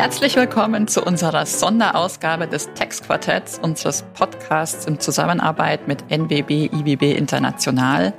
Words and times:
Herzlich 0.00 0.34
willkommen 0.34 0.88
zu 0.88 1.04
unserer 1.04 1.44
Sonderausgabe 1.44 2.48
des 2.48 2.72
Textquartetts 2.72 3.58
unseres 3.58 4.02
Podcasts 4.14 4.86
in 4.86 4.98
Zusammenarbeit 4.98 5.88
mit 5.88 6.10
NWB 6.10 6.70
IWB 6.72 7.12
International. 7.12 8.14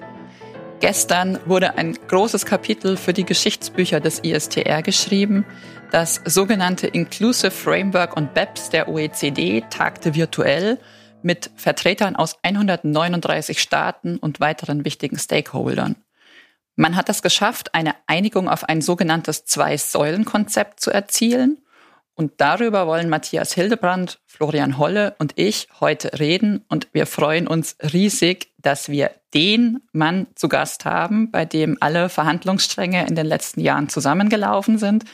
Gestern 0.80 1.40
wurde 1.48 1.80
ein 1.80 1.98
großes 2.08 2.46
Kapitel 2.46 2.98
für 2.98 3.14
die 3.14 3.26
Geschichtsbücher 3.26 4.00
des 4.00 4.20
ISTR 4.20 4.84
geschrieben. 4.84 5.44
Das 5.90 6.22
sogenannte 6.24 6.86
Inclusive 6.86 7.50
Framework 7.50 8.16
und 8.16 8.36
BEPS 8.36 8.70
der 8.70 8.88
OECD 8.88 9.64
tagte 9.72 10.14
virtuell 10.14 10.78
mit 11.24 11.50
Vertretern 11.56 12.16
aus 12.16 12.38
139 12.44 13.60
Staaten 13.60 14.18
und 14.18 14.40
weiteren 14.40 14.86
wichtigen 14.86 15.18
Stakeholdern. 15.18 15.96
Man 16.76 16.96
hat 16.96 17.10
es 17.10 17.24
geschafft, 17.24 17.74
eine 17.74 17.96
Einigung 18.06 18.48
auf 18.48 18.66
ein 18.66 18.82
sogenanntes 18.82 19.46
Zwei-Säulen-Konzept 19.46 20.80
zu 20.80 20.92
erzielen. 20.92 21.58
Und 22.16 22.34
darüber 22.38 22.88
wollen 22.88 23.10
Matthias 23.10 23.54
Hildebrand, 23.54 24.20
Florian 24.26 24.78
Holle 24.78 25.16
und 25.18 25.34
ich 25.38 25.68
heute 25.80 26.20
reden. 26.20 26.64
Und 26.68 26.88
wir 26.94 27.08
freuen 27.08 27.48
uns 27.48 27.78
riesig, 27.94 28.52
dass 28.58 28.90
wir 28.90 29.12
den 29.34 29.80
Mann 29.94 30.28
zu 30.36 30.50
Gast 30.50 30.86
haben, 30.86 31.32
bei 31.32 31.46
dem 31.46 31.78
alle 31.80 32.10
Verhandlungsstränge 32.10 33.08
in 33.08 33.16
den 33.16 33.26
letzten 33.26 33.62
Jahren 33.62 33.90
zusammengelaufen 33.90 34.78
sind. 34.78 35.06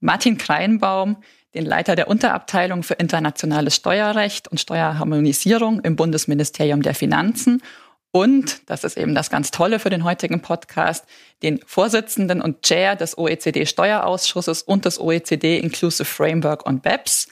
Martin 0.00 0.38
Kreinbaum, 0.38 1.16
den 1.54 1.64
Leiter 1.64 1.96
der 1.96 2.08
Unterabteilung 2.08 2.82
für 2.82 2.94
internationales 2.94 3.74
Steuerrecht 3.74 4.46
und 4.46 4.60
Steuerharmonisierung 4.60 5.80
im 5.80 5.96
Bundesministerium 5.96 6.82
der 6.82 6.94
Finanzen 6.94 7.62
und, 8.16 8.70
das 8.70 8.82
ist 8.82 8.96
eben 8.96 9.14
das 9.14 9.28
ganz 9.28 9.50
Tolle 9.50 9.78
für 9.78 9.90
den 9.90 10.02
heutigen 10.02 10.40
Podcast, 10.40 11.04
den 11.42 11.60
Vorsitzenden 11.66 12.40
und 12.40 12.62
Chair 12.62 12.96
des 12.96 13.18
OECD 13.18 13.66
Steuerausschusses 13.66 14.62
und 14.62 14.86
des 14.86 14.98
OECD 14.98 15.58
Inclusive 15.58 16.06
Framework 16.06 16.66
on 16.66 16.80
BEPS. 16.80 17.28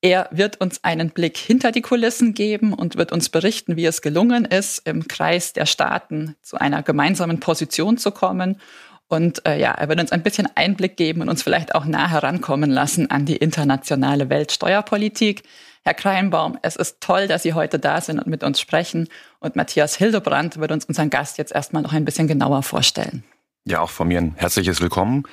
Er 0.00 0.26
wird 0.32 0.60
uns 0.60 0.82
einen 0.82 1.10
Blick 1.10 1.38
hinter 1.38 1.70
die 1.70 1.82
Kulissen 1.82 2.34
geben 2.34 2.74
und 2.74 2.96
wird 2.96 3.12
uns 3.12 3.28
berichten, 3.28 3.76
wie 3.76 3.86
es 3.86 4.02
gelungen 4.02 4.44
ist, 4.44 4.80
im 4.88 5.06
Kreis 5.06 5.52
der 5.52 5.66
Staaten 5.66 6.34
zu 6.42 6.56
einer 6.56 6.82
gemeinsamen 6.82 7.38
Position 7.38 7.96
zu 7.96 8.10
kommen. 8.10 8.60
Und 9.06 9.46
äh, 9.46 9.60
ja, 9.60 9.70
er 9.70 9.88
wird 9.88 10.00
uns 10.00 10.10
ein 10.10 10.24
bisschen 10.24 10.48
Einblick 10.56 10.96
geben 10.96 11.20
und 11.20 11.28
uns 11.28 11.44
vielleicht 11.44 11.76
auch 11.76 11.84
nah 11.84 12.10
herankommen 12.10 12.70
lassen 12.70 13.08
an 13.08 13.24
die 13.24 13.36
internationale 13.36 14.30
Weltsteuerpolitik. 14.30 15.44
Herr 15.86 15.94
Kreinbaum, 15.94 16.58
es 16.62 16.76
ist 16.76 17.02
toll, 17.02 17.28
dass 17.28 17.42
Sie 17.42 17.52
heute 17.52 17.78
da 17.78 18.00
sind 18.00 18.18
und 18.18 18.26
mit 18.26 18.42
uns 18.42 18.58
sprechen. 18.58 19.06
Und 19.44 19.56
Matthias 19.56 19.94
Hildebrand 19.96 20.58
wird 20.58 20.72
uns 20.72 20.86
unseren 20.86 21.10
Gast 21.10 21.36
jetzt 21.36 21.52
erstmal 21.52 21.82
noch 21.82 21.92
ein 21.92 22.06
bisschen 22.06 22.26
genauer 22.26 22.62
vorstellen. 22.62 23.24
Ja, 23.66 23.80
auch 23.80 23.90
von 23.90 24.08
mir 24.08 24.16
ein 24.16 24.34
herzliches 24.36 24.80
Willkommen. 24.80 25.24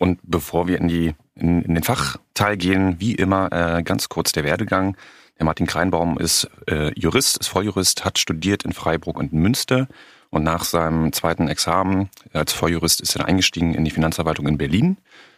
Und 0.00 0.18
bevor 0.24 0.66
wir 0.66 0.78
in, 0.78 0.88
die, 0.88 1.14
in, 1.36 1.62
in 1.62 1.74
den 1.76 1.84
Fachteil 1.84 2.56
gehen, 2.56 2.96
wie 2.98 3.14
immer 3.14 3.52
äh, 3.52 3.84
ganz 3.84 4.08
kurz 4.08 4.32
der 4.32 4.42
Werdegang. 4.42 4.96
Der 5.38 5.46
Martin 5.46 5.68
Kreinbaum 5.68 6.18
ist 6.18 6.50
äh, 6.68 6.92
Jurist, 6.98 7.36
ist 7.36 7.46
Volljurist, 7.46 8.04
hat 8.04 8.18
studiert 8.18 8.64
in 8.64 8.72
Freiburg 8.72 9.16
und 9.16 9.32
Münster. 9.32 9.86
Und 10.30 10.42
nach 10.42 10.64
seinem 10.64 11.12
zweiten 11.12 11.46
Examen 11.46 12.10
als 12.32 12.52
Volljurist 12.52 13.00
ist 13.00 13.14
er 13.14 13.26
eingestiegen 13.26 13.74
in 13.74 13.84
die 13.84 13.92
Finanzverwaltung 13.92 14.48
in 14.48 14.58
Berlin. 14.58 14.96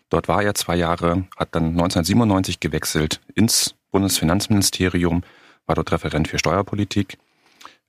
Dort 0.08 0.28
war 0.28 0.42
er 0.42 0.54
zwei 0.54 0.76
Jahre, 0.76 1.26
hat 1.36 1.54
dann 1.54 1.72
1997 1.72 2.60
gewechselt 2.60 3.20
ins 3.34 3.74
Bundesfinanzministerium, 3.90 5.22
war 5.66 5.74
dort 5.74 5.92
Referent 5.92 6.28
für 6.28 6.38
Steuerpolitik. 6.38 7.18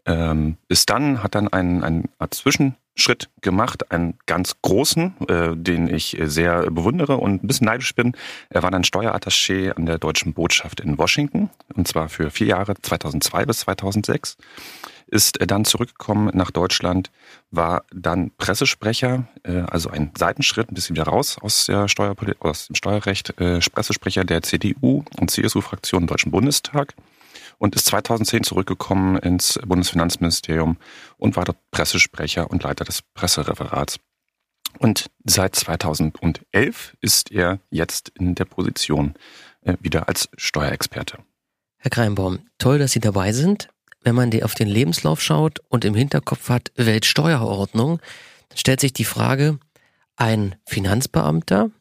Ähm, 0.06 0.58
ist 0.68 0.90
dann, 0.90 1.24
hat 1.24 1.36
dann 1.36 1.48
einen, 1.48 1.84
einen 1.84 2.10
Zwischenschritt 2.30 3.30
gemacht, 3.42 3.92
einen 3.92 4.16
ganz 4.26 4.56
großen, 4.62 5.16
äh, 5.30 5.56
den 5.56 5.88
ich 5.88 6.18
sehr 6.24 6.70
bewundere 6.72 7.18
und 7.18 7.44
ein 7.44 7.48
bisschen 7.48 7.66
neidisch 7.66 7.96
bin. 7.96 8.14
Er 8.50 8.64
war 8.64 8.72
dann 8.72 8.84
Steuerattaché 8.84 9.72
an 9.72 9.86
der 9.86 10.00
deutschen 10.00 10.34
Botschaft 10.34 10.82
in 10.82 10.98
Washington, 10.98 11.50
und 11.74 11.88
zwar 11.88 12.10
für 12.10 12.32
vier 12.32 12.48
Jahre, 12.48 12.76
2002 12.76 13.46
bis 13.46 13.60
2006 13.60 14.38
ist 15.14 15.38
dann 15.46 15.64
zurückgekommen 15.64 16.32
nach 16.34 16.50
Deutschland, 16.50 17.12
war 17.52 17.86
dann 17.94 18.32
Pressesprecher, 18.38 19.28
äh, 19.44 19.60
also 19.60 19.90
ein 19.90 20.12
Seitenschritt, 20.18 20.72
ein 20.72 20.74
bisschen 20.74 20.96
wieder 20.96 21.06
raus 21.06 21.38
aus, 21.40 21.68
der 21.68 21.86
aus 22.40 22.68
dem 22.68 22.76
Steuerrecht, 22.76 23.40
äh, 23.40 23.60
Pressesprecher 23.60 24.24
der 24.24 24.42
CDU 24.42 25.04
und 25.20 25.30
CSU-Fraktion 25.30 26.04
im 26.04 26.08
Deutschen 26.08 26.32
Bundestag 26.32 26.96
und 27.64 27.76
ist 27.76 27.86
2010 27.86 28.44
zurückgekommen 28.44 29.18
ins 29.18 29.58
Bundesfinanzministerium 29.66 30.78
und 31.18 31.38
war 31.38 31.46
dort 31.46 31.58
Pressesprecher 31.72 32.52
und 32.52 32.64
Leiter 32.64 32.84
des 32.84 33.02
Pressereferats. 33.02 34.00
Und 34.80 35.10
seit 35.24 35.56
2011 35.56 36.98
ist 37.00 37.32
er 37.32 37.60
jetzt 37.70 38.10
in 38.10 38.36
der 38.36 38.46
Position 38.46 39.14
äh, 39.62 39.78
wieder 39.80 40.10
als 40.10 40.28
Steuerexperte. 40.36 41.20
Herr 41.78 41.92
Kreinbaum, 41.92 42.40
toll, 42.58 42.80
dass 42.80 42.92
Sie 42.92 43.00
dabei 43.00 43.32
sind 43.32 43.70
wenn 44.04 44.16
man 44.16 44.44
auf 44.44 44.54
den 44.54 44.68
Lebenslauf 44.68 45.22
schaut 45.22 45.60
und 45.70 45.86
im 45.86 45.96
Hinterkopf 45.96 46.50
hat 46.50 46.72
Weltsteuerordnung, 46.76 48.00
dann 48.50 48.58
stellt 48.58 48.82
sich 48.82 48.94
die 48.94 49.06
Frage, 49.06 49.60
ein 50.16 50.56
Finanzbeamter, 50.66 51.72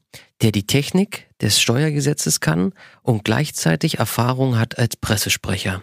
der 0.42 0.52
die 0.52 0.66
Technik 0.66 1.28
des 1.40 1.60
Steuergesetzes 1.60 2.40
kann 2.40 2.72
und 3.02 3.24
gleichzeitig 3.24 3.98
Erfahrung 3.98 4.58
hat 4.58 4.78
als 4.78 4.96
Pressesprecher. 4.96 5.82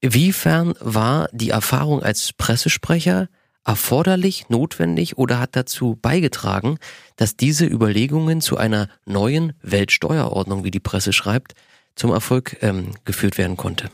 Wiefern 0.00 0.74
war 0.80 1.28
die 1.32 1.50
Erfahrung 1.50 2.02
als 2.02 2.32
Pressesprecher 2.32 3.28
erforderlich, 3.64 4.48
notwendig 4.48 5.18
oder 5.18 5.38
hat 5.38 5.54
dazu 5.54 5.98
beigetragen, 6.00 6.78
dass 7.16 7.36
diese 7.36 7.66
Überlegungen 7.66 8.40
zu 8.40 8.56
einer 8.56 8.88
neuen 9.04 9.52
Weltsteuerordnung, 9.62 10.64
wie 10.64 10.70
die 10.70 10.80
Presse 10.80 11.12
schreibt, 11.12 11.54
zum 11.94 12.10
Erfolg 12.12 12.56
ähm, 12.62 12.92
geführt 13.04 13.36
werden 13.36 13.56
konnte? 13.56 13.90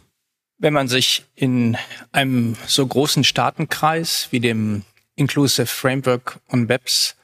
Wenn 0.58 0.72
man 0.72 0.88
sich 0.88 1.24
in 1.34 1.76
einem 2.12 2.56
so 2.66 2.86
großen 2.86 3.24
Staatenkreis 3.24 4.28
wie 4.30 4.40
dem 4.40 4.82
Inclusive 5.16 5.66
Framework 5.66 6.38
on 6.52 6.66
BEPS 6.66 7.16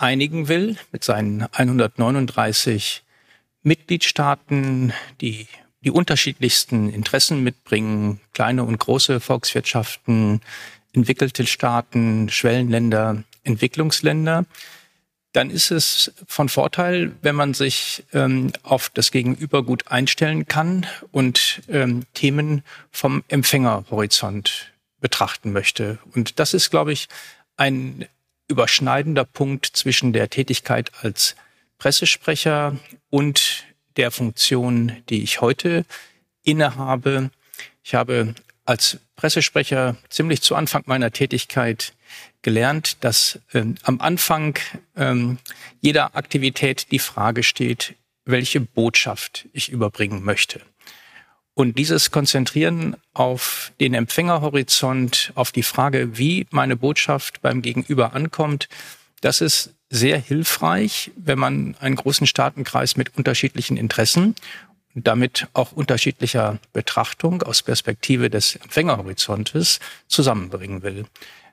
einigen 0.00 0.48
will, 0.48 0.76
mit 0.92 1.04
seinen 1.04 1.42
139 1.42 3.02
Mitgliedstaaten, 3.62 4.92
die 5.20 5.46
die 5.82 5.90
unterschiedlichsten 5.90 6.90
Interessen 6.90 7.42
mitbringen, 7.42 8.20
kleine 8.34 8.64
und 8.64 8.78
große 8.78 9.20
Volkswirtschaften, 9.20 10.40
entwickelte 10.92 11.46
Staaten, 11.46 12.28
Schwellenländer, 12.28 13.24
Entwicklungsländer, 13.44 14.44
dann 15.32 15.50
ist 15.50 15.70
es 15.70 16.12
von 16.26 16.48
Vorteil, 16.48 17.12
wenn 17.22 17.36
man 17.36 17.54
sich 17.54 18.04
ähm, 18.12 18.52
auf 18.62 18.90
das 18.90 19.10
Gegenüber 19.10 19.62
gut 19.62 19.88
einstellen 19.88 20.46
kann 20.46 20.86
und 21.12 21.62
ähm, 21.68 22.04
Themen 22.14 22.62
vom 22.90 23.22
Empfängerhorizont 23.28 24.72
betrachten 25.00 25.52
möchte. 25.52 25.98
Und 26.14 26.40
das 26.40 26.52
ist, 26.52 26.70
glaube 26.70 26.92
ich, 26.92 27.08
ein 27.56 28.06
überschneidender 28.50 29.24
Punkt 29.24 29.66
zwischen 29.66 30.12
der 30.12 30.28
Tätigkeit 30.28 30.90
als 31.02 31.36
Pressesprecher 31.78 32.76
und 33.08 33.64
der 33.96 34.10
Funktion, 34.10 34.96
die 35.08 35.22
ich 35.22 35.40
heute 35.40 35.84
innehabe. 36.42 37.30
Ich 37.82 37.94
habe 37.94 38.34
als 38.64 38.98
Pressesprecher 39.16 39.96
ziemlich 40.08 40.42
zu 40.42 40.54
Anfang 40.54 40.82
meiner 40.86 41.10
Tätigkeit 41.10 41.94
gelernt, 42.42 43.02
dass 43.04 43.40
ähm, 43.52 43.76
am 43.82 44.00
Anfang 44.00 44.58
ähm, 44.96 45.38
jeder 45.80 46.16
Aktivität 46.16 46.90
die 46.90 46.98
Frage 46.98 47.42
steht, 47.42 47.94
welche 48.24 48.60
Botschaft 48.60 49.48
ich 49.52 49.70
überbringen 49.70 50.22
möchte. 50.22 50.60
Und 51.54 51.78
dieses 51.78 52.10
Konzentrieren 52.10 52.96
auf 53.12 53.72
den 53.80 53.94
Empfängerhorizont, 53.94 55.32
auf 55.34 55.52
die 55.52 55.62
Frage, 55.62 56.16
wie 56.16 56.46
meine 56.50 56.76
Botschaft 56.76 57.42
beim 57.42 57.60
Gegenüber 57.60 58.14
ankommt, 58.14 58.68
das 59.20 59.40
ist 59.40 59.74
sehr 59.90 60.18
hilfreich, 60.18 61.10
wenn 61.16 61.38
man 61.38 61.76
einen 61.80 61.96
großen 61.96 62.26
Staatenkreis 62.26 62.96
mit 62.96 63.16
unterschiedlichen 63.16 63.76
Interessen 63.76 64.36
und 64.94 65.06
damit 65.06 65.48
auch 65.52 65.72
unterschiedlicher 65.72 66.58
Betrachtung 66.72 67.42
aus 67.42 67.62
Perspektive 67.62 68.30
des 68.30 68.56
Empfängerhorizontes 68.56 69.80
zusammenbringen 70.06 70.82
will. 70.82 71.06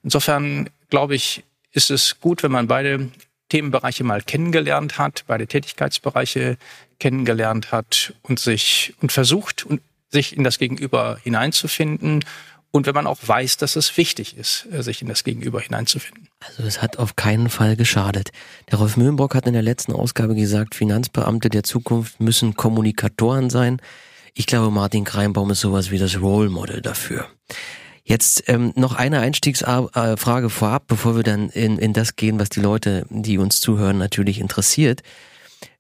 Insofern 0.04 0.70
glaube 0.90 1.16
ich, 1.16 1.44
ist 1.72 1.92
es 1.92 2.20
gut, 2.20 2.44
wenn 2.44 2.52
man 2.52 2.68
beide 2.68 3.10
Themenbereiche 3.50 4.04
mal 4.04 4.22
kennengelernt 4.22 4.98
hat, 4.98 5.24
beide 5.28 5.48
Tätigkeitsbereiche 5.48 6.58
kennengelernt 7.00 7.72
hat 7.72 8.14
und 8.24 8.40
sich 8.40 8.94
und 9.02 9.12
versucht 9.12 9.66
und 9.66 9.82
sich 10.10 10.36
in 10.36 10.44
das 10.44 10.58
Gegenüber 10.58 11.20
hineinzufinden 11.24 12.24
und 12.72 12.86
wenn 12.86 12.94
man 12.94 13.08
auch 13.08 13.20
weiß, 13.26 13.58
dass 13.58 13.76
es 13.76 13.96
wichtig 13.98 14.38
ist, 14.38 14.68
äh, 14.72 14.84
sich 14.84 15.02
in 15.02 15.08
das 15.08 15.24
Gegenüber 15.24 15.60
hineinzufinden. 15.62 16.28
Also 16.40 16.64
es 16.64 16.82
hat 16.82 16.98
auf 17.00 17.16
keinen 17.16 17.50
Fall 17.50 17.76
geschadet. 17.76 18.30
Der 18.70 18.78
Rolf 18.78 18.98
Mühlenbrock 18.98 19.36
hat 19.36 19.48
in 19.48 19.54
der 19.54 19.62
letzten 19.62 19.94
Ausgabe 19.94 20.36
gesagt, 20.36 20.76
Finanzbeamte 20.76 21.50
der 21.50 21.64
Zukunft 21.64 22.20
müssen 22.20 22.56
Kommunikatoren 22.56 23.50
sein. 23.50 23.82
Ich 24.34 24.46
glaube, 24.46 24.70
Martin 24.70 25.06
Kreinbaum 25.06 25.50
ist 25.50 25.62
sowas 25.62 25.90
wie 25.90 25.98
das 25.98 26.22
Role 26.22 26.50
Model 26.50 26.82
dafür. 26.82 27.28
Jetzt 28.08 28.46
ähm, 28.48 28.72
noch 28.76 28.96
eine 28.96 29.20
Einstiegsfrage 29.20 30.50
vorab, 30.50 30.88
bevor 30.88 31.18
wir 31.18 31.24
dann 31.24 31.50
in, 31.50 31.78
in 31.78 31.92
das 31.92 32.16
gehen, 32.16 32.40
was 32.40 32.50
die 32.50 32.62
Leute, 32.62 33.06
die 33.10 33.38
uns 33.38 33.60
zuhören, 33.60 33.98
natürlich 33.98 34.40
interessiert. 34.40 35.02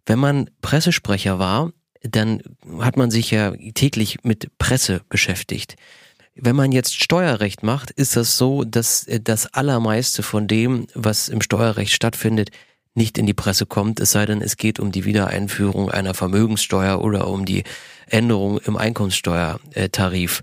Wenn 0.06 0.19
man 0.19 0.50
Pressesprecher 0.62 1.39
war 1.39 1.71
dann 2.03 2.41
hat 2.79 2.97
man 2.97 3.12
sich 3.12 3.31
ja 3.31 3.53
täglich 3.74 4.19
mit 4.24 4.50
Presse 4.57 5.01
beschäftigt. 5.09 5.75
Wenn 6.35 6.56
man 6.56 6.71
jetzt 6.71 7.01
Steuerrecht 7.01 7.63
macht, 7.63 7.91
ist 7.91 8.15
das 8.15 8.38
so, 8.38 8.63
dass 8.63 9.07
das 9.21 9.53
Allermeiste 9.53 10.21
von 10.21 10.47
dem, 10.47 10.88
was 10.94 11.30
im 11.30 11.41
Steuerrecht 11.41 11.94
stattfindet, 11.94 12.51
nicht 12.94 13.18
in 13.18 13.25
die 13.25 13.33
Presse 13.33 13.65
kommt, 13.65 14.00
es 14.00 14.12
sei 14.12 14.25
denn, 14.25 14.41
es 14.41 14.57
geht 14.57 14.80
um 14.80 14.91
die 14.91 15.06
Wiedereinführung 15.06 15.91
einer 15.91 16.13
Vermögenssteuer 16.13 17.01
oder 17.01 17.27
um 17.27 17.45
die 17.45 17.63
Änderung 18.07 18.59
im 18.59 18.75
Einkommenssteuertarif. 18.75 20.41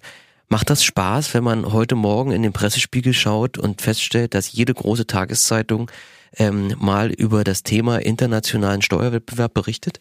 Macht 0.55 0.71
das 0.71 0.85
Spaß, 0.85 1.35
wenn 1.35 1.43
man 1.43 1.73
heute 1.73 1.97
Morgen 1.97 2.31
in 2.31 2.45
den 2.45 2.53
Pressespiegel 2.53 3.13
schaut 3.13 3.59
und 3.59 3.83
feststellt, 3.83 4.35
dass 4.35 4.53
jede 4.53 4.73
große 4.73 5.05
Tageszeitung 5.05 5.91
ähm, 6.37 6.77
mal 6.79 7.11
über 7.11 7.43
das 7.43 7.65
Thema 7.65 7.97
internationalen 7.97 8.81
Steuerwettbewerb 8.81 9.53
berichtet? 9.53 10.01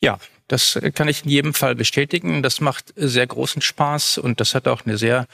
Ja, 0.00 0.18
das 0.48 0.80
kann 0.96 1.06
ich 1.06 1.22
in 1.22 1.30
jedem 1.30 1.54
Fall 1.54 1.76
bestätigen. 1.76 2.42
Das 2.42 2.60
macht 2.60 2.92
sehr 2.96 3.24
großen 3.24 3.62
Spaß 3.62 4.18
und 4.18 4.40
das 4.40 4.56
hat 4.56 4.66
auch 4.66 4.84
eine 4.84 4.98
sehr 4.98 5.28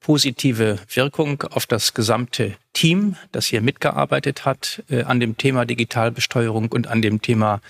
positive 0.00 0.78
Wirkung 0.94 1.42
auf 1.42 1.66
das 1.66 1.92
gesamte 1.92 2.56
Team, 2.72 3.16
das 3.32 3.44
hier 3.44 3.60
mitgearbeitet 3.60 4.46
hat 4.46 4.82
äh, 4.88 5.02
an 5.02 5.20
dem 5.20 5.36
Thema 5.36 5.66
Digitalbesteuerung 5.66 6.72
und 6.72 6.86
an 6.86 7.02
dem 7.02 7.20
Thema 7.20 7.60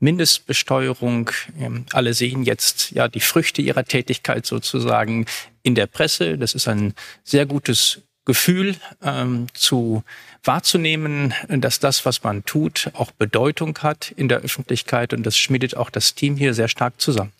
Mindestbesteuerung. 0.00 1.30
Ähm, 1.60 1.86
alle 1.92 2.12
sehen 2.12 2.42
jetzt 2.42 2.90
ja 2.90 3.06
die 3.06 3.20
Früchte 3.20 3.62
ihrer 3.62 3.84
Tätigkeit 3.84 4.46
sozusagen 4.46 5.26
in 5.62 5.74
der 5.74 5.86
Presse. 5.86 6.38
Das 6.38 6.54
ist 6.54 6.68
ein 6.68 6.94
sehr 7.24 7.46
gutes 7.46 8.02
Gefühl 8.24 8.76
ähm, 9.02 9.46
zu 9.52 10.04
wahrzunehmen, 10.44 11.34
dass 11.48 11.80
das, 11.80 12.06
was 12.06 12.22
man 12.22 12.44
tut, 12.44 12.90
auch 12.94 13.10
Bedeutung 13.10 13.78
hat 13.78 14.12
in 14.16 14.28
der 14.28 14.38
Öffentlichkeit 14.38 15.12
und 15.12 15.24
das 15.24 15.36
schmiedet 15.36 15.76
auch 15.76 15.90
das 15.90 16.14
Team 16.14 16.36
hier 16.36 16.54
sehr 16.54 16.68
stark 16.68 17.00
zusammen. 17.00 17.32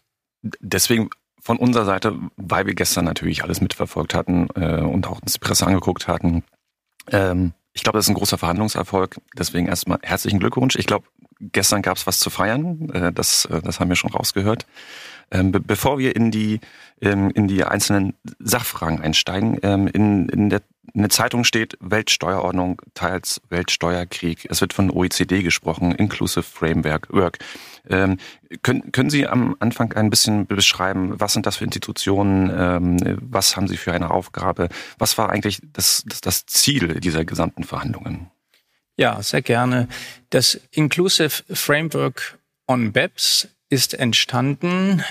Deswegen 0.61 1.11
von 1.41 1.57
unserer 1.57 1.85
Seite, 1.85 2.17
weil 2.37 2.67
wir 2.67 2.75
gestern 2.75 3.05
natürlich 3.05 3.43
alles 3.43 3.61
mitverfolgt 3.61 4.15
hatten 4.15 4.49
äh, 4.55 4.81
und 4.81 5.07
auch 5.07 5.21
uns 5.21 5.35
die 5.35 5.39
Presse 5.41 5.67
angeguckt 5.67 6.07
hatten. 6.07 6.45
Ähm, 7.11 7.53
ich 7.73 7.83
glaube, 7.83 7.99
das 7.99 8.07
ist 8.07 8.11
ein 8.11 8.15
großer 8.15 8.39
Verhandlungserfolg. 8.39 9.21
Deswegen 9.37 9.67
erstmal 9.67 9.99
herzlichen 10.03 10.39
Glückwunsch. 10.39 10.77
Ich 10.77 10.87
glaube, 10.87 11.07
gestern 11.41 11.83
gab 11.83 11.97
es 11.97 12.07
was 12.07 12.21
zu 12.21 12.31
feiern. 12.31 12.91
Äh, 12.91 13.13
das, 13.13 13.47
äh, 13.47 13.61
das 13.63 13.81
haben 13.81 13.89
wir 13.89 13.97
schon 13.97 14.13
rausgehört. 14.13 14.67
Ähm, 15.33 15.51
be 15.51 15.61
bevor 15.61 15.99
wir 15.99 16.15
in 16.15 16.31
die, 16.31 16.61
ähm, 17.01 17.31
in 17.31 17.49
die 17.49 17.65
einzelnen 17.65 18.15
Sachfragen 18.39 19.01
einsteigen, 19.01 19.59
ähm, 19.63 19.89
in, 19.89 20.29
in 20.29 20.51
der 20.51 20.63
in 20.95 21.01
der 21.01 21.11
Zeitung 21.11 21.45
steht 21.45 21.79
Weltsteuerordnung, 21.81 22.83
teils 22.93 23.41
Weltsteuerkrieg. 23.49 24.47
Es 24.51 24.61
wird 24.61 24.73
von 24.73 24.91
OECD 24.91 25.43
gesprochen, 25.43 25.93
Inclusive 25.93 26.43
Framework. 26.43 27.11
Work. 27.13 27.39
Ähm, 27.89 28.19
können, 28.63 28.93
können 28.93 29.09
Sie 29.09 29.27
am 29.27 29.57
Anfang 29.61 29.93
ein 29.95 30.11
bisschen 30.11 30.47
beschreiben, 30.47 31.19
was 31.19 31.33
sind 31.33 31.47
das 31.47 31.57
für 31.57 31.65
Institutionen, 31.65 32.51
ähm, 32.55 33.19
was 33.23 33.57
haben 33.57 33.69
Sie 33.69 33.77
für 33.77 33.93
eine 33.93 34.11
Aufgabe, 34.11 34.69
was 34.99 35.17
war 35.17 35.31
eigentlich 35.31 35.61
das, 35.73 36.03
das, 36.07 36.21
das 36.21 36.47
Ziel 36.47 37.01
dieser 37.01 37.25
gesamten 37.25 37.65
Verhandlungen? 37.65 38.31
Ja, 38.97 39.23
sehr 39.23 39.43
gerne. 39.43 39.89
Das 40.31 40.61
Inclusive 40.73 41.43
Framework 41.55 42.39
on 42.67 42.93
BEPS 42.93 43.49
ist 43.73 43.95
entstanden, 43.95 45.03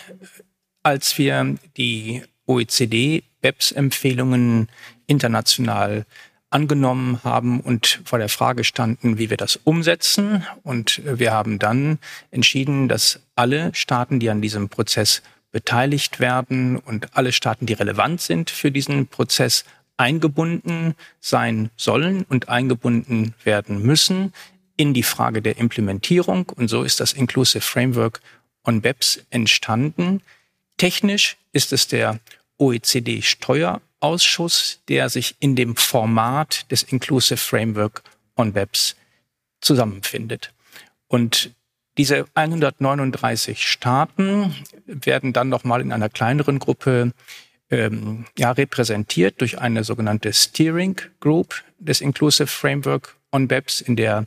als 0.83 1.17
wir 1.17 1.55
die 1.77 2.21
OECD 2.45 3.23
BEPS-Empfehlungen 3.41 4.69
international 5.07 6.05
angenommen 6.51 7.23
haben 7.23 7.59
und 7.59 8.01
vor 8.05 8.19
der 8.19 8.29
Frage 8.29 8.63
standen, 8.63 9.17
wie 9.17 9.31
wir 9.31 9.37
das 9.37 9.55
umsetzen. 9.63 10.45
Und 10.61 11.01
wir 11.03 11.31
haben 11.31 11.57
dann 11.57 11.97
entschieden, 12.29 12.87
dass 12.87 13.21
alle 13.35 13.73
Staaten, 13.73 14.19
die 14.19 14.29
an 14.29 14.41
diesem 14.41 14.69
Prozess 14.69 15.23
beteiligt 15.51 16.19
werden 16.19 16.77
und 16.77 17.17
alle 17.17 17.31
Staaten, 17.31 17.65
die 17.65 17.73
relevant 17.73 18.21
sind 18.21 18.51
für 18.51 18.69
diesen 18.69 19.07
Prozess, 19.07 19.65
eingebunden 19.97 20.93
sein 21.19 21.71
sollen 21.77 22.25
und 22.29 22.47
eingebunden 22.47 23.33
werden 23.43 23.81
müssen 23.81 24.33
in 24.77 24.93
die 24.93 25.03
Frage 25.03 25.41
der 25.41 25.57
Implementierung. 25.57 26.49
Und 26.49 26.67
so 26.69 26.83
ist 26.83 26.99
das 26.99 27.13
Inclusive 27.13 27.61
Framework 27.61 28.21
on 28.65 28.81
BEPS 28.81 29.25
entstanden. 29.29 30.21
Technisch 30.77 31.37
ist 31.51 31.73
es 31.73 31.87
der 31.87 32.19
OECD 32.57 33.21
Steuerausschuss, 33.21 34.79
der 34.87 35.09
sich 35.09 35.35
in 35.39 35.55
dem 35.55 35.75
Format 35.75 36.69
des 36.71 36.83
Inclusive 36.83 37.37
Framework 37.37 38.03
on 38.35 38.53
BEPS 38.53 38.95
zusammenfindet. 39.61 40.53
Und 41.07 41.51
diese 41.97 42.25
139 42.35 43.67
Staaten 43.67 44.55
werden 44.85 45.33
dann 45.33 45.49
nochmal 45.49 45.81
in 45.81 45.91
einer 45.91 46.09
kleineren 46.09 46.59
Gruppe 46.59 47.11
ähm, 47.69 48.25
ja, 48.37 48.51
repräsentiert 48.51 49.41
durch 49.41 49.59
eine 49.59 49.83
sogenannte 49.83 50.33
Steering 50.33 50.99
Group 51.19 51.63
des 51.79 52.01
Inclusive 52.01 52.47
Framework 52.47 53.15
on 53.31 53.47
BEPS, 53.47 53.81
in 53.81 53.95
der 53.95 54.25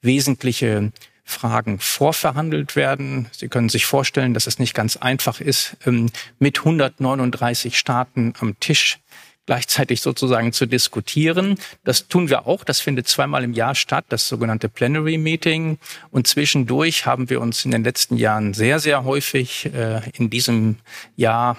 wesentliche 0.00 0.92
Fragen 1.24 1.78
vorverhandelt 1.78 2.76
werden. 2.76 3.28
Sie 3.32 3.48
können 3.48 3.70
sich 3.70 3.86
vorstellen, 3.86 4.34
dass 4.34 4.46
es 4.46 4.58
nicht 4.58 4.74
ganz 4.74 4.96
einfach 4.96 5.40
ist, 5.40 5.76
ähm, 5.86 6.10
mit 6.38 6.58
139 6.58 7.78
Staaten 7.78 8.34
am 8.38 8.60
Tisch 8.60 8.98
gleichzeitig 9.46 10.00
sozusagen 10.00 10.52
zu 10.52 10.66
diskutieren. 10.66 11.58
Das 11.82 12.08
tun 12.08 12.30
wir 12.30 12.46
auch. 12.46 12.64
Das 12.64 12.80
findet 12.80 13.08
zweimal 13.08 13.44
im 13.44 13.52
Jahr 13.52 13.74
statt, 13.74 14.06
das 14.08 14.28
sogenannte 14.28 14.68
Plenary 14.68 15.18
Meeting. 15.18 15.78
Und 16.10 16.26
zwischendurch 16.26 17.06
haben 17.06 17.28
wir 17.28 17.40
uns 17.40 17.64
in 17.64 17.70
den 17.70 17.84
letzten 17.84 18.16
Jahren 18.16 18.54
sehr, 18.54 18.78
sehr 18.78 19.04
häufig 19.04 19.66
äh, 19.74 20.00
in 20.16 20.30
diesem 20.30 20.76
Jahr 21.16 21.58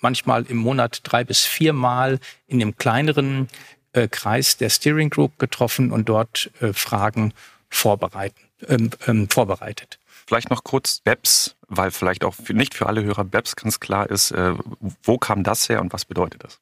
manchmal 0.00 0.44
im 0.46 0.58
Monat 0.58 1.00
drei 1.04 1.24
bis 1.24 1.44
viermal 1.44 2.18
in 2.46 2.58
dem 2.58 2.76
kleineren 2.76 3.48
äh, 3.92 4.08
Kreis 4.08 4.58
der 4.58 4.68
Steering 4.68 5.08
Group 5.08 5.38
getroffen 5.38 5.92
und 5.92 6.08
dort 6.08 6.50
äh, 6.60 6.74
Fragen 6.74 7.32
vorbereiten 7.70 8.45
ähm, 8.68 8.90
ähm, 9.06 9.28
vorbereitet. 9.28 9.98
Vielleicht 10.26 10.50
noch 10.50 10.64
kurz 10.64 11.00
BEPS, 11.04 11.54
weil 11.68 11.90
vielleicht 11.90 12.24
auch 12.24 12.34
für, 12.34 12.54
nicht 12.54 12.74
für 12.74 12.86
alle 12.86 13.04
Hörer 13.04 13.24
BEPS 13.24 13.56
ganz 13.56 13.80
klar 13.80 14.10
ist. 14.10 14.32
Äh, 14.32 14.54
wo 15.02 15.18
kam 15.18 15.44
das 15.44 15.68
her 15.68 15.80
und 15.80 15.92
was 15.92 16.04
bedeutet 16.04 16.42
das? 16.44 16.58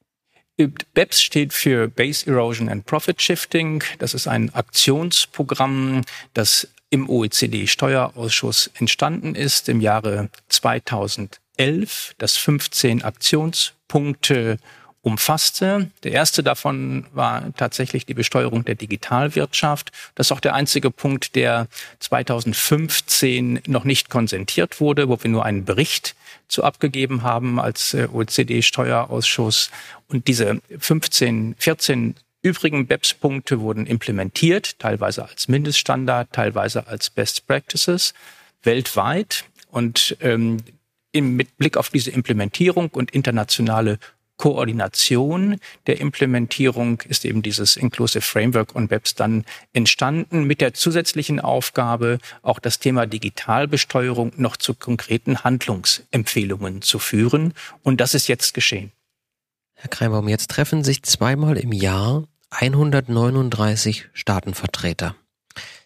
BEPS 0.57 1.21
steht 1.21 1.53
für 1.53 1.89
Base 1.89 2.25
Erosion 2.29 2.69
and 2.69 2.85
Profit 2.85 3.21
Shifting. 3.21 3.83
Das 3.99 4.13
ist 4.13 4.27
ein 4.27 4.53
Aktionsprogramm, 4.53 6.01
das 6.33 6.69
im 6.89 7.09
OECD-Steuerausschuss 7.09 8.71
entstanden 8.75 9.35
ist 9.35 9.67
im 9.67 9.81
Jahre 9.81 10.29
2011, 10.47 12.15
das 12.17 12.37
15 12.37 13.03
Aktionspunkte 13.03 14.57
umfasste. 15.05 15.91
Der 16.03 16.13
erste 16.13 16.41
davon 16.41 17.05
war 17.13 17.53
tatsächlich 17.55 18.07
die 18.07 18.15
Besteuerung 18.15 18.65
der 18.65 18.73
Digitalwirtschaft. 18.73 19.91
Das 20.15 20.27
ist 20.27 20.31
auch 20.31 20.39
der 20.39 20.55
einzige 20.55 20.89
Punkt, 20.89 21.35
der 21.35 21.67
2015 21.99 23.61
noch 23.67 23.83
nicht 23.83 24.09
konsentiert 24.09 24.81
wurde, 24.81 25.07
wo 25.07 25.21
wir 25.21 25.29
nur 25.29 25.45
einen 25.45 25.63
Bericht 25.63 26.15
zu 26.47 26.63
abgegeben 26.63 27.21
haben 27.21 27.59
als 27.59 27.93
äh, 27.93 28.07
OECD-Steuerausschuss. 28.11 29.69
Und 30.07 30.27
diese 30.27 30.59
15, 30.79 31.55
14 31.59 32.15
übrigen 32.41 32.87
BEPS-Punkte 32.87 33.59
wurden 33.59 33.85
implementiert, 33.85 34.79
teilweise 34.79 35.23
als 35.23 35.47
Mindeststandard, 35.47 36.31
teilweise 36.31 36.87
als 36.87 37.11
Best 37.11 37.45
Practices 37.45 38.15
weltweit. 38.63 39.45
Und 39.69 40.17
ähm, 40.21 40.57
mit 41.21 41.57
Blick 41.57 41.77
auf 41.77 41.89
diese 41.89 42.11
Implementierung 42.11 42.89
und 42.89 43.11
internationale 43.11 43.99
Koordination 44.37 45.59
der 45.87 45.99
Implementierung 46.01 47.01
ist 47.01 47.25
eben 47.25 47.41
dieses 47.41 47.77
Inclusive 47.77 48.21
Framework 48.21 48.75
on 48.75 48.89
Webs 48.89 49.15
dann 49.15 49.45
entstanden 49.73 50.43
mit 50.43 50.61
der 50.61 50.73
zusätzlichen 50.73 51.39
Aufgabe, 51.39 52.19
auch 52.41 52.59
das 52.59 52.79
Thema 52.79 53.05
Digitalbesteuerung 53.05 54.33
noch 54.35 54.57
zu 54.57 54.73
konkreten 54.73 55.43
Handlungsempfehlungen 55.43 56.81
zu 56.81 56.99
führen. 56.99 57.53
Und 57.81 58.01
das 58.01 58.13
ist 58.13 58.27
jetzt 58.27 58.53
geschehen. 58.53 58.91
Herr 59.73 59.89
Kreinbaum, 59.89 60.27
jetzt 60.27 60.51
treffen 60.51 60.83
sich 60.83 61.03
zweimal 61.03 61.57
im 61.57 61.71
Jahr 61.71 62.23
139 62.49 64.09
Staatenvertreter. 64.13 65.15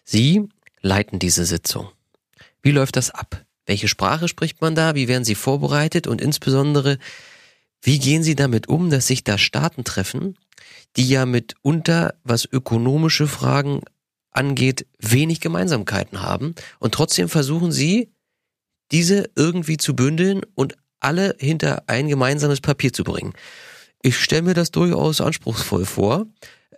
Sie 0.04 0.48
leiten 0.80 1.18
diese 1.18 1.44
Sitzung. 1.44 1.88
Wie 2.62 2.70
läuft 2.72 2.96
das 2.96 3.10
ab? 3.10 3.44
Welche 3.66 3.88
Sprache 3.88 4.28
spricht 4.28 4.60
man 4.60 4.74
da? 4.74 4.94
Wie 4.94 5.08
werden 5.08 5.24
Sie 5.24 5.34
vorbereitet? 5.34 6.06
Und 6.06 6.20
insbesondere, 6.20 6.98
wie 7.82 7.98
gehen 7.98 8.22
Sie 8.22 8.34
damit 8.34 8.68
um, 8.68 8.90
dass 8.90 9.06
sich 9.06 9.24
da 9.24 9.38
Staaten 9.38 9.84
treffen, 9.84 10.36
die 10.96 11.08
ja 11.08 11.26
mitunter, 11.26 12.14
was 12.24 12.44
ökonomische 12.44 13.26
Fragen 13.26 13.82
angeht, 14.30 14.86
wenig 14.98 15.40
Gemeinsamkeiten 15.40 16.22
haben 16.22 16.54
und 16.78 16.94
trotzdem 16.94 17.28
versuchen 17.28 17.72
Sie, 17.72 18.12
diese 18.92 19.30
irgendwie 19.36 19.76
zu 19.76 19.94
bündeln 19.94 20.42
und 20.54 20.76
alle 20.98 21.36
hinter 21.38 21.84
ein 21.86 22.08
gemeinsames 22.08 22.60
Papier 22.60 22.92
zu 22.92 23.04
bringen. 23.04 23.32
Ich 24.02 24.18
stelle 24.18 24.42
mir 24.42 24.54
das 24.54 24.70
durchaus 24.70 25.20
anspruchsvoll 25.20 25.86
vor. 25.86 26.26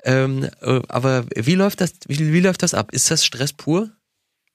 Ähm, 0.05 0.49
äh, 0.61 0.81
aber 0.89 1.27
wie 1.35 1.55
läuft 1.55 1.81
das, 1.81 1.95
wie, 2.07 2.33
wie 2.33 2.41
läuft 2.41 2.63
das 2.63 2.75
ab? 2.75 2.93
Ist 2.93 3.11
das 3.11 3.25
Stress 3.25 3.53
pur? 3.53 3.91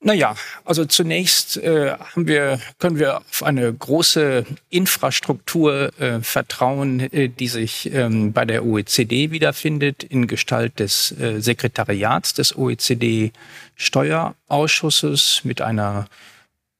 Naja, 0.00 0.36
also 0.64 0.84
zunächst 0.84 1.56
äh, 1.56 1.90
haben 1.90 2.28
wir, 2.28 2.60
können 2.78 3.00
wir 3.00 3.18
auf 3.18 3.42
eine 3.42 3.72
große 3.72 4.46
Infrastruktur 4.70 5.90
äh, 6.00 6.20
vertrauen, 6.20 7.00
äh, 7.00 7.28
die 7.28 7.48
sich 7.48 7.92
ähm, 7.92 8.32
bei 8.32 8.44
der 8.44 8.64
OECD 8.64 9.32
wiederfindet, 9.32 10.04
in 10.04 10.28
Gestalt 10.28 10.78
des 10.78 11.10
äh, 11.18 11.40
Sekretariats 11.40 12.32
des 12.32 12.56
OECD 12.56 13.32
Steuerausschusses 13.74 15.40
mit 15.42 15.60
einer 15.60 16.06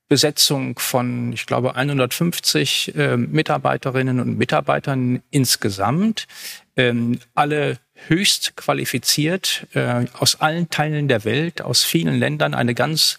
Besetzung 0.08 0.78
von, 0.78 1.32
ich 1.32 1.44
glaube, 1.44 1.75
150 1.75 2.94
äh, 2.96 3.16
Mitarbeiterinnen 3.16 4.20
und 4.20 4.38
Mitarbeitern 4.38 5.22
insgesamt, 5.30 6.28
ähm, 6.76 7.18
alle 7.34 7.78
höchst 8.07 8.57
qualifiziert 8.57 9.67
äh, 9.75 10.07
aus 10.14 10.40
allen 10.40 10.71
Teilen 10.71 11.09
der 11.09 11.25
Welt, 11.25 11.62
aus 11.62 11.85
vielen 11.85 12.19
Ländern, 12.19 12.55
eine 12.55 12.75
ganz 12.75 13.19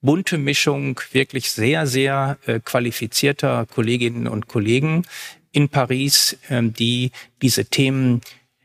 bunte 0.00 0.38
Mischung 0.38 1.00
wirklich 1.12 1.50
sehr, 1.50 1.86
sehr 1.86 2.38
äh, 2.46 2.60
qualifizierter 2.60 3.66
Kolleginnen 3.66 4.28
und 4.28 4.48
Kollegen 4.48 5.04
in 5.52 5.68
Paris, 5.68 6.38
äh, 6.48 6.62
die 6.62 7.10
diese 7.42 7.64
Themen 7.64 8.20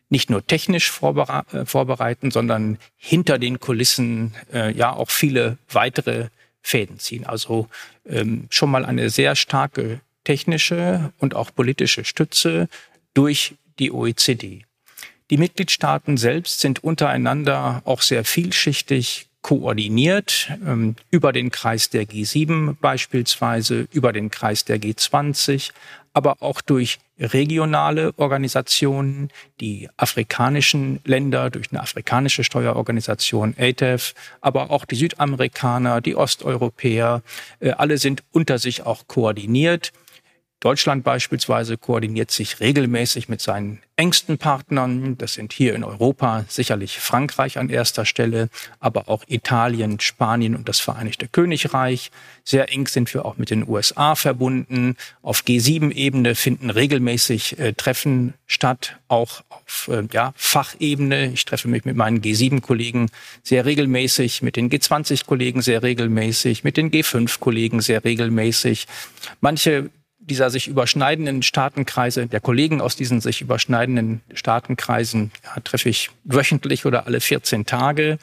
nicht 0.10 0.30
nur 0.30 0.46
technisch 0.46 0.92
äh, 1.02 1.66
vorbereiten, 1.66 2.30
sondern 2.30 2.78
hinter 2.98 3.40
den 3.40 3.60
Kulissen 3.60 4.34
äh, 4.54 4.72
ja 4.72 4.94
auch 4.94 5.10
viele 5.10 5.58
weitere 5.70 6.28
Fäden 6.62 7.00
ziehen. 7.00 7.26
Also 7.26 7.68
ähm, 8.06 8.46
schon 8.50 8.70
mal 8.70 8.86
eine 8.86 9.10
sehr 9.10 9.36
starke 9.36 10.02
technische 10.24 11.12
und 11.18 11.36
auch 11.36 11.54
politische 11.54 12.06
Stütze 12.06 12.70
durch 13.14 13.56
die 13.80 13.92
OECD. 13.92 14.66
Die 15.34 15.40
Mitgliedstaaten 15.40 16.16
selbst 16.16 16.60
sind 16.60 16.84
untereinander 16.84 17.82
auch 17.86 18.04
sehr 18.04 18.24
vielschichtig 18.24 19.26
koordiniert 19.42 20.52
ähm, 20.64 20.96
über 21.10 21.34
den 21.34 21.50
Kreis 21.50 21.90
der 21.90 22.04
G7 22.04 22.76
beispielsweise, 22.80 23.88
über 23.92 24.14
den 24.14 24.30
Kreis 24.30 24.64
der 24.64 24.80
G20, 24.80 25.72
aber 26.14 26.36
auch 26.42 26.62
durch 26.62 27.00
regionale 27.18 28.14
Organisationen, 28.18 29.30
die 29.60 29.90
afrikanischen 29.98 31.00
Länder 31.04 31.50
durch 31.50 31.72
eine 31.72 31.82
afrikanische 31.82 32.44
Steuerorganisation 32.44 33.56
ATEF, 33.58 34.14
aber 34.40 34.70
auch 34.70 34.86
die 34.86 34.96
Südamerikaner, 34.96 36.00
die 36.02 36.16
Osteuropäer, 36.16 37.24
äh, 37.60 37.72
alle 37.72 37.98
sind 37.98 38.22
unter 38.32 38.60
sich 38.60 38.86
auch 38.86 39.08
koordiniert. 39.08 39.94
Deutschland 40.64 41.04
beispielsweise 41.04 41.78
koordiniert 41.78 42.32
sich 42.32 42.62
regelmäßig 42.62 43.28
mit 43.28 43.42
seinen 43.42 43.82
engsten 43.98 44.38
Partnern. 44.38 45.18
Das 45.18 45.34
sind 45.34 45.52
hier 45.52 45.76
in 45.76 45.84
Europa 45.84 46.46
sicherlich 46.48 47.00
Frankreich 47.00 47.58
an 47.58 47.70
erster 47.70 48.06
Stelle, 48.06 48.48
aber 48.80 49.10
auch 49.10 49.26
Italien, 49.28 50.00
Spanien 50.00 50.56
und 50.56 50.70
das 50.70 50.80
Vereinigte 50.80 51.28
Königreich. 51.28 52.12
Sehr 52.46 52.72
eng 52.72 52.88
sind 52.88 53.14
wir 53.14 53.26
auch 53.26 53.36
mit 53.36 53.50
den 53.50 53.68
USA 53.68 54.16
verbunden. 54.16 54.96
Auf 55.22 55.42
G7-Ebene 55.42 56.34
finden 56.34 56.70
regelmäßig 56.70 57.60
äh, 57.60 57.74
Treffen 57.74 58.34
statt, 58.48 58.96
auch 59.10 59.44
auf 59.50 59.90
äh, 59.92 60.08
ja, 60.14 60.32
Fachebene. 60.38 61.34
Ich 61.34 61.44
treffe 61.44 61.68
mich 61.68 61.84
mit 61.84 61.98
meinen 61.98 62.22
G7-Kollegen 62.22 63.10
sehr 63.44 63.66
regelmäßig, 63.66 64.42
mit 64.42 64.56
den 64.56 64.70
G20-Kollegen 64.70 65.62
sehr 65.62 65.84
regelmäßig, 65.84 66.64
mit 66.64 66.78
den 66.78 66.90
G5-Kollegen 66.90 67.82
sehr 67.82 68.06
regelmäßig. 68.06 68.88
Manche 69.42 69.90
dieser 70.30 70.50
sich 70.50 70.68
überschneidenden 70.68 71.44
Staatenkreise, 71.44 72.28
der 72.28 72.40
Kollegen 72.40 72.82
aus 72.82 72.96
diesen 72.96 73.22
sich 73.22 73.42
überschneidenden 73.42 74.22
Staatenkreisen 74.34 75.32
ja, 75.44 75.62
treffe 75.62 75.90
ich 75.90 76.10
wöchentlich 76.24 76.86
oder 76.86 77.06
alle 77.08 77.20
14 77.20 77.66
Tage. 77.66 78.18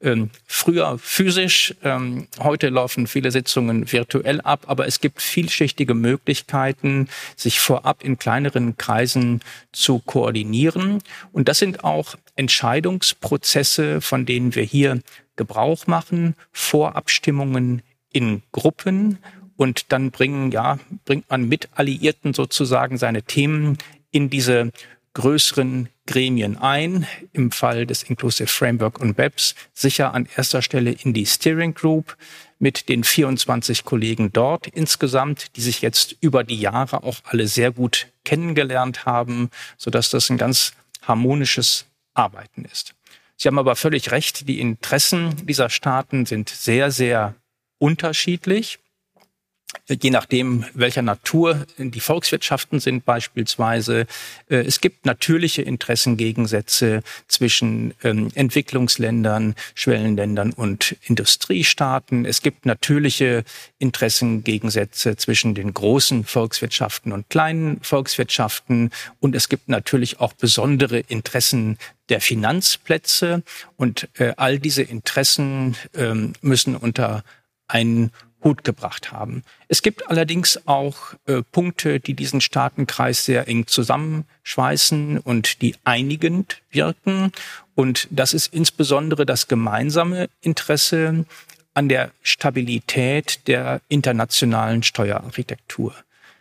Ähm, 0.00 0.30
früher 0.46 0.98
physisch, 0.98 1.74
ähm, 1.84 2.26
heute 2.40 2.70
laufen 2.70 3.06
viele 3.06 3.30
Sitzungen 3.30 3.92
virtuell 3.92 4.40
ab, 4.40 4.64
aber 4.66 4.88
es 4.88 5.00
gibt 5.00 5.22
vielschichtige 5.22 5.94
Möglichkeiten, 5.94 7.08
sich 7.36 7.60
vorab 7.60 8.02
in 8.02 8.18
kleineren 8.18 8.76
Kreisen 8.76 9.42
zu 9.70 10.00
koordinieren. 10.00 10.98
Und 11.30 11.48
das 11.48 11.58
sind 11.58 11.84
auch 11.84 12.16
Entscheidungsprozesse, 12.34 14.00
von 14.00 14.26
denen 14.26 14.56
wir 14.56 14.64
hier 14.64 15.00
Gebrauch 15.36 15.86
machen, 15.86 16.34
Vorabstimmungen 16.50 17.82
in 18.12 18.42
Gruppen 18.50 19.18
und 19.56 19.92
dann 19.92 20.10
bringen, 20.10 20.50
ja, 20.50 20.78
bringt 21.04 21.28
man 21.30 21.48
mit 21.48 21.68
Alliierten 21.74 22.34
sozusagen 22.34 22.98
seine 22.98 23.22
Themen 23.22 23.78
in 24.10 24.30
diese 24.30 24.72
größeren 25.14 25.88
Gremien 26.06 26.56
ein. 26.58 27.06
Im 27.32 27.50
Fall 27.50 27.86
des 27.86 28.02
Inclusive 28.02 28.48
Framework 28.48 29.00
und 29.00 29.14
BEPS 29.14 29.54
sicher 29.72 30.14
an 30.14 30.28
erster 30.36 30.62
Stelle 30.62 30.92
in 30.92 31.12
die 31.12 31.26
Steering 31.26 31.74
Group 31.74 32.16
mit 32.58 32.88
den 32.88 33.04
24 33.04 33.84
Kollegen 33.84 34.32
dort 34.32 34.66
insgesamt, 34.68 35.56
die 35.56 35.60
sich 35.60 35.82
jetzt 35.82 36.16
über 36.20 36.44
die 36.44 36.60
Jahre 36.60 37.02
auch 37.02 37.18
alle 37.24 37.46
sehr 37.46 37.72
gut 37.72 38.08
kennengelernt 38.24 39.04
haben, 39.04 39.50
sodass 39.76 40.10
das 40.10 40.30
ein 40.30 40.38
ganz 40.38 40.72
harmonisches 41.02 41.86
Arbeiten 42.14 42.64
ist. 42.64 42.94
Sie 43.36 43.48
haben 43.48 43.58
aber 43.58 43.74
völlig 43.74 44.12
recht, 44.12 44.48
die 44.48 44.60
Interessen 44.60 45.34
dieser 45.46 45.68
Staaten 45.68 46.26
sind 46.26 46.48
sehr, 46.48 46.92
sehr 46.92 47.34
unterschiedlich 47.78 48.78
je 49.88 50.10
nachdem, 50.10 50.64
welcher 50.74 51.02
Natur 51.02 51.66
die 51.78 52.00
Volkswirtschaften 52.00 52.80
sind 52.80 53.04
beispielsweise. 53.04 54.06
Äh, 54.48 54.56
es 54.56 54.80
gibt 54.80 55.06
natürliche 55.06 55.62
Interessengegensätze 55.62 57.02
zwischen 57.26 57.94
ähm, 58.02 58.28
Entwicklungsländern, 58.34 59.54
Schwellenländern 59.74 60.52
und 60.52 60.96
Industriestaaten. 61.02 62.24
Es 62.24 62.42
gibt 62.42 62.66
natürliche 62.66 63.44
Interessengegensätze 63.78 65.16
zwischen 65.16 65.54
den 65.54 65.74
großen 65.74 66.24
Volkswirtschaften 66.24 67.12
und 67.12 67.28
kleinen 67.28 67.80
Volkswirtschaften. 67.82 68.90
Und 69.20 69.34
es 69.34 69.48
gibt 69.48 69.68
natürlich 69.68 70.20
auch 70.20 70.32
besondere 70.32 71.00
Interessen 71.00 71.78
der 72.08 72.20
Finanzplätze. 72.20 73.42
Und 73.76 74.08
äh, 74.18 74.32
all 74.36 74.58
diese 74.58 74.82
Interessen 74.82 75.76
ähm, 75.94 76.34
müssen 76.40 76.76
unter 76.76 77.24
einen 77.68 78.12
Hut 78.44 78.64
gebracht 78.64 79.12
haben. 79.12 79.44
Es 79.68 79.82
gibt 79.82 80.08
allerdings 80.08 80.66
auch 80.66 81.14
äh, 81.26 81.42
Punkte, 81.42 82.00
die 82.00 82.14
diesen 82.14 82.40
Staatenkreis 82.40 83.24
sehr 83.24 83.48
eng 83.48 83.66
zusammenschweißen 83.66 85.18
und 85.18 85.62
die 85.62 85.76
einigend 85.84 86.60
wirken. 86.70 87.32
Und 87.74 88.08
das 88.10 88.34
ist 88.34 88.52
insbesondere 88.52 89.26
das 89.26 89.48
gemeinsame 89.48 90.28
Interesse 90.40 91.24
an 91.74 91.88
der 91.88 92.10
Stabilität 92.22 93.46
der 93.46 93.80
internationalen 93.88 94.82
Steuerarchitektur. 94.82 95.94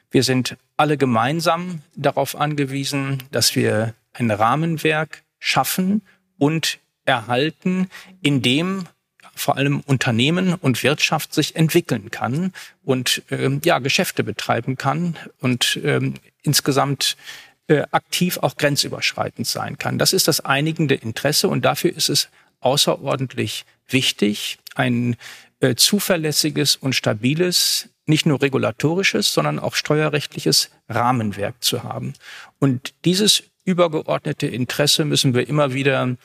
Wir 0.09 0.23
sind 0.23 0.57
alle 0.75 0.97
gemeinsam 0.97 1.81
darauf 1.95 2.35
angewiesen, 2.35 3.23
dass 3.31 3.55
wir 3.55 3.93
ein 4.13 4.29
Rahmenwerk 4.29 5.23
schaffen 5.39 6.01
und 6.37 6.79
erhalten, 7.05 7.89
in 8.21 8.41
dem 8.41 8.85
vor 9.35 9.57
allem 9.57 9.81
Unternehmen 9.81 10.53
und 10.55 10.83
Wirtschaft 10.83 11.33
sich 11.33 11.55
entwickeln 11.55 12.11
kann 12.11 12.53
und 12.83 13.23
ähm, 13.31 13.61
ja 13.63 13.79
Geschäfte 13.79 14.23
betreiben 14.23 14.77
kann 14.77 15.17
und 15.39 15.79
ähm, 15.83 16.15
insgesamt 16.43 17.17
äh, 17.67 17.83
aktiv 17.91 18.37
auch 18.41 18.57
grenzüberschreitend 18.57 19.47
sein 19.47 19.77
kann. 19.77 19.97
Das 19.97 20.13
ist 20.13 20.27
das 20.27 20.41
einigende 20.41 20.95
Interesse 20.95 21.47
und 21.47 21.63
dafür 21.63 21.95
ist 21.95 22.09
es 22.09 22.29
außerordentlich 22.59 23.65
wichtig, 23.87 24.59
ein 24.75 25.15
äh, 25.59 25.75
zuverlässiges 25.75 26.75
und 26.75 26.93
stabiles 26.95 27.89
nicht 28.05 28.25
nur 28.25 28.41
regulatorisches, 28.41 29.33
sondern 29.33 29.59
auch 29.59 29.75
steuerrechtliches 29.75 30.71
Rahmenwerk 30.89 31.55
zu 31.63 31.83
haben. 31.83 32.13
Und 32.59 32.93
dieses 33.05 33.43
übergeordnete 33.63 34.47
Interesse 34.47 35.05
müssen 35.05 35.33
wir 35.33 35.47
immer 35.47 35.73
wieder 35.73 36.17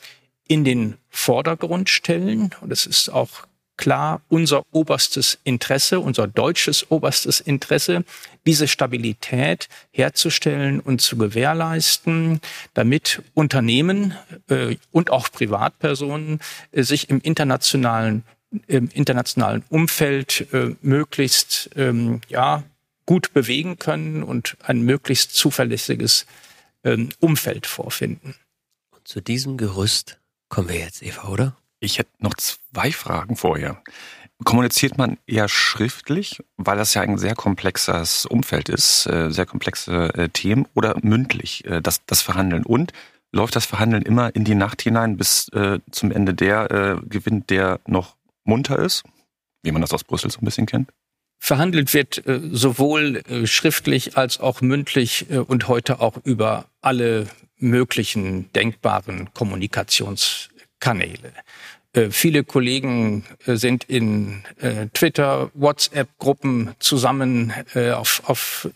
in 0.47 0.63
den 0.63 0.97
Vordergrund 1.09 1.89
stellen. 1.89 2.51
Und 2.61 2.71
es 2.71 2.85
ist 2.85 3.09
auch 3.09 3.47
klar 3.77 4.21
unser 4.27 4.63
oberstes 4.71 5.37
Interesse, 5.43 5.99
unser 5.99 6.27
deutsches 6.27 6.89
oberstes 6.91 7.39
Interesse, 7.39 8.03
diese 8.45 8.67
Stabilität 8.67 9.69
herzustellen 9.91 10.79
und 10.79 10.99
zu 10.99 11.17
gewährleisten, 11.17 12.41
damit 12.73 13.21
Unternehmen 13.33 14.15
äh, 14.49 14.75
und 14.91 15.11
auch 15.11 15.31
Privatpersonen 15.31 16.39
äh, 16.71 16.83
sich 16.83 17.09
im 17.09 17.21
internationalen 17.21 18.23
im 18.67 18.89
internationalen 18.93 19.63
Umfeld 19.69 20.47
äh, 20.53 20.73
möglichst 20.81 21.69
ähm, 21.75 22.21
ja 22.29 22.63
gut 23.05 23.33
bewegen 23.33 23.77
können 23.77 24.23
und 24.23 24.55
ein 24.63 24.81
möglichst 24.81 25.35
zuverlässiges 25.35 26.25
ähm, 26.85 27.09
Umfeld 27.19 27.67
vorfinden. 27.67 28.35
Und 28.91 29.05
zu 29.05 29.19
diesem 29.19 29.57
Gerüst 29.57 30.17
Kommen 30.49 30.69
wir 30.69 30.77
jetzt, 30.77 31.03
Eva, 31.03 31.27
oder? 31.27 31.57
Ich 31.79 31.99
hätte 31.99 32.11
noch 32.19 32.35
zwei 32.35 32.91
Fragen 32.91 33.35
vorher. 33.35 33.81
Kommuniziert 34.43 34.97
man 34.97 35.17
eher 35.25 35.47
schriftlich, 35.47 36.43
weil 36.57 36.77
das 36.77 36.93
ja 36.93 37.01
ein 37.01 37.17
sehr 37.17 37.35
komplexes 37.35 38.25
Umfeld 38.25 38.69
ist, 38.69 39.07
äh, 39.07 39.31
sehr 39.31 39.45
komplexe 39.45 40.13
äh, 40.13 40.29
Themen, 40.29 40.67
oder 40.75 40.95
mündlich, 41.01 41.65
äh, 41.65 41.81
das, 41.81 42.05
das 42.05 42.21
Verhandeln? 42.21 42.63
Und 42.63 42.93
läuft 43.31 43.55
das 43.55 43.65
Verhandeln 43.65 44.03
immer 44.03 44.35
in 44.35 44.45
die 44.45 44.55
Nacht 44.55 44.81
hinein 44.81 45.17
bis 45.17 45.51
zum 45.91 46.11
Ende 46.11 46.33
der 46.33 47.01
gewinnt, 47.03 47.49
der 47.49 47.81
noch 47.85 48.15
munter 48.45 48.79
ist? 48.79 49.03
wie 49.67 49.71
man 49.71 49.81
das 49.81 49.93
aus 49.93 50.03
Brüssel 50.03 50.31
so 50.31 50.39
ein 50.39 50.45
bisschen 50.45 50.65
kennt? 50.65 50.89
Verhandelt 51.39 51.93
wird 51.93 52.25
äh, 52.25 52.39
sowohl 52.51 53.17
äh, 53.27 53.45
schriftlich 53.45 54.17
als 54.17 54.39
auch 54.39 54.61
mündlich 54.61 55.29
äh, 55.29 55.37
und 55.37 55.67
heute 55.67 55.99
auch 55.99 56.17
über 56.23 56.65
alle 56.81 57.27
möglichen 57.59 58.51
denkbaren 58.53 59.33
Kommunikationskanäle. 59.33 61.33
Äh, 61.93 62.11
viele 62.11 62.43
Kollegen 62.43 63.23
äh, 63.45 63.55
sind 63.55 63.83
in 63.85 64.43
äh, 64.59 64.87
Twitter, 64.93 65.49
WhatsApp-Gruppen 65.53 66.75
zusammen 66.79 67.53
auf, 67.75 68.21
auf 68.25 68.69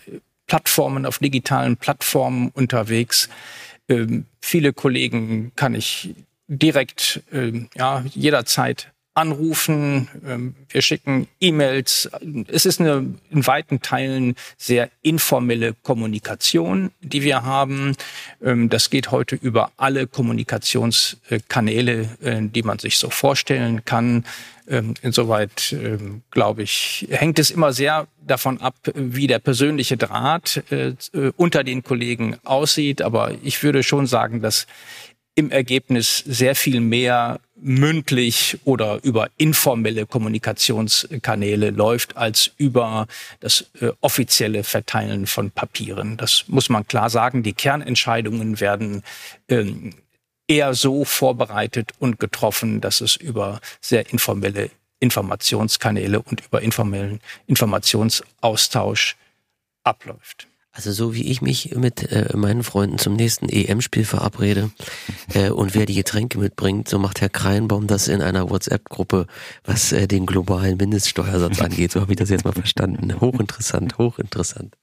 Plattformen, 0.47 1.05
auf 1.05 1.19
digitalen 1.19 1.77
Plattformen 1.77 2.50
unterwegs. 2.50 3.29
Ähm, 3.88 4.25
viele 4.41 4.73
Kollegen 4.73 5.53
kann 5.55 5.75
ich 5.75 6.13
direkt 6.47 7.21
ähm, 7.31 7.69
ja, 7.75 8.03
jederzeit 8.13 8.90
anrufen, 9.13 10.08
ähm, 10.25 10.56
wir 10.70 10.82
schicken 10.82 11.27
E-Mails. 11.39 12.10
Es 12.48 12.65
ist 12.65 12.80
eine 12.80 13.13
in 13.30 13.46
weiten 13.46 13.82
Teilen 13.82 14.36
sehr 14.58 14.89
informelle 15.01 15.74
Kommunikation, 15.84 16.91
die 17.01 17.22
wir 17.22 17.44
haben. 17.44 17.96
Ähm, 18.41 18.70
das 18.70 18.89
geht 18.89 19.12
heute 19.12 19.36
über 19.36 19.72
alle 19.75 20.08
Kommunikationskanäle, 20.08 22.10
äh, 22.22 22.41
die 22.41 22.63
man 22.63 22.80
sich 22.80 22.98
so 22.98 23.10
vorstellen 23.10 23.84
kann. 23.84 24.25
Ähm, 24.68 24.94
insoweit, 25.01 25.75
glaube 26.30 26.63
ich, 26.63 27.08
hängt 27.10 27.39
es 27.39 27.51
immer 27.51 27.74
sehr 27.74 28.08
davon 28.25 28.62
ab, 28.62 28.75
wie 28.94 29.27
der 29.27 29.39
persönliche 29.39 29.98
Draht 29.98 30.63
äh, 30.72 30.94
unter 31.36 31.63
den 31.63 31.84
Kollegen 31.84 32.38
aussieht. 32.46 33.01
Aber 33.01 33.34
ich 33.44 33.63
würde 33.63 33.84
schon 33.84 34.08
sagen, 34.08 34.41
dass 34.41 34.68
im 35.36 35.50
Ergebnis 35.50 36.20
sehr 36.20 36.56
viel 36.56 36.80
mehr 36.80 37.39
mündlich 37.62 38.58
oder 38.65 39.00
über 39.03 39.30
informelle 39.38 40.06
Kommunikationskanäle 40.06 41.70
läuft 41.70 42.18
als 42.18 42.51
über 42.58 43.08
das 43.39 43.65
äh, 43.80 43.91
offizielle 44.01 44.63
Verteilen 44.63 45.27
von 45.27 45.51
Papieren. 45.51 46.18
Das 46.18 46.46
muss 46.48 46.70
man 46.70 46.88
klar 46.88 47.10
sagen. 47.10 47.44
Die 47.44 47.53
Kernentscheidungen 47.53 48.60
werden 48.60 49.03
ähm, 49.48 49.94
eher 50.48 50.74
so 50.74 51.06
vorbereitet 51.06 51.94
und 52.00 52.20
getroffen, 52.20 52.82
dass 52.82 53.00
es 53.01 53.15
über 53.15 53.62
sehr 53.80 54.12
informelle 54.12 54.70
Informationskanäle 55.00 56.22
und 56.22 56.46
über 56.46 56.62
informellen 56.62 57.22
Informationsaustausch 57.48 59.15
abläuft. 59.84 60.48
Also 60.73 60.93
so 60.93 61.13
wie 61.13 61.29
ich 61.29 61.41
mich 61.41 61.75
mit 61.75 62.11
äh, 62.11 62.35
meinen 62.35 62.63
Freunden 62.63 62.97
zum 62.97 63.13
nächsten 63.15 63.49
EM-Spiel 63.49 64.05
verabrede 64.05 64.71
äh, 65.33 65.49
und 65.49 65.75
wer 65.75 65.85
die 65.85 65.95
Getränke 65.95 66.39
mitbringt, 66.39 66.87
so 66.87 66.97
macht 66.97 67.19
Herr 67.19 67.29
Kreinbaum 67.29 67.87
das 67.87 68.07
in 68.07 68.21
einer 68.21 68.49
WhatsApp-Gruppe, 68.49 69.27
was 69.65 69.91
äh, 69.91 70.07
den 70.07 70.25
globalen 70.25 70.77
Mindeststeuersatz 70.77 71.61
angeht. 71.61 71.91
So 71.91 71.99
habe 71.99 72.13
ich 72.13 72.17
das 72.17 72.29
jetzt 72.29 72.45
mal 72.45 72.53
verstanden. 72.53 73.19
Hochinteressant, 73.19 73.97
hochinteressant. 73.97 74.77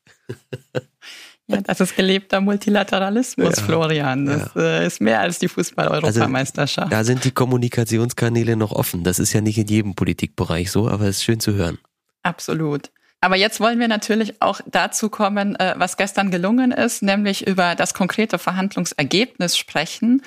Ja, 1.50 1.62
das 1.62 1.80
ist 1.80 1.96
gelebter 1.96 2.42
Multilateralismus, 2.42 3.56
ja, 3.56 3.62
Florian. 3.62 4.26
Das 4.26 4.50
ja. 4.54 4.60
Äh, 4.60 4.86
ist 4.86 5.00
mehr 5.00 5.20
als 5.20 5.38
die 5.38 5.48
Fußball-Europameisterschaft. 5.48 6.92
Also, 6.92 6.96
da 6.96 7.04
sind 7.04 7.24
die 7.24 7.30
Kommunikationskanäle 7.30 8.54
noch 8.56 8.72
offen. 8.72 9.02
Das 9.02 9.18
ist 9.18 9.32
ja 9.32 9.40
nicht 9.40 9.56
in 9.56 9.66
jedem 9.66 9.94
Politikbereich 9.94 10.70
so, 10.70 10.88
aber 10.88 11.04
es 11.04 11.16
ist 11.16 11.24
schön 11.24 11.40
zu 11.40 11.54
hören. 11.54 11.78
Absolut. 12.22 12.90
Aber 13.20 13.36
jetzt 13.36 13.60
wollen 13.60 13.80
wir 13.80 13.88
natürlich 13.88 14.40
auch 14.40 14.60
dazu 14.66 15.08
kommen, 15.08 15.56
äh, 15.56 15.74
was 15.76 15.96
gestern 15.96 16.30
gelungen 16.30 16.70
ist, 16.70 17.02
nämlich 17.02 17.46
über 17.46 17.74
das 17.74 17.94
konkrete 17.94 18.38
Verhandlungsergebnis 18.38 19.56
sprechen. 19.56 20.22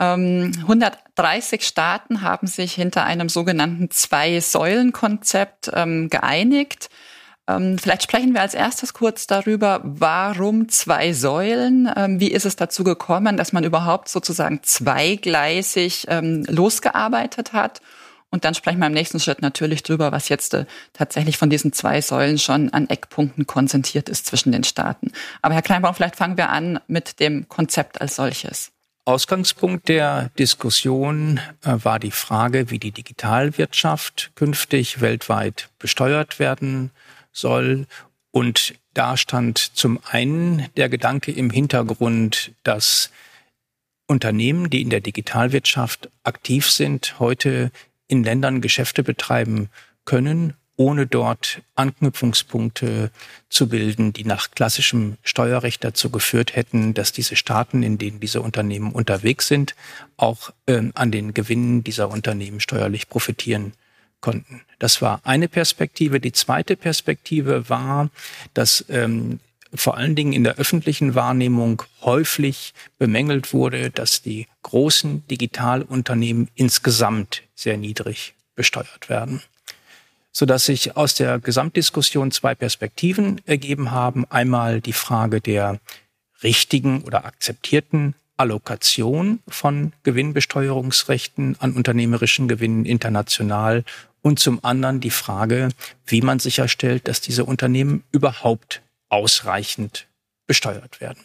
130 0.00 1.60
ähm, 1.60 1.60
Staaten 1.60 2.22
haben 2.22 2.46
sich 2.46 2.72
hinter 2.74 3.02
einem 3.02 3.28
sogenannten 3.28 3.90
Zwei-Säulen-Konzept 3.90 5.72
ähm, 5.74 6.08
geeinigt. 6.08 6.88
Ähm, 7.48 7.78
vielleicht 7.78 8.04
sprechen 8.04 8.32
wir 8.32 8.42
als 8.42 8.54
erstes 8.54 8.92
kurz 8.92 9.26
darüber, 9.26 9.80
warum 9.82 10.68
zwei 10.68 11.12
Säulen? 11.12 11.90
Wie 12.20 12.30
ist 12.30 12.46
es 12.46 12.54
dazu 12.54 12.84
gekommen, 12.84 13.36
dass 13.36 13.52
man 13.52 13.64
überhaupt 13.64 14.08
sozusagen 14.08 14.60
zweigleisig 14.62 16.06
losgearbeitet 16.10 17.52
hat? 17.52 17.80
Und 18.30 18.44
dann 18.44 18.54
sprechen 18.54 18.78
wir 18.78 18.86
im 18.86 18.92
nächsten 18.92 19.20
Schritt 19.20 19.40
natürlich 19.40 19.82
drüber, 19.82 20.12
was 20.12 20.28
jetzt 20.28 20.52
äh, 20.54 20.66
tatsächlich 20.92 21.38
von 21.38 21.48
diesen 21.48 21.72
zwei 21.72 22.00
Säulen 22.00 22.38
schon 22.38 22.70
an 22.72 22.88
Eckpunkten 22.88 23.46
konzentriert 23.46 24.08
ist 24.08 24.26
zwischen 24.26 24.52
den 24.52 24.64
Staaten. 24.64 25.12
Aber 25.40 25.54
Herr 25.54 25.62
Kleinbaum, 25.62 25.94
vielleicht 25.94 26.16
fangen 26.16 26.36
wir 26.36 26.50
an 26.50 26.80
mit 26.88 27.20
dem 27.20 27.48
Konzept 27.48 28.00
als 28.00 28.16
solches. 28.16 28.70
Ausgangspunkt 29.06 29.88
der 29.88 30.30
Diskussion 30.38 31.40
äh, 31.64 31.76
war 31.82 31.98
die 31.98 32.10
Frage, 32.10 32.70
wie 32.70 32.78
die 32.78 32.92
Digitalwirtschaft 32.92 34.32
künftig 34.34 35.00
weltweit 35.00 35.70
besteuert 35.78 36.38
werden 36.38 36.90
soll. 37.32 37.86
Und 38.30 38.74
da 38.92 39.16
stand 39.16 39.58
zum 39.58 39.98
einen 40.10 40.66
der 40.76 40.90
Gedanke 40.90 41.32
im 41.32 41.48
Hintergrund, 41.48 42.52
dass 42.64 43.10
Unternehmen, 44.06 44.68
die 44.68 44.82
in 44.82 44.90
der 44.90 45.00
Digitalwirtschaft 45.00 46.10
aktiv 46.24 46.70
sind, 46.70 47.18
heute 47.18 47.70
in 48.08 48.24
Ländern 48.24 48.60
Geschäfte 48.60 49.02
betreiben 49.02 49.68
können, 50.04 50.54
ohne 50.76 51.06
dort 51.06 51.60
Anknüpfungspunkte 51.74 53.10
zu 53.50 53.68
bilden, 53.68 54.12
die 54.12 54.24
nach 54.24 54.52
klassischem 54.52 55.16
Steuerrecht 55.22 55.82
dazu 55.82 56.08
geführt 56.08 56.54
hätten, 56.54 56.94
dass 56.94 57.12
diese 57.12 57.36
Staaten, 57.36 57.82
in 57.82 57.98
denen 57.98 58.20
diese 58.20 58.40
Unternehmen 58.40 58.92
unterwegs 58.92 59.48
sind, 59.48 59.74
auch 60.16 60.52
ähm, 60.68 60.92
an 60.94 61.10
den 61.10 61.34
Gewinnen 61.34 61.82
dieser 61.82 62.10
Unternehmen 62.10 62.60
steuerlich 62.60 63.08
profitieren 63.08 63.72
konnten. 64.20 64.62
Das 64.78 65.02
war 65.02 65.20
eine 65.24 65.48
Perspektive. 65.48 66.20
Die 66.20 66.32
zweite 66.32 66.76
Perspektive 66.76 67.68
war, 67.68 68.10
dass 68.54 68.84
ähm, 68.88 69.40
vor 69.74 69.96
allen 69.96 70.14
Dingen 70.14 70.32
in 70.32 70.44
der 70.44 70.56
öffentlichen 70.56 71.14
Wahrnehmung 71.14 71.82
häufig 72.02 72.74
bemängelt 72.98 73.52
wurde, 73.52 73.90
dass 73.90 74.22
die 74.22 74.46
großen 74.62 75.26
Digitalunternehmen 75.28 76.48
insgesamt 76.54 77.42
sehr 77.54 77.76
niedrig 77.76 78.34
besteuert 78.54 79.08
werden. 79.08 79.42
Sodass 80.32 80.66
sich 80.66 80.96
aus 80.96 81.14
der 81.14 81.38
Gesamtdiskussion 81.38 82.30
zwei 82.30 82.54
Perspektiven 82.54 83.40
ergeben 83.46 83.90
haben. 83.90 84.24
Einmal 84.30 84.80
die 84.80 84.92
Frage 84.92 85.40
der 85.40 85.80
richtigen 86.42 87.02
oder 87.02 87.24
akzeptierten 87.24 88.14
Allokation 88.36 89.40
von 89.48 89.92
Gewinnbesteuerungsrechten 90.04 91.56
an 91.58 91.72
unternehmerischen 91.72 92.46
Gewinnen 92.46 92.84
international 92.84 93.84
und 94.22 94.38
zum 94.38 94.64
anderen 94.64 95.00
die 95.00 95.10
Frage, 95.10 95.70
wie 96.06 96.22
man 96.22 96.38
sicherstellt, 96.38 97.08
dass 97.08 97.20
diese 97.20 97.44
Unternehmen 97.44 98.04
überhaupt 98.12 98.82
ausreichend 99.08 100.06
besteuert 100.46 101.00
werden. 101.00 101.24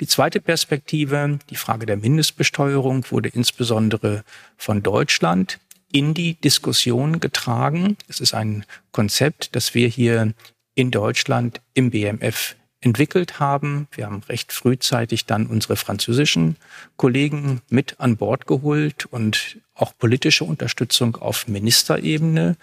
Die 0.00 0.06
zweite 0.06 0.40
Perspektive, 0.40 1.38
die 1.50 1.56
Frage 1.56 1.86
der 1.86 1.96
Mindestbesteuerung, 1.96 3.10
wurde 3.10 3.28
insbesondere 3.30 4.24
von 4.56 4.82
Deutschland 4.82 5.58
in 5.90 6.14
die 6.14 6.34
Diskussion 6.34 7.18
getragen. 7.18 7.96
Es 8.08 8.20
ist 8.20 8.34
ein 8.34 8.64
Konzept, 8.92 9.56
das 9.56 9.74
wir 9.74 9.88
hier 9.88 10.34
in 10.74 10.90
Deutschland 10.90 11.60
im 11.74 11.90
BMF 11.90 12.54
entwickelt 12.80 13.40
haben. 13.40 13.88
Wir 13.90 14.06
haben 14.06 14.22
recht 14.28 14.52
frühzeitig 14.52 15.26
dann 15.26 15.46
unsere 15.46 15.76
französischen 15.76 16.56
Kollegen 16.96 17.60
mit 17.68 17.98
an 17.98 18.16
Bord 18.16 18.46
geholt 18.46 19.06
und 19.06 19.58
auch 19.74 19.96
politische 19.98 20.44
Unterstützung 20.44 21.16
auf 21.16 21.48
Ministerebene 21.48 22.56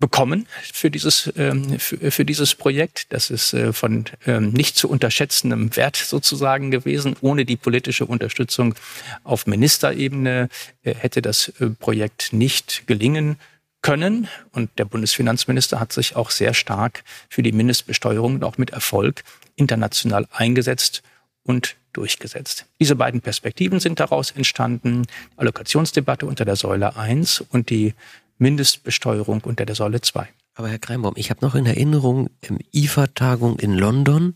bekommen 0.00 0.46
für 0.72 0.90
dieses, 0.90 1.32
ähm, 1.36 1.78
für, 1.78 2.10
für, 2.10 2.24
dieses 2.24 2.54
Projekt. 2.54 3.12
Das 3.12 3.30
ist 3.30 3.54
äh, 3.54 3.72
von 3.72 4.04
ähm, 4.26 4.50
nicht 4.50 4.76
zu 4.76 4.88
unterschätzendem 4.88 5.76
Wert 5.76 5.96
sozusagen 5.96 6.70
gewesen. 6.70 7.16
Ohne 7.20 7.44
die 7.44 7.56
politische 7.56 8.04
Unterstützung 8.06 8.74
auf 9.22 9.46
Ministerebene 9.46 10.48
äh, 10.82 10.94
hätte 10.94 11.22
das 11.22 11.48
äh, 11.60 11.70
Projekt 11.70 12.32
nicht 12.32 12.86
gelingen 12.86 13.36
können. 13.82 14.28
Und 14.52 14.70
der 14.78 14.84
Bundesfinanzminister 14.84 15.78
hat 15.78 15.92
sich 15.92 16.16
auch 16.16 16.30
sehr 16.30 16.54
stark 16.54 17.04
für 17.28 17.42
die 17.42 17.52
Mindestbesteuerung 17.52 18.36
und 18.36 18.44
auch 18.44 18.58
mit 18.58 18.70
Erfolg 18.70 19.22
international 19.56 20.26
eingesetzt 20.32 21.02
und 21.44 21.76
durchgesetzt. 21.92 22.66
Diese 22.80 22.96
beiden 22.96 23.20
Perspektiven 23.20 23.78
sind 23.80 24.00
daraus 24.00 24.32
entstanden. 24.32 25.06
Allokationsdebatte 25.36 26.26
unter 26.26 26.44
der 26.44 26.56
Säule 26.56 26.96
1 26.96 27.40
und 27.40 27.70
die 27.70 27.94
Mindestbesteuerung 28.38 29.42
unter 29.42 29.66
der 29.66 29.74
Säule 29.74 30.00
2. 30.00 30.28
Aber 30.54 30.68
Herr 30.68 30.78
Kreinbaum, 30.78 31.14
ich 31.16 31.30
habe 31.30 31.44
noch 31.44 31.54
in 31.54 31.66
Erinnerung, 31.66 32.30
im 32.40 32.58
IFA-Tagung 32.72 33.58
in 33.58 33.74
London, 33.74 34.34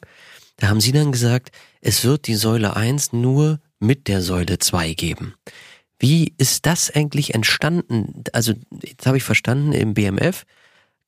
da 0.56 0.68
haben 0.68 0.80
Sie 0.80 0.92
dann 0.92 1.12
gesagt, 1.12 1.52
es 1.80 2.04
wird 2.04 2.26
die 2.26 2.34
Säule 2.34 2.74
1 2.74 3.12
nur 3.12 3.60
mit 3.78 4.08
der 4.08 4.22
Säule 4.22 4.58
2 4.58 4.94
geben. 4.94 5.34
Wie 6.00 6.34
ist 6.38 6.66
das 6.66 6.90
eigentlich 6.90 7.34
entstanden? 7.34 8.24
Also, 8.32 8.54
jetzt 8.82 9.06
habe 9.06 9.16
ich 9.16 9.22
verstanden, 9.22 9.72
im 9.72 9.94
BMF 9.94 10.44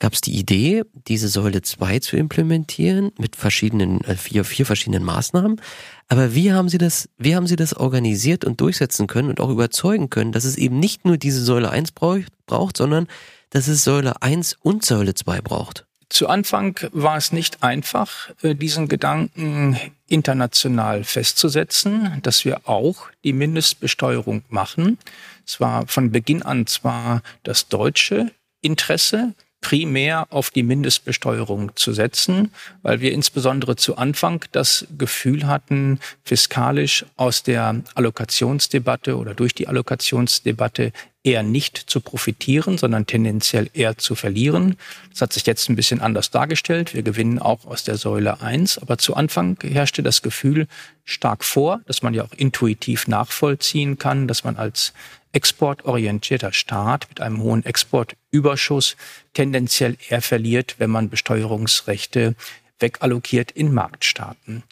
gab 0.00 0.14
es 0.14 0.20
die 0.20 0.36
Idee, 0.36 0.82
diese 1.06 1.28
Säule 1.28 1.62
2 1.62 2.00
zu 2.00 2.16
implementieren 2.16 3.12
mit 3.18 3.36
verschiedenen, 3.36 4.00
äh, 4.00 4.16
vier, 4.16 4.44
vier 4.44 4.66
verschiedenen 4.66 5.04
Maßnahmen. 5.04 5.60
Aber 6.08 6.34
wie 6.34 6.52
haben 6.52 6.68
Sie 6.68 6.78
das, 6.78 7.08
wie 7.18 7.36
haben 7.36 7.46
Sie 7.46 7.56
das 7.56 7.74
organisiert 7.74 8.44
und 8.44 8.60
durchsetzen 8.60 9.06
können 9.06 9.28
und 9.28 9.40
auch 9.40 9.50
überzeugen 9.50 10.10
können, 10.10 10.32
dass 10.32 10.44
es 10.44 10.56
eben 10.56 10.80
nicht 10.80 11.04
nur 11.04 11.18
diese 11.18 11.44
Säule 11.44 11.70
1 11.70 11.92
braucht, 11.92 12.76
sondern 12.76 13.06
dass 13.50 13.68
es 13.68 13.84
Säule 13.84 14.20
1 14.22 14.56
und 14.62 14.84
Säule 14.84 15.14
2 15.14 15.42
braucht? 15.42 15.86
Zu 16.08 16.28
Anfang 16.28 16.76
war 16.90 17.16
es 17.16 17.30
nicht 17.30 17.62
einfach, 17.62 18.30
äh, 18.42 18.54
diesen 18.56 18.88
Gedanken 18.88 19.78
international 20.08 21.04
festzusetzen, 21.04 22.20
dass 22.22 22.44
wir 22.44 22.68
auch 22.68 23.08
die 23.22 23.32
Mindestbesteuerung 23.32 24.42
machen. 24.48 24.98
Es 25.46 25.60
war 25.60 25.86
von 25.86 26.10
Beginn 26.10 26.42
an 26.42 26.66
zwar 26.66 27.22
das 27.44 27.68
deutsche 27.68 28.32
Interesse, 28.60 29.34
primär 29.60 30.26
auf 30.30 30.50
die 30.50 30.62
Mindestbesteuerung 30.62 31.76
zu 31.76 31.92
setzen, 31.92 32.50
weil 32.82 33.00
wir 33.00 33.12
insbesondere 33.12 33.76
zu 33.76 33.96
Anfang 33.96 34.44
das 34.52 34.86
Gefühl 34.96 35.46
hatten, 35.46 36.00
fiskalisch 36.24 37.04
aus 37.16 37.42
der 37.42 37.82
Allokationsdebatte 37.94 39.16
oder 39.16 39.34
durch 39.34 39.54
die 39.54 39.68
Allokationsdebatte 39.68 40.92
eher 41.22 41.42
nicht 41.42 41.76
zu 41.76 42.00
profitieren, 42.00 42.78
sondern 42.78 43.06
tendenziell 43.06 43.68
eher 43.74 43.98
zu 43.98 44.14
verlieren. 44.14 44.76
Das 45.10 45.20
hat 45.20 45.32
sich 45.34 45.44
jetzt 45.44 45.68
ein 45.68 45.76
bisschen 45.76 46.00
anders 46.00 46.30
dargestellt. 46.30 46.94
Wir 46.94 47.02
gewinnen 47.02 47.38
auch 47.38 47.66
aus 47.66 47.84
der 47.84 47.98
Säule 47.98 48.40
1, 48.40 48.78
aber 48.78 48.96
zu 48.96 49.14
Anfang 49.14 49.58
herrschte 49.62 50.02
das 50.02 50.22
Gefühl 50.22 50.66
stark 51.04 51.44
vor, 51.44 51.80
dass 51.86 52.02
man 52.02 52.14
ja 52.14 52.24
auch 52.24 52.32
intuitiv 52.32 53.06
nachvollziehen 53.06 53.98
kann, 53.98 54.28
dass 54.28 54.44
man 54.44 54.56
als 54.56 54.94
exportorientierter 55.32 56.52
Staat 56.52 57.08
mit 57.08 57.20
einem 57.20 57.42
hohen 57.42 57.64
Exportüberschuss 57.64 58.96
tendenziell 59.34 59.96
eher 60.08 60.22
verliert, 60.22 60.76
wenn 60.78 60.90
man 60.90 61.08
Besteuerungsrechte 61.08 62.34
wegallokiert 62.78 63.50
in 63.52 63.72
Marktstaaten. 63.72 64.62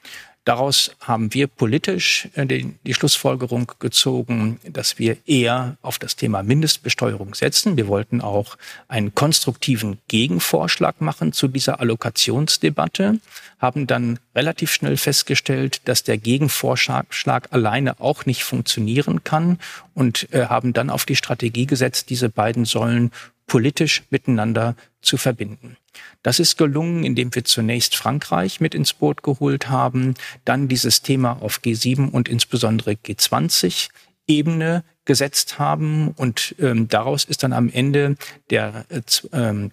Daraus 0.49 0.93
haben 1.03 1.35
wir 1.35 1.47
politisch 1.47 2.27
äh, 2.35 2.47
die, 2.47 2.95
Schlussfolgerung 2.95 3.71
gezogen, 3.81 4.59
dass 4.67 4.99
wir 4.99 5.19
eher 5.27 5.77
auf 5.83 5.99
das 5.99 6.17
Thema 6.17 6.43
Mindestbesteuerung 6.43 7.35
setzen. 7.35 7.77
Wir 7.77 7.87
wollten 7.87 8.23
auch 8.23 8.57
einen 8.89 9.15
konstruktiven 9.15 9.99
Gegenvorschlag 10.09 11.03
machen 11.03 11.35
zu 11.35 11.49
dieser 11.49 11.81
Allokationsdebatte, 11.81 13.21
haben 13.59 13.87
dann 13.87 14.21
relativ 14.35 14.73
schnell 14.73 14.97
festgestellt, 14.97 15.83
dass 15.85 16.03
der 16.03 16.17
Gegenvorschlag 16.17 17.49
alleine 17.51 18.01
auch 18.01 18.25
nicht 18.25 18.43
funktionieren 18.43 19.25
kann 19.25 19.59
und 19.93 20.33
äh, 20.33 20.47
haben 20.47 20.73
dann 20.73 20.89
auf 20.89 21.05
die 21.05 21.17
Strategie 21.17 21.67
gesetzt, 21.67 22.09
diese 22.09 22.31
beiden 22.31 22.65
Säulen 22.65 23.11
politisch 23.47 24.05
miteinander 24.09 24.77
zu 25.01 25.17
verbinden. 25.17 25.77
Das 26.23 26.39
ist 26.41 26.57
gelungen, 26.57 27.05
indem 27.05 27.35
wir 27.35 27.45
zunächst 27.45 27.97
Frankreich 27.97 28.61
mit 28.61 28.75
ins 28.75 28.93
Boot 28.93 29.23
geholt 29.23 29.69
haben, 29.69 30.15
dann 30.45 30.69
dieses 30.69 31.03
Thema 31.03 31.41
auf 31.41 31.61
G7 31.61 32.11
und 32.11 32.29
insbesondere 32.29 32.93
G20 32.93 33.89
Ebene 34.27 34.85
gesetzt 35.07 35.59
haben 35.59 36.09
und 36.09 36.55
ähm, 36.59 36.87
daraus 36.87 37.25
ist 37.25 37.43
dann 37.43 37.55
am 37.55 37.71
Ende 37.71 38.17
der 38.51 38.85
äh, 38.91 39.01
ähm, 39.33 39.73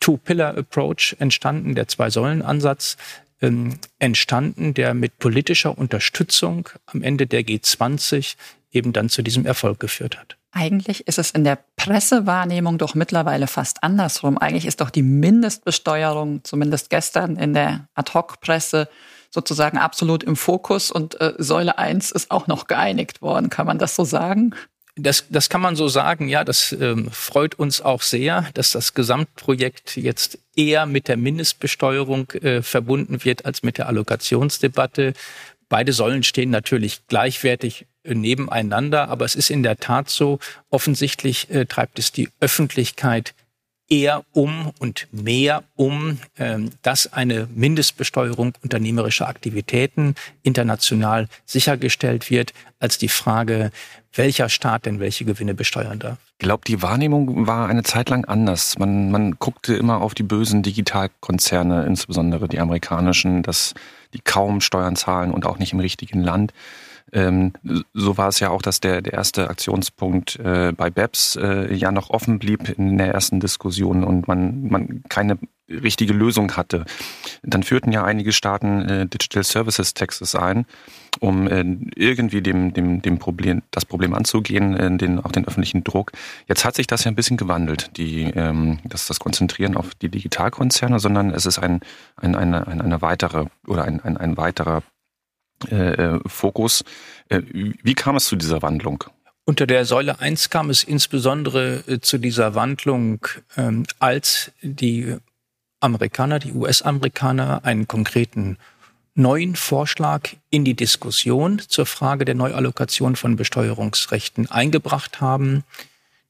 Two-Pillar-Approach 0.00 1.16
entstanden, 1.18 1.74
der 1.74 1.86
Zwei-Säulen-Ansatz 1.86 2.96
ähm, 3.42 3.78
entstanden, 3.98 4.72
der 4.72 4.94
mit 4.94 5.18
politischer 5.18 5.76
Unterstützung 5.76 6.70
am 6.86 7.02
Ende 7.02 7.26
der 7.26 7.42
G20 7.42 8.36
eben 8.72 8.94
dann 8.94 9.10
zu 9.10 9.20
diesem 9.22 9.44
Erfolg 9.44 9.80
geführt 9.80 10.18
hat. 10.18 10.38
Eigentlich 10.52 11.06
ist 11.06 11.18
es 11.18 11.30
in 11.30 11.44
der 11.44 11.58
Pressewahrnehmung 11.76 12.76
doch 12.76 12.94
mittlerweile 12.94 13.46
fast 13.46 13.84
andersrum. 13.84 14.36
Eigentlich 14.36 14.66
ist 14.66 14.80
doch 14.80 14.90
die 14.90 15.02
Mindestbesteuerung, 15.02 16.42
zumindest 16.42 16.90
gestern 16.90 17.36
in 17.36 17.54
der 17.54 17.88
Ad-Hoc-Presse, 17.94 18.88
sozusagen 19.30 19.78
absolut 19.78 20.24
im 20.24 20.34
Fokus 20.34 20.90
und 20.90 21.20
äh, 21.20 21.34
Säule 21.38 21.78
1 21.78 22.10
ist 22.10 22.32
auch 22.32 22.48
noch 22.48 22.66
geeinigt 22.66 23.22
worden. 23.22 23.48
Kann 23.48 23.66
man 23.66 23.78
das 23.78 23.94
so 23.94 24.04
sagen? 24.04 24.54
Das, 24.96 25.26
das 25.30 25.48
kann 25.48 25.60
man 25.60 25.76
so 25.76 25.86
sagen, 25.86 26.28
ja, 26.28 26.42
das 26.42 26.72
ähm, 26.72 27.10
freut 27.12 27.54
uns 27.54 27.80
auch 27.80 28.02
sehr, 28.02 28.46
dass 28.54 28.72
das 28.72 28.92
Gesamtprojekt 28.92 29.96
jetzt 29.96 30.38
eher 30.56 30.84
mit 30.84 31.06
der 31.06 31.16
Mindestbesteuerung 31.16 32.30
äh, 32.32 32.60
verbunden 32.60 33.24
wird 33.24 33.46
als 33.46 33.62
mit 33.62 33.78
der 33.78 33.86
Allokationsdebatte. 33.86 35.14
Beide 35.70 35.92
Säulen 35.92 36.24
stehen 36.24 36.50
natürlich 36.50 37.06
gleichwertig 37.06 37.86
äh, 38.02 38.14
nebeneinander, 38.14 39.08
aber 39.08 39.24
es 39.24 39.36
ist 39.36 39.50
in 39.50 39.62
der 39.62 39.78
Tat 39.78 40.10
so, 40.10 40.38
offensichtlich 40.68 41.48
äh, 41.48 41.64
treibt 41.64 41.98
es 41.98 42.12
die 42.12 42.28
Öffentlichkeit 42.40 43.34
eher 43.88 44.24
um 44.32 44.72
und 44.78 45.06
mehr 45.12 45.62
um, 45.76 46.18
ähm, 46.38 46.70
dass 46.82 47.12
eine 47.12 47.48
Mindestbesteuerung 47.54 48.52
unternehmerischer 48.62 49.28
Aktivitäten 49.28 50.16
international 50.42 51.28
sichergestellt 51.46 52.30
wird, 52.30 52.52
als 52.80 52.98
die 52.98 53.08
Frage, 53.08 53.70
welcher 54.12 54.48
Staat 54.48 54.86
denn 54.86 54.98
welche 54.98 55.24
Gewinne 55.24 55.54
besteuern 55.54 56.00
darf. 56.00 56.18
Ich 56.38 56.44
glaube, 56.44 56.64
die 56.66 56.82
Wahrnehmung 56.82 57.46
war 57.46 57.68
eine 57.68 57.84
Zeit 57.84 58.08
lang 58.08 58.24
anders. 58.24 58.78
Man, 58.78 59.10
man 59.10 59.36
guckte 59.38 59.74
immer 59.74 60.00
auf 60.00 60.14
die 60.14 60.22
bösen 60.24 60.62
Digitalkonzerne, 60.62 61.84
insbesondere 61.84 62.48
die 62.48 62.58
amerikanischen, 62.58 63.42
dass 63.42 63.74
die 64.14 64.20
kaum 64.20 64.60
Steuern 64.60 64.96
zahlen 64.96 65.30
und 65.30 65.46
auch 65.46 65.58
nicht 65.58 65.72
im 65.72 65.80
richtigen 65.80 66.22
Land. 66.22 66.52
Ähm, 67.12 67.52
so 67.92 68.16
war 68.18 68.28
es 68.28 68.40
ja 68.40 68.50
auch, 68.50 68.62
dass 68.62 68.80
der, 68.80 69.02
der 69.02 69.14
erste 69.14 69.50
Aktionspunkt 69.50 70.38
äh, 70.38 70.72
bei 70.72 70.90
BEPS 70.90 71.36
äh, 71.36 71.74
ja 71.74 71.90
noch 71.90 72.10
offen 72.10 72.38
blieb 72.38 72.68
in 72.68 72.98
der 72.98 73.12
ersten 73.12 73.40
Diskussion 73.40 74.04
und 74.04 74.28
man, 74.28 74.68
man 74.68 75.02
keine 75.08 75.38
richtige 75.68 76.12
Lösung 76.12 76.56
hatte. 76.56 76.84
Dann 77.42 77.62
führten 77.62 77.92
ja 77.92 78.04
einige 78.04 78.32
Staaten 78.32 78.82
äh, 78.82 79.06
Digital 79.06 79.44
Services 79.44 79.94
Taxes 79.94 80.34
ein, 80.34 80.66
um 81.20 81.46
äh, 81.46 81.64
irgendwie 81.94 82.42
dem, 82.42 82.72
dem, 82.72 83.02
dem 83.02 83.18
Problem, 83.18 83.62
das 83.70 83.84
Problem 83.84 84.14
anzugehen, 84.14 84.76
äh, 84.76 84.96
den, 84.96 85.20
auch 85.20 85.32
den 85.32 85.46
öffentlichen 85.46 85.84
Druck. 85.84 86.12
Jetzt 86.48 86.64
hat 86.64 86.74
sich 86.74 86.86
das 86.86 87.04
ja 87.04 87.10
ein 87.10 87.14
bisschen 87.14 87.36
gewandelt, 87.36 87.96
die, 87.96 88.22
ähm, 88.34 88.78
das, 88.84 89.06
das 89.06 89.20
Konzentrieren 89.20 89.76
auf 89.76 89.94
die 89.94 90.08
Digitalkonzerne, 90.08 90.98
sondern 90.98 91.30
es 91.30 91.46
ist 91.46 91.58
ein, 91.58 91.80
ein, 92.16 92.34
eine, 92.34 92.66
ein, 92.66 92.80
eine 92.80 93.02
weitere 93.02 93.46
oder 93.66 93.84
ein, 93.84 94.00
ein, 94.00 94.16
ein 94.16 94.36
weiterer 94.36 94.82
äh, 95.70 95.76
äh 95.76 96.20
Fokus. 96.26 96.84
Äh, 97.28 97.42
wie 97.52 97.94
kam 97.94 98.16
es 98.16 98.26
zu 98.26 98.36
dieser 98.36 98.62
Wandlung? 98.62 99.04
Unter 99.44 99.66
der 99.66 99.84
Säule 99.84 100.20
1 100.20 100.50
kam 100.50 100.70
es 100.70 100.84
insbesondere 100.84 101.82
äh, 101.86 102.00
zu 102.00 102.18
dieser 102.18 102.54
Wandlung, 102.54 103.26
ähm, 103.56 103.84
als 103.98 104.52
die 104.62 105.16
Amerikaner, 105.80 106.38
die 106.38 106.52
US-Amerikaner 106.52 107.64
einen 107.64 107.88
konkreten 107.88 108.58
neuen 109.20 109.56
Vorschlag 109.56 110.30
in 110.50 110.64
die 110.64 110.74
Diskussion 110.74 111.60
zur 111.60 111.86
Frage 111.86 112.24
der 112.24 112.34
Neuallokation 112.34 113.16
von 113.16 113.36
Besteuerungsrechten 113.36 114.50
eingebracht 114.50 115.20
haben. 115.20 115.64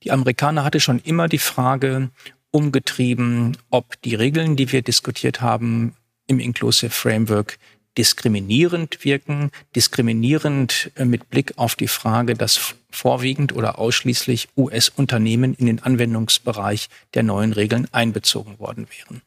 Die 0.02 0.10
Amerikaner 0.10 0.64
hatte 0.64 0.80
schon 0.80 0.98
immer 0.98 1.28
die 1.28 1.38
Frage 1.38 2.10
umgetrieben, 2.50 3.56
ob 3.70 4.00
die 4.02 4.14
Regeln, 4.14 4.56
die 4.56 4.72
wir 4.72 4.82
diskutiert 4.82 5.40
haben 5.40 5.94
im 6.26 6.40
Inclusive 6.40 6.90
Framework, 6.90 7.58
diskriminierend 7.98 9.04
wirken, 9.04 9.50
diskriminierend 9.74 10.92
äh, 10.94 11.04
mit 11.04 11.28
Blick 11.28 11.54
auf 11.56 11.74
die 11.74 11.88
Frage, 11.88 12.34
dass 12.34 12.74
vorwiegend 12.90 13.52
oder 13.52 13.78
ausschließlich 13.78 14.48
US-Unternehmen 14.56 15.54
in 15.54 15.66
den 15.66 15.82
Anwendungsbereich 15.82 16.88
der 17.14 17.24
neuen 17.24 17.52
Regeln 17.52 17.88
einbezogen 17.92 18.58
worden 18.58 18.86
wären. 18.96 19.22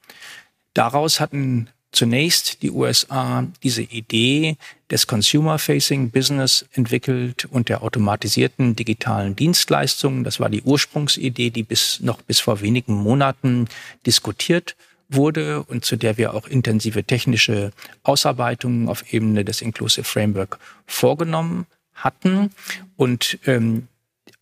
Daraus 0.73 1.19
hatten 1.19 1.69
zunächst 1.93 2.61
die 2.61 2.71
USA 2.71 3.47
diese 3.61 3.83
Idee 3.83 4.57
des 4.91 5.07
Consumer-Facing 5.07 6.09
Business 6.09 6.65
entwickelt 6.73 7.45
und 7.45 7.69
der 7.69 7.83
automatisierten 7.83 8.75
digitalen 8.75 9.35
Dienstleistungen. 9.35 10.23
Das 10.23 10.39
war 10.39 10.49
die 10.49 10.63
Ursprungsidee, 10.63 11.51
die 11.51 11.63
bis 11.63 11.99
noch 12.01 12.21
bis 12.21 12.39
vor 12.39 12.61
wenigen 12.61 12.93
Monaten 12.93 13.67
diskutiert 14.05 14.75
wurde 15.09 15.63
und 15.63 15.85
zu 15.85 15.95
der 15.95 16.17
wir 16.17 16.33
auch 16.33 16.47
intensive 16.47 17.03
technische 17.03 17.71
Ausarbeitungen 18.03 18.89
auf 18.89 19.13
Ebene 19.13 19.45
des 19.45 19.61
Inclusive 19.61 20.03
Framework 20.03 20.59
vorgenommen 20.87 21.67
hatten. 21.93 22.49
Und 22.97 23.37
ähm, 23.45 23.87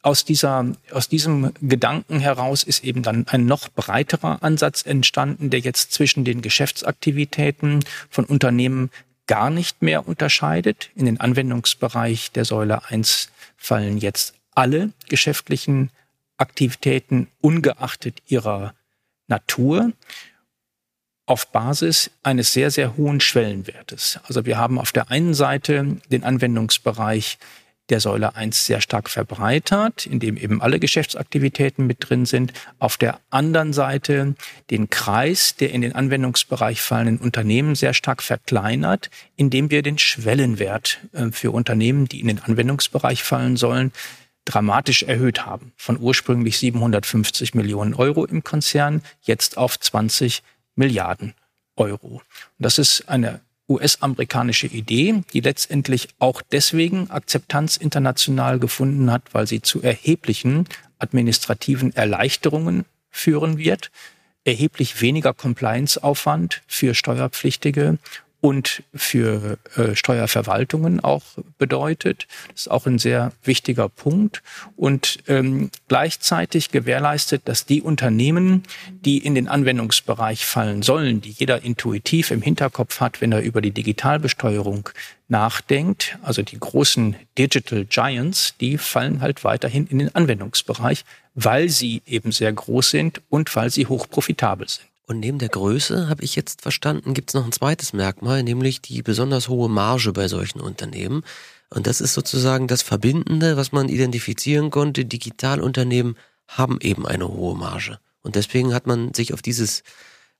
aus 0.02 0.26
dieser, 0.26 0.66
aus 0.92 1.10
diesem 1.10 1.52
Gedanken 1.62 2.20
heraus 2.20 2.64
ist 2.64 2.84
eben 2.84 3.04
dann 3.04 3.28
ein 3.28 3.46
noch 3.46 3.70
breiterer 3.70 4.44
Ansatz 4.44 4.86
entstanden, 4.86 5.50
der 5.50 5.60
jetzt 5.60 5.92
zwischen 5.92 6.26
den 6.26 6.42
Geschäftsaktivitäten 6.42 7.84
von 8.10 8.26
Unternehmen 8.26 8.90
gar 9.28 9.50
nicht 9.50 9.82
mehr 9.82 10.08
unterscheidet. 10.08 10.90
In 10.96 11.06
den 11.06 11.20
Anwendungsbereich 11.20 12.32
der 12.32 12.46
Säule 12.46 12.86
1 12.90 13.30
fallen 13.58 13.98
jetzt 13.98 14.34
alle 14.54 14.92
geschäftlichen 15.08 15.90
Aktivitäten 16.38 17.28
ungeachtet 17.40 18.22
ihrer 18.28 18.74
Natur 19.28 19.94
auf 21.28 21.48
Basis 21.48 22.12
eines 22.24 22.52
sehr, 22.52 22.72
sehr 22.72 22.98
hohen 22.98 23.22
Schwellenwertes. 23.22 24.20
Also 24.24 24.46
wir 24.46 24.58
haben 24.58 24.80
auf 24.80 24.92
der 24.92 25.12
einen 25.12 25.34
Seite 25.34 25.98
den 26.10 26.24
Anwendungsbereich 26.24 27.38
der 27.90 28.00
Säule 28.00 28.36
1 28.36 28.66
sehr 28.66 28.80
stark 28.80 29.10
verbreitert, 29.10 30.06
in 30.06 30.20
dem 30.20 30.38
eben 30.38 30.62
alle 30.62 30.80
Geschäftsaktivitäten 30.80 31.86
mit 31.86 31.98
drin 32.00 32.26
sind. 32.26 32.54
Auf 32.80 32.98
der 32.98 33.20
anderen 33.30 33.74
Seite 33.74 34.36
den 34.70 34.90
Kreis 34.90 35.56
der 35.56 35.72
in 35.72 35.82
den 35.82 35.94
Anwendungsbereich 35.94 36.82
fallenden 36.82 37.18
Unternehmen 37.18 37.76
sehr 37.76 37.94
stark 37.94 38.24
verkleinert, 38.24 39.10
indem 39.36 39.72
wir 39.72 39.82
den 39.82 39.98
Schwellenwert 39.98 41.00
äh, 41.12 41.32
für 41.32 41.52
Unternehmen, 41.52 42.08
die 42.08 42.22
in 42.22 42.28
den 42.28 42.40
Anwendungsbereich 42.40 43.24
fallen 43.24 43.58
sollen, 43.58 43.92
dramatisch 44.46 45.04
erhöht 45.04 45.46
haben. 45.46 45.74
Von 45.76 46.00
ursprünglich 46.00 46.58
750 46.60 47.54
Millionen 47.54 47.94
Euro 47.94 48.26
im 48.26 48.44
Konzern 48.44 49.02
jetzt 49.22 49.58
auf 49.58 49.80
20 49.80 50.44
Milliarden 50.76 51.34
Euro. 51.76 52.08
Und 52.08 52.24
das 52.58 52.78
ist 52.78 53.08
eine 53.08 53.42
US-amerikanische 53.72 54.68
Idee, 54.68 55.24
die 55.34 55.40
letztendlich 55.40 56.10
auch 56.20 56.42
deswegen 56.42 57.10
Akzeptanz 57.10 57.78
international 57.78 58.60
gefunden 58.60 59.12
hat, 59.12 59.24
weil 59.34 59.48
sie 59.48 59.62
zu 59.62 59.82
erheblichen 59.82 60.66
administrativen 61.00 61.96
Erleichterungen 61.96 62.86
führen 63.10 63.58
wird, 63.58 63.92
erheblich 64.44 65.02
weniger 65.02 65.34
Compliance-Aufwand 65.34 66.62
für 66.68 66.94
Steuerpflichtige 66.96 67.98
und 68.42 68.84
für 68.94 69.60
äh, 69.76 69.96
Steuerverwaltungen 69.96 71.00
auch 71.00 71.22
bedeutet. 71.60 72.28
Das 72.52 72.62
ist 72.62 72.72
auch 72.72 72.88
ein 72.88 72.98
sehr 72.98 73.32
wichtiger 73.44 73.88
Punkt 73.88 74.42
und 74.76 75.20
ähm, 75.28 75.70
gleichzeitig 75.88 76.72
gewährleistet, 76.72 77.44
dass 77.46 77.66
die 77.66 77.82
Unternehmen, 77.82 78.64
die 78.90 79.20
in 79.20 79.36
den 79.36 79.48
Anwendungsbereich 79.48 80.44
fallen 80.46 80.82
sollen, 80.82 81.22
die 81.22 81.30
jeder 81.30 81.64
intuitiv 81.64 82.32
im 82.32 82.42
Hinterkopf 82.42 83.00
hat, 83.00 83.22
wenn 83.22 83.32
er 83.32 83.42
über 83.42 83.62
die 83.62 83.72
Digitalbesteuerung 83.72 84.90
nachdenkt, 85.28 86.18
also 86.24 86.42
die 86.42 86.60
großen 86.60 87.16
Digital 87.38 87.86
Giants, 87.86 88.56
die 88.60 88.78
fallen 88.78 89.22
halt 89.22 89.44
weiterhin 89.44 89.88
in 89.88 90.00
den 90.00 90.14
Anwendungsbereich, 90.14 91.06
weil 91.36 91.70
sie 91.70 92.02
eben 92.06 92.32
sehr 92.32 92.52
groß 92.52 92.90
sind 92.90 93.22
und 93.30 93.56
weil 93.56 93.70
sie 93.70 93.86
hochprofitabel 93.86 94.68
sind. 94.68 94.91
Und 95.08 95.20
neben 95.20 95.40
der 95.40 95.50
Größe, 95.50 96.08
habe 96.10 96.24
ich 96.24 96.36
jetzt 96.36 96.62
verstanden, 96.62 97.14
gibt 97.14 97.32
es 97.32 97.34
noch 97.34 97.46
ein 97.46 97.52
zweites 97.52 97.94
Merkmal, 97.94 98.44
nämlich 98.44 98.82
die 98.82 99.02
besonders 99.02 99.50
hohe 99.50 99.70
Marge 99.70 100.14
bei 100.14 100.28
solchen 100.28 100.62
Unternehmen. 100.62 101.24
Und 101.70 101.88
das 101.88 102.02
ist 102.02 102.14
sozusagen 102.14 102.68
das 102.68 102.82
Verbindende, 102.82 103.58
was 103.58 103.72
man 103.72 103.90
identifizieren 103.90 104.72
konnte. 104.72 105.06
Digitalunternehmen 105.06 106.18
haben 106.48 106.80
eben 106.82 107.08
eine 107.08 107.28
hohe 107.28 107.58
Marge. 107.58 108.00
Und 108.22 108.36
deswegen 108.36 108.74
hat 108.74 108.88
man 108.88 109.14
sich 109.14 109.34
auf 109.34 109.42
dieses 109.42 109.84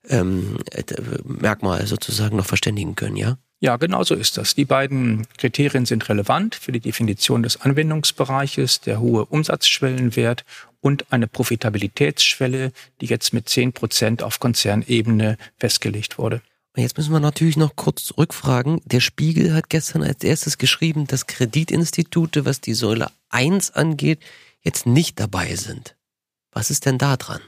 ähm, 0.08 0.58
äh, 0.70 0.82
Merkmal 1.24 1.86
sozusagen 1.86 2.36
noch 2.36 2.46
verständigen 2.46 2.94
können, 2.94 3.16
ja? 3.16 3.38
Ja, 3.60 3.76
genau 3.76 4.02
so 4.02 4.16
ist 4.16 4.36
das. 4.38 4.56
Die 4.56 4.64
beiden 4.64 5.24
Kriterien 5.38 5.86
sind 5.86 6.08
relevant 6.08 6.56
für 6.56 6.72
die 6.72 6.80
Definition 6.80 7.44
des 7.44 7.60
Anwendungsbereiches, 7.60 8.80
der 8.80 8.98
hohe 8.98 9.24
Umsatzschwellenwert 9.24 10.44
und 10.82 11.10
eine 11.12 11.28
Profitabilitätsschwelle, 11.28 12.72
die 13.00 13.06
jetzt 13.06 13.32
mit 13.32 13.48
10 13.48 13.72
Prozent 13.72 14.22
auf 14.22 14.40
Konzernebene 14.40 15.38
festgelegt 15.56 16.18
wurde. 16.18 16.42
Jetzt 16.76 16.96
müssen 16.96 17.12
wir 17.12 17.20
natürlich 17.20 17.56
noch 17.56 17.76
kurz 17.76 18.04
zurückfragen. 18.04 18.80
Der 18.84 19.00
Spiegel 19.00 19.54
hat 19.54 19.70
gestern 19.70 20.02
als 20.02 20.24
erstes 20.24 20.58
geschrieben, 20.58 21.06
dass 21.06 21.26
Kreditinstitute, 21.26 22.44
was 22.44 22.60
die 22.60 22.74
Säule 22.74 23.10
1 23.28 23.72
angeht, 23.72 24.20
jetzt 24.62 24.86
nicht 24.86 25.20
dabei 25.20 25.54
sind. 25.54 25.96
Was 26.50 26.70
ist 26.70 26.86
denn 26.86 26.98
da 26.98 27.16
dran? 27.16 27.40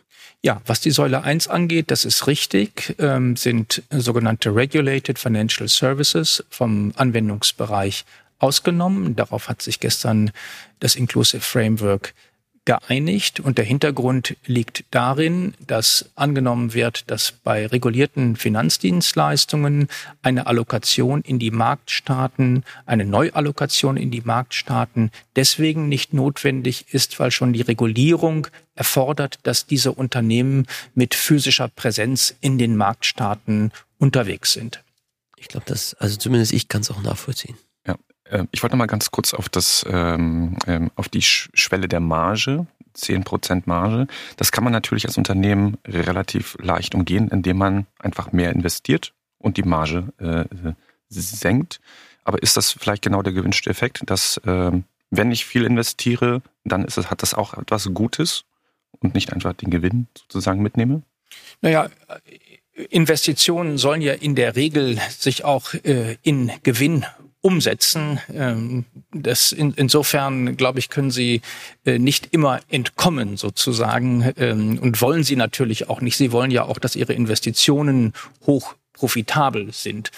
Ja, 0.43 0.61
was 0.67 0.81
die 0.81 0.91
Säule 0.91 1.23
1 1.23 1.49
angeht, 1.49 1.91
das 1.91 2.05
ist 2.05 2.27
richtig, 2.27 2.95
ähm, 2.99 3.35
sind 3.37 3.83
sogenannte 3.91 4.55
Regulated 4.55 5.19
Financial 5.19 5.69
Services 5.69 6.45
vom 6.51 6.93
Anwendungsbereich 6.97 8.05
ausgenommen. 8.39 9.17
Darauf 9.17 9.49
hat 9.49 9.63
sich 9.63 9.81
gestern 9.81 10.33
das 10.81 10.97
Inclusive 10.97 11.41
Framework 11.41 12.15
geeinigt 12.65 13.41
und 13.41 13.59
der 13.59 13.65
Hintergrund 13.65 14.37
liegt 14.47 14.85
darin, 14.91 15.55
dass 15.67 16.11
angenommen 16.15 16.73
wird, 16.73 17.11
dass 17.11 17.33
bei 17.33 17.67
regulierten 17.67 18.37
Finanzdienstleistungen 18.37 19.89
eine 20.23 20.47
Allokation 20.47 21.21
in 21.23 21.39
die 21.39 21.51
Marktstaaten, 21.51 22.65
eine 22.87 23.05
Neuallokation 23.05 23.97
in 23.97 24.11
die 24.11 24.23
Marktstaaten 24.23 25.11
deswegen 25.37 25.89
nicht 25.89 26.15
notwendig 26.15 26.87
ist, 26.93 27.21
weil 27.21 27.31
schon 27.31 27.53
die 27.53 27.63
Regulierung 27.63 28.47
erfordert, 28.75 29.39
dass 29.43 29.67
diese 29.67 29.93
Unternehmen 29.93 30.67
mit 30.95 31.15
physischer 31.15 31.69
Präsenz 31.69 32.35
in 32.41 32.59
den 32.59 32.77
Marktstaaten 32.77 33.73
unterwegs 33.99 34.53
sind. 34.53 34.83
Ich 35.37 35.49
glaube, 35.49 35.67
das, 35.67 35.95
also 35.95 36.17
zumindest 36.17 36.53
ich 36.53 36.69
kann 36.69 36.81
es 36.81 36.91
auch 36.91 37.03
nachvollziehen. 37.03 37.57
Äh, 38.25 38.45
ich 38.51 38.63
wollte 38.63 38.77
noch 38.77 38.79
mal 38.79 38.87
ganz 38.87 39.11
kurz 39.11 39.35
auf 39.35 39.49
das, 39.49 39.85
ähm, 39.89 40.57
ähm 40.67 40.91
auf 40.97 41.09
die 41.09 41.23
Schwelle 41.23 41.89
der 41.89 42.01
Marge, 42.01 42.67
10% 42.97 43.63
Marge. 43.67 44.07
Das 44.37 44.53
kann 44.53 44.65
man 44.65 44.73
natürlich 44.73 45.07
als 45.07 45.19
Unternehmen 45.19 45.77
relativ 45.87 46.57
leicht 46.61 46.95
umgehen, 46.95 47.29
indem 47.29 47.59
man 47.59 47.87
einfach 47.99 48.33
mehr 48.33 48.53
investiert 48.53 49.13
und 49.39 49.57
die 49.57 49.63
Marge 49.63 50.13
äh, 50.19 50.45
senkt. 51.09 51.81
Aber 52.25 52.43
ist 52.43 52.57
das 52.57 52.73
vielleicht 52.73 53.03
genau 53.03 53.23
der 53.23 53.33
gewünschte 53.33 53.71
Effekt, 53.71 54.03
dass 54.07 54.39
äh, 54.39 54.73
wenn 55.11 55.31
ich 55.31 55.45
viel 55.45 55.65
investiere, 55.65 56.43
dann 56.65 56.85
ist 56.85 56.97
es, 56.97 57.11
hat 57.11 57.23
das 57.23 57.35
auch 57.35 57.55
etwas 57.55 57.89
Gutes 57.93 58.45
und 59.01 59.15
nicht 59.15 59.33
einfach 59.33 59.53
den 59.53 59.71
Gewinn 59.71 60.07
sozusagen 60.15 60.63
mitnehme? 60.63 61.03
Naja, 61.61 61.91
Investitionen 62.91 63.79
sollen 63.79 64.01
ja 64.01 64.15
in 64.15 64.35
der 64.35 64.57
Regel 64.57 64.99
sich 65.11 65.45
auch 65.45 65.75
äh, 65.75 66.17
in 66.23 66.51
Gewinn 66.63 67.05
umsetzen. 67.45 68.21
Ähm, 68.33 68.87
das 69.13 69.53
in, 69.53 69.75
insofern, 69.77 70.57
glaube 70.57 70.79
ich, 70.79 70.89
können 70.89 71.11
sie 71.11 71.43
äh, 71.85 71.99
nicht 71.99 72.33
immer 72.33 72.61
entkommen 72.71 73.37
sozusagen 73.37 74.33
ähm, 74.39 74.79
und 74.79 75.03
wollen 75.03 75.25
sie 75.25 75.37
natürlich 75.37 75.91
auch 75.91 76.01
nicht. 76.01 76.17
Sie 76.17 76.33
wollen 76.33 76.51
ja 76.51 76.65
auch, 76.65 76.79
dass 76.79 76.97
ihre 76.97 77.13
Investitionen 77.13 78.15
hoch 78.47 78.77
profitabel 78.95 79.73
sind. 79.73 80.11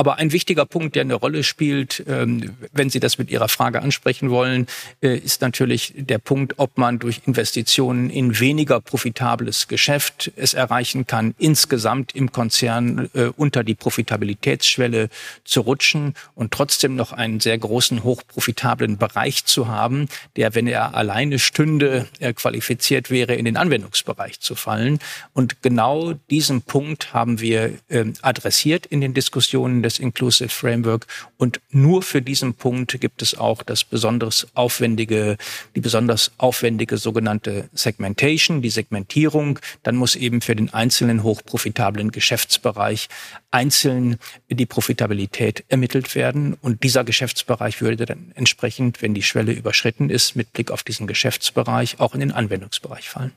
Aber 0.00 0.16
ein 0.16 0.32
wichtiger 0.32 0.64
Punkt, 0.64 0.96
der 0.96 1.02
eine 1.02 1.12
Rolle 1.12 1.44
spielt, 1.44 2.02
ähm, 2.08 2.56
wenn 2.72 2.88
Sie 2.88 3.00
das 3.00 3.18
mit 3.18 3.30
Ihrer 3.30 3.50
Frage 3.50 3.82
ansprechen 3.82 4.30
wollen, 4.30 4.66
äh, 5.02 5.14
ist 5.14 5.42
natürlich 5.42 5.92
der 5.94 6.16
Punkt, 6.16 6.54
ob 6.56 6.78
man 6.78 6.98
durch 6.98 7.20
Investitionen 7.26 8.08
in 8.08 8.40
weniger 8.40 8.80
profitables 8.80 9.68
Geschäft 9.68 10.32
es 10.36 10.54
erreichen 10.54 11.06
kann, 11.06 11.34
insgesamt 11.36 12.14
im 12.14 12.32
Konzern 12.32 13.10
äh, 13.12 13.24
unter 13.36 13.62
die 13.62 13.74
Profitabilitätsschwelle 13.74 15.10
zu 15.44 15.60
rutschen 15.60 16.14
und 16.34 16.50
trotzdem 16.50 16.96
noch 16.96 17.12
einen 17.12 17.38
sehr 17.40 17.58
großen, 17.58 18.02
hochprofitablen 18.02 18.96
Bereich 18.96 19.44
zu 19.44 19.68
haben, 19.68 20.08
der, 20.34 20.54
wenn 20.54 20.66
er 20.66 20.94
alleine 20.94 21.38
stünde, 21.38 22.08
äh, 22.20 22.32
qualifiziert 22.32 23.10
wäre, 23.10 23.34
in 23.34 23.44
den 23.44 23.58
Anwendungsbereich 23.58 24.40
zu 24.40 24.54
fallen. 24.54 24.98
Und 25.34 25.60
genau 25.60 26.14
diesen 26.30 26.62
Punkt 26.62 27.12
haben 27.12 27.38
wir 27.42 27.74
ähm, 27.90 28.14
adressiert 28.22 28.86
in 28.86 29.02
den 29.02 29.12
Diskussionen 29.12 29.82
des 29.82 29.89
Inclusive 29.98 30.50
Framework. 30.50 31.06
Und 31.36 31.60
nur 31.70 32.02
für 32.02 32.22
diesen 32.22 32.54
Punkt 32.54 33.00
gibt 33.00 33.22
es 33.22 33.36
auch 33.36 33.62
das 33.62 33.84
besonders 33.84 34.46
aufwendige, 34.54 35.36
die 35.74 35.80
besonders 35.80 36.32
aufwendige 36.38 36.98
sogenannte 36.98 37.68
Segmentation, 37.72 38.62
die 38.62 38.70
Segmentierung. 38.70 39.58
Dann 39.82 39.96
muss 39.96 40.16
eben 40.16 40.40
für 40.40 40.54
den 40.54 40.72
einzelnen 40.72 41.22
hochprofitablen 41.22 42.10
Geschäftsbereich 42.10 43.08
einzeln 43.50 44.16
die 44.48 44.66
Profitabilität 44.66 45.64
ermittelt 45.68 46.14
werden. 46.14 46.56
Und 46.60 46.82
dieser 46.82 47.04
Geschäftsbereich 47.04 47.80
würde 47.80 48.06
dann 48.06 48.32
entsprechend, 48.34 49.02
wenn 49.02 49.14
die 49.14 49.22
Schwelle 49.22 49.52
überschritten 49.52 50.10
ist, 50.10 50.36
mit 50.36 50.52
Blick 50.52 50.70
auf 50.70 50.82
diesen 50.82 51.06
Geschäftsbereich 51.06 52.00
auch 52.00 52.14
in 52.14 52.20
den 52.20 52.32
Anwendungsbereich 52.32 53.08
fallen. 53.08 53.32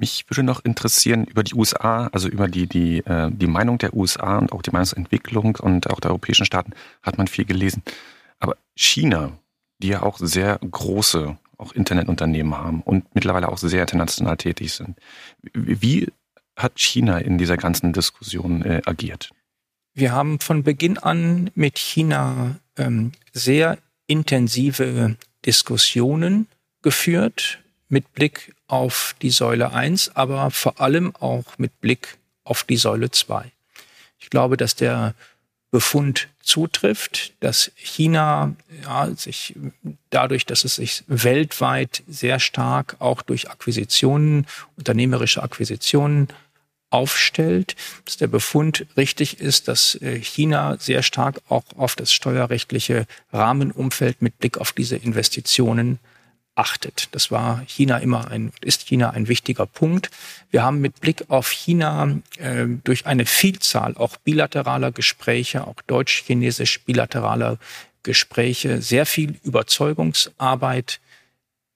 Mich 0.00 0.24
würde 0.30 0.42
noch 0.42 0.64
interessieren 0.64 1.26
über 1.26 1.42
die 1.42 1.54
USA, 1.54 2.06
also 2.06 2.26
über 2.28 2.48
die, 2.48 2.66
die, 2.66 3.00
äh, 3.00 3.30
die 3.30 3.46
Meinung 3.46 3.76
der 3.76 3.92
USA 3.94 4.38
und 4.38 4.50
auch 4.50 4.62
die 4.62 4.70
Meinungsentwicklung 4.70 5.56
und 5.56 5.90
auch 5.90 6.00
der 6.00 6.10
europäischen 6.12 6.46
Staaten 6.46 6.72
hat 7.02 7.18
man 7.18 7.26
viel 7.26 7.44
gelesen. 7.44 7.82
Aber 8.38 8.56
China, 8.74 9.38
die 9.82 9.88
ja 9.88 10.02
auch 10.02 10.16
sehr 10.18 10.58
große 10.58 11.36
auch 11.58 11.72
Internetunternehmen 11.72 12.56
haben 12.56 12.80
und 12.80 13.14
mittlerweile 13.14 13.50
auch 13.50 13.58
sehr 13.58 13.82
international 13.82 14.38
tätig 14.38 14.72
sind. 14.72 14.96
Wie 15.52 16.08
hat 16.56 16.80
China 16.80 17.18
in 17.18 17.36
dieser 17.36 17.58
ganzen 17.58 17.92
Diskussion 17.92 18.62
äh, 18.62 18.80
agiert? 18.86 19.30
Wir 19.92 20.12
haben 20.12 20.40
von 20.40 20.62
Beginn 20.62 20.96
an 20.96 21.50
mit 21.54 21.78
China 21.78 22.56
ähm, 22.78 23.12
sehr 23.34 23.76
intensive 24.06 25.16
Diskussionen 25.44 26.46
geführt 26.80 27.58
mit 27.90 28.14
Blick 28.14 28.54
auf 28.70 29.14
die 29.22 29.30
Säule 29.30 29.72
1, 29.72 30.16
aber 30.16 30.50
vor 30.50 30.80
allem 30.80 31.14
auch 31.16 31.58
mit 31.58 31.80
Blick 31.80 32.18
auf 32.44 32.64
die 32.64 32.76
Säule 32.76 33.10
2. 33.10 33.50
Ich 34.18 34.30
glaube, 34.30 34.56
dass 34.56 34.74
der 34.74 35.14
Befund 35.70 36.28
zutrifft, 36.42 37.32
dass 37.40 37.70
China 37.76 38.54
ja, 38.82 39.08
sich 39.14 39.54
dadurch, 40.10 40.46
dass 40.46 40.64
es 40.64 40.76
sich 40.76 41.04
weltweit 41.06 42.02
sehr 42.08 42.40
stark 42.40 42.96
auch 42.98 43.22
durch 43.22 43.50
Akquisitionen, 43.50 44.46
unternehmerische 44.76 45.42
Akquisitionen 45.42 46.28
aufstellt, 46.90 47.76
dass 48.04 48.16
der 48.16 48.26
Befund 48.26 48.86
richtig 48.96 49.38
ist, 49.38 49.68
dass 49.68 49.94
äh, 50.02 50.20
China 50.20 50.76
sehr 50.80 51.04
stark 51.04 51.40
auch 51.48 51.62
auf 51.76 51.94
das 51.94 52.12
steuerrechtliche 52.12 53.06
Rahmenumfeld 53.32 54.22
mit 54.22 54.38
Blick 54.38 54.58
auf 54.58 54.72
diese 54.72 54.96
Investitionen 54.96 56.00
achtet. 56.60 57.08
Das 57.12 57.30
war 57.30 57.62
China 57.66 57.96
immer 57.98 58.30
ein, 58.30 58.52
ist 58.60 58.86
China 58.86 59.10
ein 59.10 59.28
wichtiger 59.28 59.64
Punkt. 59.64 60.10
Wir 60.50 60.62
haben 60.62 60.82
mit 60.82 61.00
Blick 61.00 61.24
auf 61.28 61.48
China 61.50 62.18
äh, 62.36 62.66
durch 62.84 63.06
eine 63.06 63.24
Vielzahl 63.24 63.96
auch 63.96 64.18
bilateraler 64.18 64.92
Gespräche, 64.92 65.66
auch 65.66 65.80
deutsch-chinesisch 65.86 66.80
bilateraler 66.80 67.56
Gespräche, 68.02 68.82
sehr 68.82 69.06
viel 69.06 69.36
Überzeugungsarbeit 69.42 71.00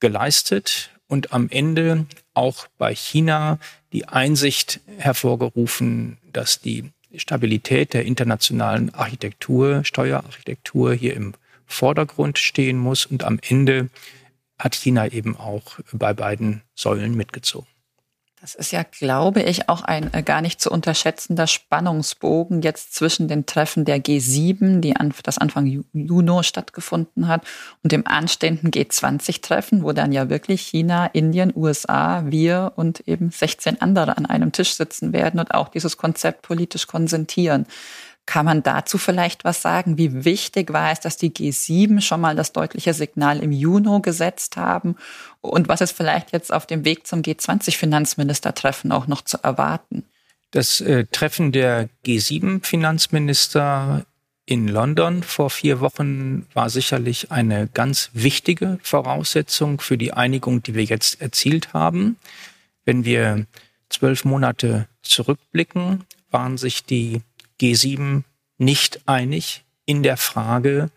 geleistet 0.01 0.91
und 1.09 1.33
am 1.33 1.49
Ende 1.49 2.05
auch 2.35 2.67
bei 2.77 2.95
China 2.95 3.59
die 3.93 4.07
Einsicht 4.07 4.81
hervorgerufen, 4.99 6.19
dass 6.31 6.61
die 6.61 6.91
Stabilität 7.17 7.95
der 7.95 8.05
internationalen 8.05 8.93
Architektur, 8.93 9.83
Steuerarchitektur 9.85 10.93
hier 10.93 11.15
im 11.15 11.33
Vordergrund 11.65 12.39
stehen 12.39 12.77
muss 12.77 13.07
und 13.07 13.25
am 13.25 13.39
Ende 13.49 13.89
hat 14.65 14.75
China 14.75 15.07
eben 15.07 15.37
auch 15.37 15.79
bei 15.93 16.15
beiden 16.15 16.63
Säulen 16.75 17.15
mitgezogen. 17.15 17.69
Das 18.41 18.55
ist 18.55 18.73
ja, 18.73 18.83
glaube 18.83 19.41
ich, 19.41 19.71
auch 19.71 19.81
ein 19.83 20.13
äh, 20.13 20.23
gar 20.23 20.43
nicht 20.43 20.61
zu 20.61 20.71
unterschätzender 20.71 21.47
Spannungsbogen 21.47 22.61
jetzt 22.61 22.95
zwischen 22.95 23.27
den 23.27 23.47
Treffen 23.47 23.87
der 23.87 24.05
G7, 24.05 24.81
die 24.81 24.97
an, 24.97 25.15
das 25.23 25.39
Anfang 25.39 25.87
Juni 25.95 26.45
stattgefunden 26.45 27.27
hat, 27.27 27.47
und 27.83 27.91
dem 27.91 28.07
anstehenden 28.07 28.71
G20-Treffen, 28.71 29.83
wo 29.83 29.93
dann 29.93 30.13
ja 30.13 30.29
wirklich 30.29 30.61
China, 30.61 31.07
Indien, 31.07 31.55
USA, 31.57 32.25
wir 32.27 32.73
und 32.77 33.01
eben 33.09 33.31
16 33.31 33.81
andere 33.81 34.19
an 34.19 34.27
einem 34.27 34.53
Tisch 34.53 34.75
sitzen 34.75 35.15
werden 35.15 35.41
und 35.41 35.55
auch 35.55 35.69
dieses 35.69 35.97
Konzept 35.97 36.43
politisch 36.43 36.87
konsentieren. 36.87 37.65
Kann 38.27 38.47
man 38.47 38.63
dazu 38.63 38.97
vielleicht 38.97 39.45
was 39.45 39.61
sagen? 39.61 39.99
Wie 39.99 40.25
wichtig 40.25 40.73
war 40.73 40.91
es, 40.91 41.01
dass 41.01 41.19
die 41.19 41.31
G7 41.31 42.01
schon 42.01 42.23
mal 42.23 42.35
das 42.35 42.53
deutliche 42.53 42.95
Signal 42.95 43.41
im 43.41 43.53
Juni 43.53 44.01
gesetzt 44.01 44.57
haben? 44.57 44.97
Und 45.43 45.69
was 45.69 45.83
ist 45.83 45.93
vielleicht 45.93 46.33
jetzt 46.33 46.53
auf 46.53 46.67
dem 46.67 46.87
Weg 46.87 47.07
zum 47.07 47.21
G20-Finanzministertreffen 47.21 48.93
auch 48.93 49.07
noch 49.07 49.23
zu 49.23 49.37
erwarten? 49.43 50.05
Das 50.53 50.81
äh, 50.81 51.05
Treffen 51.11 51.53
der 51.53 51.91
G7-Finanzminister 52.07 54.07
in 54.47 54.69
London 54.69 55.23
vor 55.23 55.51
vier 55.51 55.81
Wochen 55.81 56.47
war 56.55 56.71
sicherlich 56.71 57.33
eine 57.33 57.67
ganz 57.67 58.11
wichtige 58.13 58.79
Voraussetzung 58.83 59.81
für 59.81 59.99
die 59.99 60.13
Einigung, 60.13 60.63
die 60.63 60.75
wir 60.75 60.85
jetzt 60.85 61.21
erzielt 61.21 61.73
haben. 61.73 62.17
Wenn 62.85 63.05
wir 63.05 63.47
zwölf 63.89 64.25
Monate 64.25 64.87
zurückblicken, 65.03 66.05
waren 66.31 66.59
sich 66.59 66.85
die 66.85 67.23
G7 67.61 68.23
nicht 68.59 69.01
einig 69.07 69.65
in 69.87 70.03
der 70.03 70.17
Frage, 70.17 70.91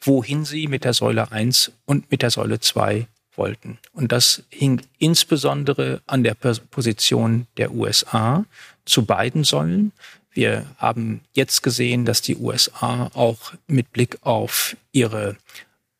wohin 0.00 0.44
sie 0.44 0.66
mit 0.66 0.84
der 0.84 0.94
Säule 0.94 1.30
1 1.30 1.72
und 1.84 2.10
mit 2.10 2.22
der 2.22 2.30
Säule 2.30 2.60
2 2.60 3.06
wollten. 3.36 3.78
Und 3.92 4.12
das 4.12 4.42
hing 4.50 4.82
insbesondere 4.98 6.02
an 6.06 6.22
der 6.22 6.34
Position 6.34 7.46
der 7.56 7.72
USA 7.72 8.44
zu 8.84 9.04
beiden 9.04 9.44
Säulen. 9.44 9.92
Wir 10.32 10.66
haben 10.76 11.20
jetzt 11.32 11.62
gesehen, 11.62 12.04
dass 12.04 12.22
die 12.22 12.36
USA 12.36 13.10
auch 13.14 13.52
mit 13.66 13.92
Blick 13.92 14.18
auf 14.22 14.76
ihre 14.92 15.36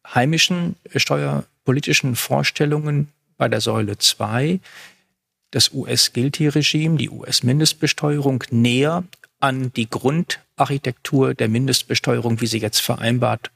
heimischen 0.07 0.77
steuerpolitischen 0.95 2.17
Vorstellungen 2.17 3.09
bei 3.37 3.49
der 3.49 3.61
Säule 3.61 3.99
2 3.99 4.61
das 5.53 5.73
US-Guilty-Regime, 5.73 6.97
die 6.97 7.11
US-Mindestbesteuerung 7.11 8.43
näher 8.51 9.05
an 9.43 9.73
die 9.73 9.91
Grundarchitektur 9.91 11.35
der 11.35 11.49
Mindestbesteuerung, 11.49 12.41
wie 12.41 12.47
sie 12.47 12.59
jetzt 12.59 12.81
vereinbart 12.81 13.51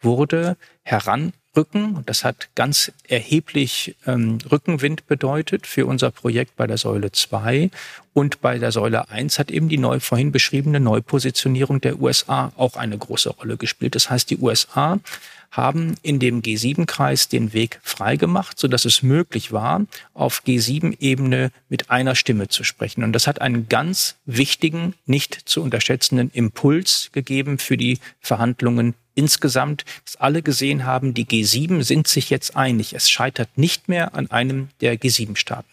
wurde, 0.00 0.56
heranrücken. 0.82 1.94
Und 1.96 2.08
das 2.08 2.24
hat 2.24 2.48
ganz 2.56 2.90
erheblich 3.06 3.94
ähm, 4.04 4.38
Rückenwind 4.50 5.06
bedeutet 5.06 5.68
für 5.68 5.86
unser 5.86 6.10
Projekt 6.10 6.56
bei 6.56 6.66
der 6.66 6.76
Säule 6.76 7.12
2. 7.12 7.70
Und 8.12 8.40
bei 8.40 8.58
der 8.58 8.72
Säule 8.72 9.10
1 9.10 9.38
hat 9.38 9.52
eben 9.52 9.68
die 9.68 9.78
neu, 9.78 10.00
vorhin 10.00 10.32
beschriebene 10.32 10.80
Neupositionierung 10.80 11.80
der 11.80 12.00
USA 12.00 12.52
auch 12.56 12.74
eine 12.74 12.98
große 12.98 13.30
Rolle 13.30 13.56
gespielt. 13.56 13.94
Das 13.94 14.10
heißt, 14.10 14.28
die 14.28 14.38
USA 14.38 14.98
haben 15.52 15.94
in 16.02 16.18
dem 16.18 16.42
G7-Kreis 16.42 17.28
den 17.28 17.52
Weg 17.52 17.78
freigemacht, 17.82 18.58
sodass 18.58 18.84
es 18.84 19.02
möglich 19.02 19.52
war, 19.52 19.86
auf 20.14 20.42
G7-Ebene 20.44 21.52
mit 21.68 21.90
einer 21.90 22.14
Stimme 22.14 22.48
zu 22.48 22.64
sprechen. 22.64 23.04
Und 23.04 23.12
das 23.12 23.26
hat 23.26 23.40
einen 23.40 23.68
ganz 23.68 24.16
wichtigen, 24.24 24.94
nicht 25.06 25.34
zu 25.34 25.62
unterschätzenden 25.62 26.30
Impuls 26.30 27.10
gegeben 27.12 27.58
für 27.58 27.76
die 27.76 27.98
Verhandlungen 28.20 28.94
insgesamt, 29.14 29.84
dass 30.06 30.16
alle 30.16 30.42
gesehen 30.42 30.86
haben, 30.86 31.12
die 31.12 31.26
G7 31.26 31.82
sind 31.82 32.08
sich 32.08 32.30
jetzt 32.30 32.56
einig. 32.56 32.94
Es 32.94 33.10
scheitert 33.10 33.50
nicht 33.56 33.88
mehr 33.88 34.14
an 34.14 34.30
einem 34.30 34.70
der 34.80 34.98
G7-Staaten. 34.98 35.68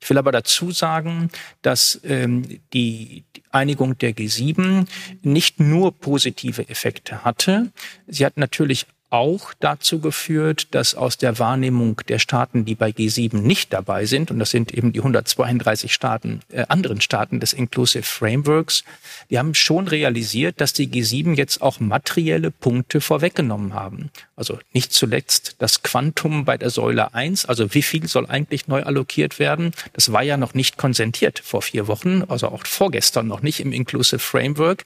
Ich 0.00 0.08
will 0.08 0.18
aber 0.18 0.30
dazu 0.30 0.70
sagen, 0.70 1.30
dass 1.62 2.00
ähm, 2.04 2.60
die 2.72 3.24
Einigung 3.50 3.98
der 3.98 4.14
G7 4.14 4.86
nicht 5.22 5.58
nur 5.58 5.92
positive 5.92 6.68
Effekte 6.68 7.24
hatte. 7.24 7.72
Sie 8.06 8.24
hat 8.24 8.36
natürlich 8.36 8.86
auch 9.10 9.54
dazu 9.60 10.00
geführt, 10.00 10.68
dass 10.72 10.94
aus 10.94 11.16
der 11.16 11.38
Wahrnehmung 11.38 12.00
der 12.08 12.18
Staaten, 12.18 12.64
die 12.64 12.74
bei 12.74 12.90
G7 12.90 13.36
nicht 13.38 13.72
dabei 13.72 14.04
sind, 14.04 14.30
und 14.30 14.38
das 14.38 14.50
sind 14.50 14.72
eben 14.72 14.92
die 14.92 15.00
132 15.00 15.92
Staaten, 15.92 16.40
äh, 16.50 16.64
anderen 16.68 17.00
Staaten 17.00 17.38
des 17.38 17.52
Inclusive 17.52 18.02
Frameworks, 18.02 18.84
die 19.30 19.38
haben 19.38 19.54
schon 19.54 19.88
realisiert, 19.88 20.60
dass 20.60 20.72
die 20.72 20.88
G7 20.88 21.34
jetzt 21.34 21.62
auch 21.62 21.78
materielle 21.78 22.50
Punkte 22.50 23.00
vorweggenommen 23.00 23.74
haben. 23.74 24.10
Also 24.34 24.58
nicht 24.72 24.92
zuletzt 24.92 25.56
das 25.58 25.82
Quantum 25.82 26.44
bei 26.44 26.56
der 26.56 26.70
Säule 26.70 27.14
1, 27.14 27.46
also 27.46 27.72
wie 27.74 27.82
viel 27.82 28.08
soll 28.08 28.26
eigentlich 28.26 28.66
neu 28.66 28.82
allokiert 28.82 29.38
werden, 29.38 29.72
das 29.92 30.12
war 30.12 30.22
ja 30.22 30.36
noch 30.36 30.54
nicht 30.54 30.78
konsentiert 30.78 31.38
vor 31.38 31.62
vier 31.62 31.86
Wochen, 31.86 32.24
also 32.28 32.48
auch 32.48 32.66
vorgestern 32.66 33.28
noch 33.28 33.42
nicht 33.42 33.60
im 33.60 33.72
Inclusive 33.72 34.18
Framework 34.18 34.84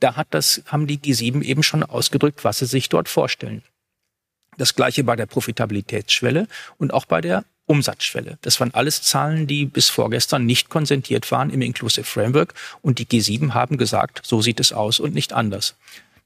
da 0.00 0.16
hat 0.16 0.28
das, 0.30 0.62
haben 0.66 0.86
die 0.86 0.98
G7 0.98 1.42
eben 1.42 1.62
schon 1.62 1.82
ausgedrückt, 1.82 2.44
was 2.44 2.58
sie 2.58 2.66
sich 2.66 2.88
dort 2.88 3.08
vorstellen. 3.08 3.62
Das 4.56 4.74
gleiche 4.74 5.04
bei 5.04 5.16
der 5.16 5.26
Profitabilitätsschwelle 5.26 6.48
und 6.78 6.92
auch 6.92 7.04
bei 7.04 7.20
der 7.20 7.44
Umsatzschwelle. 7.66 8.38
Das 8.42 8.58
waren 8.60 8.74
alles 8.74 9.02
Zahlen, 9.02 9.46
die 9.46 9.66
bis 9.66 9.90
vorgestern 9.90 10.46
nicht 10.46 10.70
konsentiert 10.70 11.30
waren 11.30 11.50
im 11.50 11.62
Inclusive 11.62 12.04
Framework 12.04 12.54
und 12.82 12.98
die 12.98 13.06
G7 13.06 13.52
haben 13.52 13.76
gesagt, 13.76 14.22
so 14.24 14.40
sieht 14.40 14.58
es 14.58 14.72
aus 14.72 15.00
und 15.00 15.14
nicht 15.14 15.32
anders. 15.32 15.76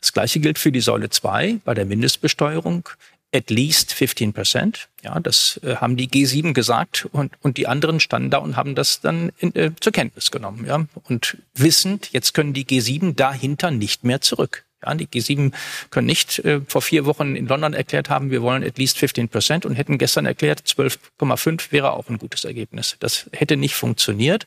Das 0.00 0.12
gleiche 0.12 0.40
gilt 0.40 0.58
für 0.58 0.72
die 0.72 0.80
Säule 0.80 1.10
2 1.10 1.60
bei 1.64 1.74
der 1.74 1.84
Mindestbesteuerung 1.84 2.88
at 3.32 3.50
least 3.50 3.92
15 3.94 4.32
Prozent. 4.32 4.88
Ja, 5.02 5.18
das 5.18 5.60
äh, 5.64 5.76
haben 5.76 5.96
die 5.96 6.08
G7 6.08 6.52
gesagt 6.52 7.08
und, 7.12 7.32
und 7.40 7.56
die 7.56 7.66
anderen 7.66 7.98
standen 7.98 8.30
da 8.30 8.38
und 8.38 8.56
haben 8.56 8.74
das 8.74 9.00
dann 9.00 9.32
in, 9.38 9.54
äh, 9.54 9.72
zur 9.80 9.92
Kenntnis 9.92 10.30
genommen. 10.30 10.66
Ja, 10.66 10.86
und 11.08 11.38
wissend, 11.54 12.12
jetzt 12.12 12.34
können 12.34 12.52
die 12.52 12.66
G7 12.66 13.14
dahinter 13.14 13.70
nicht 13.70 14.04
mehr 14.04 14.20
zurück. 14.20 14.64
Ja, 14.84 14.94
die 14.94 15.06
G7 15.06 15.52
können 15.90 16.06
nicht 16.06 16.40
äh, 16.40 16.60
vor 16.66 16.82
vier 16.82 17.06
Wochen 17.06 17.36
in 17.36 17.46
London 17.46 17.72
erklärt 17.72 18.10
haben, 18.10 18.30
wir 18.30 18.42
wollen 18.42 18.64
at 18.64 18.78
least 18.78 18.98
15 18.98 19.28
Prozent 19.28 19.64
und 19.64 19.74
hätten 19.74 19.96
gestern 19.96 20.26
erklärt, 20.26 20.60
12,5 20.60 21.70
wäre 21.70 21.92
auch 21.92 22.08
ein 22.08 22.18
gutes 22.18 22.44
Ergebnis. 22.44 22.96
Das 22.98 23.30
hätte 23.32 23.56
nicht 23.56 23.74
funktioniert. 23.74 24.46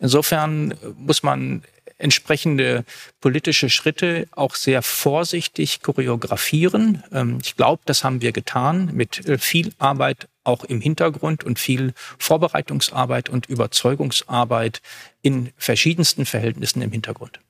Insofern 0.00 0.72
äh, 0.72 0.76
muss 0.98 1.22
man 1.22 1.62
entsprechende 1.98 2.84
politische 3.20 3.70
Schritte 3.70 4.28
auch 4.32 4.54
sehr 4.54 4.82
vorsichtig 4.82 5.80
choreografieren. 5.80 7.02
Ähm, 7.12 7.38
ich 7.42 7.56
glaube, 7.56 7.82
das 7.86 8.04
haben 8.04 8.20
wir 8.20 8.32
getan 8.32 8.90
mit 8.92 9.26
äh, 9.26 9.38
viel 9.38 9.72
Arbeit 9.78 10.28
auch 10.44 10.64
im 10.64 10.80
Hintergrund 10.80 11.44
und 11.44 11.58
viel 11.58 11.92
Vorbereitungsarbeit 12.18 13.28
und 13.28 13.46
Überzeugungsarbeit 13.46 14.80
in 15.22 15.52
verschiedensten 15.56 16.26
Verhältnissen 16.26 16.82
im 16.82 16.92
Hintergrund. 16.92 17.40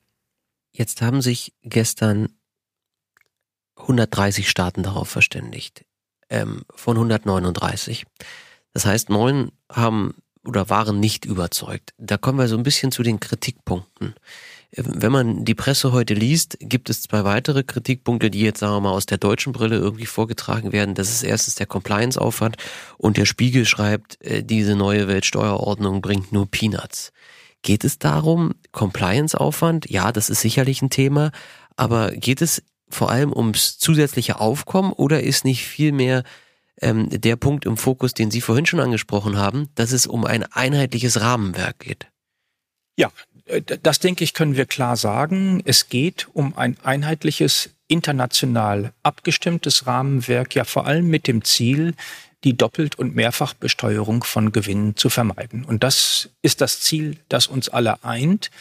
Jetzt 0.71 1.01
haben 1.01 1.21
sich 1.21 1.53
gestern 1.63 2.29
130 3.75 4.49
Staaten 4.49 4.83
darauf 4.83 5.09
verständigt, 5.09 5.85
ähm, 6.29 6.63
von 6.73 6.97
139. 6.97 8.05
Das 8.73 8.85
heißt, 8.85 9.09
neun 9.09 9.51
haben 9.71 10.15
oder 10.47 10.69
waren 10.69 10.99
nicht 10.99 11.25
überzeugt. 11.25 11.93
Da 11.97 12.17
kommen 12.17 12.39
wir 12.39 12.47
so 12.47 12.57
ein 12.57 12.63
bisschen 12.63 12.91
zu 12.91 13.03
den 13.03 13.19
Kritikpunkten. 13.19 14.15
Wenn 14.71 15.11
man 15.11 15.45
die 15.45 15.55
Presse 15.55 15.91
heute 15.91 16.13
liest, 16.13 16.57
gibt 16.59 16.89
es 16.89 17.01
zwei 17.01 17.23
weitere 17.23 17.63
Kritikpunkte, 17.63 18.29
die 18.29 18.41
jetzt, 18.41 18.59
sagen 18.59 18.73
wir 18.73 18.81
mal, 18.81 18.91
aus 18.91 19.05
der 19.05 19.17
deutschen 19.17 19.53
Brille 19.53 19.77
irgendwie 19.77 20.05
vorgetragen 20.05 20.73
werden. 20.73 20.93
Das 20.93 21.09
ist 21.09 21.23
erstens 21.23 21.55
der 21.55 21.67
Compliance-Aufwand 21.67 22.57
und 22.97 23.17
der 23.17 23.25
Spiegel 23.25 23.65
schreibt, 23.65 24.21
äh, 24.21 24.43
diese 24.43 24.75
neue 24.75 25.07
Weltsteuerordnung 25.07 26.01
bringt 26.01 26.33
nur 26.33 26.47
Peanuts. 26.49 27.11
Geht 27.61 27.85
es 27.85 27.97
darum, 27.97 28.53
Compliance-Aufwand? 28.71 29.89
Ja, 29.89 30.11
das 30.11 30.29
ist 30.29 30.41
sicherlich 30.41 30.81
ein 30.81 30.89
Thema, 30.89 31.31
aber 31.75 32.11
geht 32.11 32.41
es 32.41 32.61
vor 32.89 33.09
allem 33.09 33.33
ums 33.33 33.77
zusätzliche 33.77 34.39
Aufkommen 34.39 34.91
oder 34.93 35.23
ist 35.23 35.45
nicht 35.45 35.65
viel 35.65 35.91
mehr 35.91 36.23
ähm, 36.81 37.09
der 37.09 37.35
Punkt 37.35 37.65
im 37.65 37.77
Fokus, 37.77 38.13
den 38.13 38.31
Sie 38.31 38.41
vorhin 38.41 38.65
schon 38.65 38.79
angesprochen 38.79 39.37
haben, 39.37 39.69
dass 39.75 39.91
es 39.91 40.07
um 40.07 40.25
ein 40.25 40.43
einheitliches 40.43 41.21
Rahmenwerk 41.21 41.79
geht. 41.79 42.07
Ja, 42.97 43.11
äh, 43.45 43.61
das 43.61 43.99
denke 43.99 44.23
ich, 44.23 44.33
können 44.33 44.55
wir 44.55 44.65
klar 44.65 44.97
sagen. 44.97 45.61
Es 45.65 45.89
geht 45.89 46.27
um 46.33 46.57
ein 46.57 46.77
einheitliches, 46.83 47.69
international 47.87 48.91
abgestimmtes 49.03 49.87
Rahmenwerk, 49.87 50.55
ja 50.55 50.65
vor 50.65 50.85
allem 50.87 51.07
mit 51.07 51.27
dem 51.27 51.43
Ziel, 51.43 51.93
die 52.43 52.55
Doppelt- 52.55 52.99
und 52.99 53.15
Mehrfachbesteuerung 53.15 54.23
von 54.23 54.51
Gewinnen 54.51 54.95
zu 54.95 55.09
vermeiden. 55.09 55.65
Und 55.65 55.83
das 55.83 56.29
ist 56.41 56.61
das 56.61 56.81
Ziel, 56.81 57.17
das 57.29 57.47
uns 57.47 57.69
alle 57.69 58.03
eint, 58.03 58.51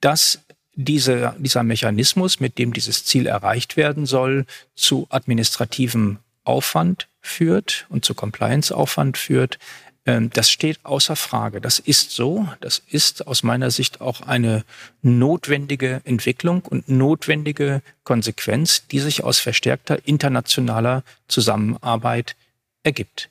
dass 0.00 0.40
diese, 0.74 1.34
dieser 1.38 1.62
Mechanismus, 1.62 2.40
mit 2.40 2.58
dem 2.58 2.72
dieses 2.72 3.04
Ziel 3.04 3.26
erreicht 3.26 3.76
werden 3.76 4.06
soll, 4.06 4.46
zu 4.74 5.06
administrativem 5.10 6.18
Aufwand 6.44 7.08
führt 7.20 7.86
und 7.88 8.04
zu 8.04 8.14
Compliance-Aufwand 8.14 9.16
führt, 9.16 9.58
ähm, 10.04 10.30
das 10.30 10.50
steht 10.50 10.84
außer 10.84 11.16
Frage. 11.16 11.60
Das 11.60 11.78
ist 11.78 12.10
so. 12.10 12.48
Das 12.60 12.82
ist 12.90 13.26
aus 13.26 13.42
meiner 13.42 13.70
Sicht 13.70 14.00
auch 14.00 14.22
eine 14.22 14.64
notwendige 15.02 16.00
Entwicklung 16.04 16.62
und 16.62 16.88
notwendige 16.88 17.82
Konsequenz, 18.04 18.86
die 18.88 18.98
sich 18.98 19.22
aus 19.22 19.38
verstärkter 19.38 20.06
internationaler 20.06 21.04
Zusammenarbeit 21.28 22.34
ergibt. 22.82 23.28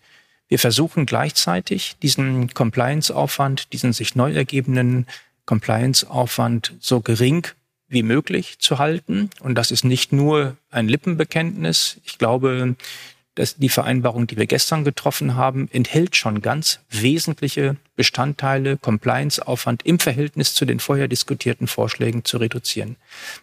Wir 0.47 0.59
versuchen 0.59 1.05
gleichzeitig 1.05 1.95
diesen 2.01 2.53
Compliance-Aufwand, 2.53 3.73
diesen 3.73 3.93
sich 3.93 4.15
neu 4.15 4.33
ergebenden 4.33 5.07
Compliance-Aufwand 5.45 6.75
so 6.79 7.01
gering 7.01 7.47
wie 7.91 8.03
möglich 8.03 8.57
zu 8.59 8.79
halten. 8.79 9.29
Und 9.41 9.55
das 9.55 9.71
ist 9.71 9.83
nicht 9.83 10.11
nur 10.11 10.55
ein 10.71 10.87
Lippenbekenntnis. 10.87 11.99
Ich 12.05 12.17
glaube, 12.17 12.75
dass 13.35 13.55
die 13.57 13.69
Vereinbarung, 13.69 14.27
die 14.27 14.37
wir 14.37 14.45
gestern 14.45 14.83
getroffen 14.83 15.35
haben, 15.35 15.69
enthält 15.71 16.15
schon 16.15 16.41
ganz 16.41 16.79
wesentliche 16.89 17.77
Bestandteile, 17.95 18.77
Compliance-Aufwand 18.77 19.85
im 19.85 19.99
Verhältnis 19.99 20.53
zu 20.53 20.65
den 20.65 20.79
vorher 20.79 21.07
diskutierten 21.07 21.67
Vorschlägen 21.67 22.25
zu 22.25 22.37
reduzieren. 22.37 22.97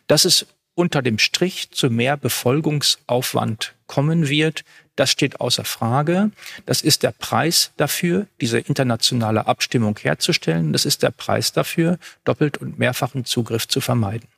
Dass 0.06 0.24
es 0.24 0.46
unter 0.74 1.02
dem 1.02 1.18
Strich 1.18 1.70
zu 1.70 1.90
mehr 1.90 2.16
Befolgungsaufwand 2.16 3.74
kommen 3.86 4.28
wird, 4.28 4.64
das 4.94 5.10
steht 5.10 5.40
außer 5.40 5.64
Frage. 5.64 6.32
Das 6.66 6.82
ist 6.82 7.02
der 7.04 7.12
Preis 7.12 7.72
dafür, 7.76 8.26
diese 8.40 8.58
internationale 8.58 9.46
Abstimmung 9.46 9.96
herzustellen. 9.96 10.72
Das 10.72 10.84
ist 10.84 11.04
der 11.04 11.10
Preis 11.10 11.52
dafür, 11.52 11.98
doppelt 12.24 12.58
und 12.58 12.78
mehrfachen 12.78 13.24
Zugriff 13.24 13.68
zu 13.68 13.80
vermeiden. 13.80 14.28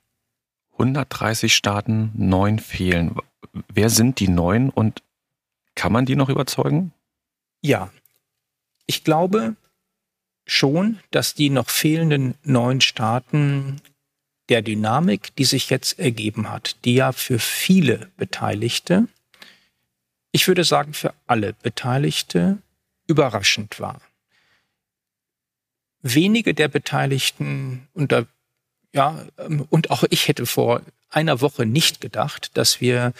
130 0.80 1.54
Staaten, 1.54 2.10
neun 2.14 2.58
fehlen. 2.58 3.14
Wer 3.68 3.90
sind 3.90 4.18
die 4.18 4.28
neun 4.28 4.70
und 4.70 5.02
kann 5.74 5.92
man 5.92 6.06
die 6.06 6.16
noch 6.16 6.28
überzeugen? 6.28 6.92
Ja, 7.60 7.92
ich 8.86 9.04
glaube 9.04 9.56
schon, 10.46 10.98
dass 11.10 11.34
die 11.34 11.50
noch 11.50 11.68
fehlenden 11.68 12.34
neun 12.42 12.80
Staaten 12.80 13.80
der 14.48 14.62
Dynamik, 14.62 15.36
die 15.36 15.44
sich 15.44 15.70
jetzt 15.70 15.98
ergeben 15.98 16.50
hat, 16.50 16.76
die 16.84 16.94
ja 16.94 17.12
für 17.12 17.38
viele 17.38 18.10
Beteiligte, 18.16 19.06
ich 20.32 20.48
würde 20.48 20.64
sagen 20.64 20.94
für 20.94 21.14
alle 21.26 21.52
Beteiligte, 21.52 22.58
überraschend 23.06 23.80
war. 23.80 24.00
Wenige 26.02 26.54
der 26.54 26.68
Beteiligten 26.68 27.88
unter 27.92 28.26
ja, 28.92 29.24
ähm, 29.38 29.66
und 29.70 29.90
auch 29.90 30.04
ich 30.10 30.28
hätte 30.28 30.46
vor 30.46 30.82
einer 31.10 31.40
Woche 31.40 31.66
nicht 31.66 32.00
gedacht, 32.00 32.56
dass 32.56 32.80
wir 32.80 33.12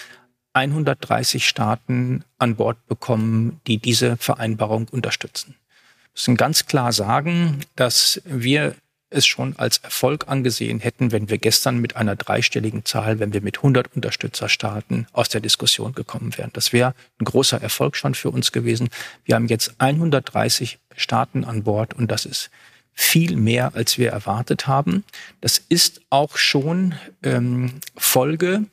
130 0.52 1.46
Staaten 1.46 2.24
an 2.38 2.56
Bord 2.56 2.86
bekommen, 2.88 3.60
die 3.66 3.78
diese 3.78 4.16
Vereinbarung 4.16 4.88
unterstützen. 4.88 5.54
Wir 5.54 6.10
müssen 6.14 6.36
ganz 6.36 6.66
klar 6.66 6.92
sagen, 6.92 7.60
dass 7.76 8.20
wir 8.24 8.74
es 9.10 9.26
schon 9.26 9.56
als 9.56 9.78
Erfolg 9.78 10.28
angesehen 10.28 10.80
hätten, 10.80 11.12
wenn 11.12 11.28
wir 11.28 11.38
gestern 11.38 11.78
mit 11.78 11.96
einer 11.96 12.16
dreistelligen 12.16 12.84
Zahl, 12.84 13.18
wenn 13.18 13.32
wir 13.32 13.42
mit 13.42 13.58
100 13.58 13.94
Unterstützerstaaten 13.94 15.06
aus 15.12 15.28
der 15.28 15.40
Diskussion 15.40 15.92
gekommen 15.92 16.36
wären. 16.38 16.50
Das 16.52 16.72
wäre 16.72 16.94
ein 17.18 17.24
großer 17.24 17.60
Erfolg 17.60 17.96
schon 17.96 18.14
für 18.14 18.30
uns 18.30 18.52
gewesen. 18.52 18.88
Wir 19.24 19.34
haben 19.34 19.48
jetzt 19.48 19.74
130 19.78 20.78
Staaten 20.96 21.44
an 21.44 21.64
Bord 21.64 21.94
und 21.94 22.10
das 22.10 22.24
ist 22.24 22.50
viel 22.92 23.36
mehr, 23.36 23.74
als 23.74 23.98
wir 23.98 24.10
erwartet 24.10 24.66
haben. 24.66 25.04
Das 25.40 25.58
ist 25.68 26.00
auch 26.10 26.36
schon 26.36 26.94
ähm, 27.22 27.80
Folge 27.96 28.64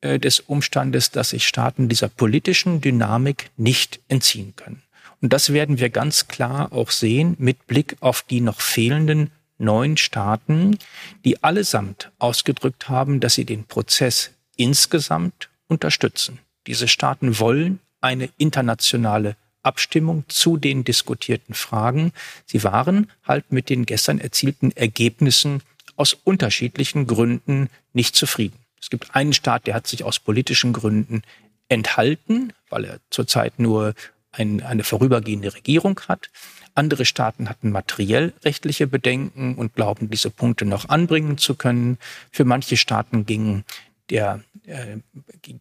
äh, 0.00 0.18
des 0.18 0.40
Umstandes, 0.40 1.10
dass 1.10 1.30
sich 1.30 1.46
Staaten 1.46 1.88
dieser 1.88 2.08
politischen 2.08 2.80
Dynamik 2.80 3.50
nicht 3.56 4.00
entziehen 4.08 4.54
können. 4.56 4.82
Und 5.20 5.32
das 5.32 5.52
werden 5.52 5.78
wir 5.78 5.90
ganz 5.90 6.28
klar 6.28 6.72
auch 6.72 6.90
sehen 6.90 7.36
mit 7.38 7.66
Blick 7.66 7.96
auf 8.00 8.22
die 8.22 8.40
noch 8.40 8.60
fehlenden 8.60 9.30
neun 9.58 9.96
Staaten, 9.96 10.78
die 11.24 11.42
allesamt 11.42 12.12
ausgedrückt 12.18 12.88
haben, 12.88 13.20
dass 13.20 13.34
sie 13.34 13.44
den 13.44 13.64
Prozess 13.64 14.32
insgesamt 14.56 15.48
unterstützen. 15.66 16.38
Diese 16.66 16.88
Staaten 16.88 17.38
wollen 17.38 17.80
eine 18.00 18.28
internationale 18.38 19.36
Abstimmung 19.66 20.24
zu 20.28 20.56
den 20.56 20.84
diskutierten 20.84 21.54
Fragen. 21.54 22.12
Sie 22.46 22.64
waren 22.64 23.10
halt 23.24 23.52
mit 23.52 23.68
den 23.68 23.84
gestern 23.84 24.18
erzielten 24.18 24.70
Ergebnissen 24.70 25.62
aus 25.96 26.14
unterschiedlichen 26.14 27.06
Gründen 27.06 27.68
nicht 27.92 28.16
zufrieden. 28.16 28.58
Es 28.80 28.90
gibt 28.90 29.14
einen 29.14 29.32
Staat, 29.32 29.66
der 29.66 29.74
hat 29.74 29.86
sich 29.86 30.04
aus 30.04 30.20
politischen 30.20 30.72
Gründen 30.72 31.22
enthalten, 31.68 32.52
weil 32.70 32.84
er 32.84 33.00
zurzeit 33.10 33.58
nur 33.58 33.94
ein, 34.32 34.62
eine 34.62 34.84
vorübergehende 34.84 35.54
Regierung 35.54 36.00
hat. 36.08 36.30
Andere 36.74 37.06
Staaten 37.06 37.48
hatten 37.48 37.70
materiell 37.70 38.34
rechtliche 38.44 38.86
Bedenken 38.86 39.54
und 39.54 39.74
glauben, 39.74 40.10
diese 40.10 40.30
Punkte 40.30 40.66
noch 40.66 40.88
anbringen 40.88 41.38
zu 41.38 41.54
können. 41.54 41.98
Für 42.30 42.44
manche 42.44 42.76
Staaten 42.76 43.24
ging 43.24 43.64
der 44.10 44.42
äh, 44.66 44.98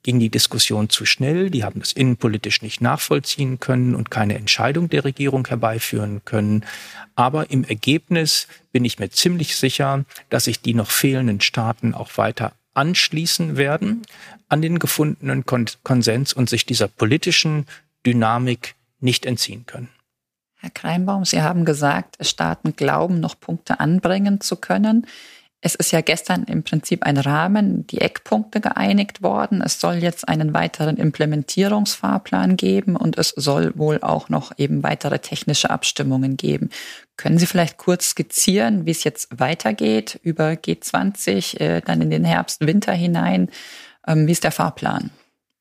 ging 0.03 0.20
die 0.20 0.30
Diskussion 0.30 0.89
zu 0.89 1.06
schnell. 1.06 1.49
Die 1.49 1.64
haben 1.64 1.80
das 1.80 1.93
innenpolitisch 1.93 2.62
nicht 2.62 2.82
nachvollziehen 2.82 3.60
können 3.60 3.95
und 3.95 4.12
keine 4.12 4.36
Entscheidung 4.36 4.89
der 4.89 5.06
Regierung 5.06 5.47
herbeiführen 5.47 6.24
können. 6.26 6.66
Aber 7.16 7.49
im 7.49 7.64
Ergebnis 7.64 8.47
bin 8.72 8.84
ich 8.84 8.99
mir 8.99 9.10
ziemlich 9.10 9.56
sicher, 9.56 10.06
dass 10.30 10.45
sich 10.45 10.62
die 10.62 10.74
noch 10.74 10.89
fehlenden 10.89 11.41
Staaten 11.41 11.93
auch 11.93 12.18
weiter 12.18 12.53
anschließen 12.74 13.58
werden 13.58 14.01
an 14.49 14.62
den 14.62 14.80
gefundenen 14.80 15.45
Konsens 15.45 16.34
und 16.34 16.49
sich 16.49 16.66
dieser 16.66 16.88
politischen 16.88 17.68
Dynamik 18.06 18.76
nicht 18.99 19.26
entziehen 19.26 19.66
können. 19.66 19.89
Herr 20.58 20.70
Kreinbaum, 20.72 21.26
Sie 21.26 21.41
haben 21.41 21.64
gesagt, 21.64 22.18
Staaten 22.22 22.76
glauben, 22.76 23.20
noch 23.20 23.39
Punkte 23.39 23.80
anbringen 23.80 24.41
zu 24.41 24.56
können. 24.56 25.06
Es 25.62 25.74
ist 25.74 25.91
ja 25.91 26.01
gestern 26.01 26.43
im 26.43 26.62
Prinzip 26.64 27.03
ein 27.03 27.18
Rahmen, 27.18 27.88
die 27.88 27.99
Eckpunkte 27.99 28.62
geeinigt 28.62 29.24
worden. 29.24 29.62
Es 29.62 29.80
soll 29.80 29.95
jetzt 29.95 30.28
einen 30.28 30.53
weiteren 30.53 30.97
Implementierungsfahrplan 30.97 32.56
geben 32.56 32.95
und 32.95 33.18
es 33.18 33.30
soll 33.30 33.74
wohl 33.76 33.99
auch 34.01 34.30
noch 34.30 34.51
eben 34.58 34.84
weitere 34.84 35.18
technische 35.20 35.72
Abstimmungen 35.72 36.38
geben. 36.38 36.70
Können 37.18 37.39
Sie 37.39 37.47
vielleicht 37.47 37.78
kurz 37.78 38.10
skizzieren, 38.10 38.86
wie 38.86 38.91
es 38.91 39.03
jetzt 39.03 39.39
weitergeht 39.39 40.20
über 40.22 40.51
G20, 40.51 41.60
äh, 41.60 41.82
dann 41.82 42.01
in 42.01 42.12
den 42.12 42.26
Herbst, 42.26 42.66
Winter 42.66 42.93
hinein? 42.93 43.49
Ähm, 44.06 44.28
wie 44.28 44.34
ist 44.34 44.43
der 44.43 44.51
Fahrplan? 44.51 45.10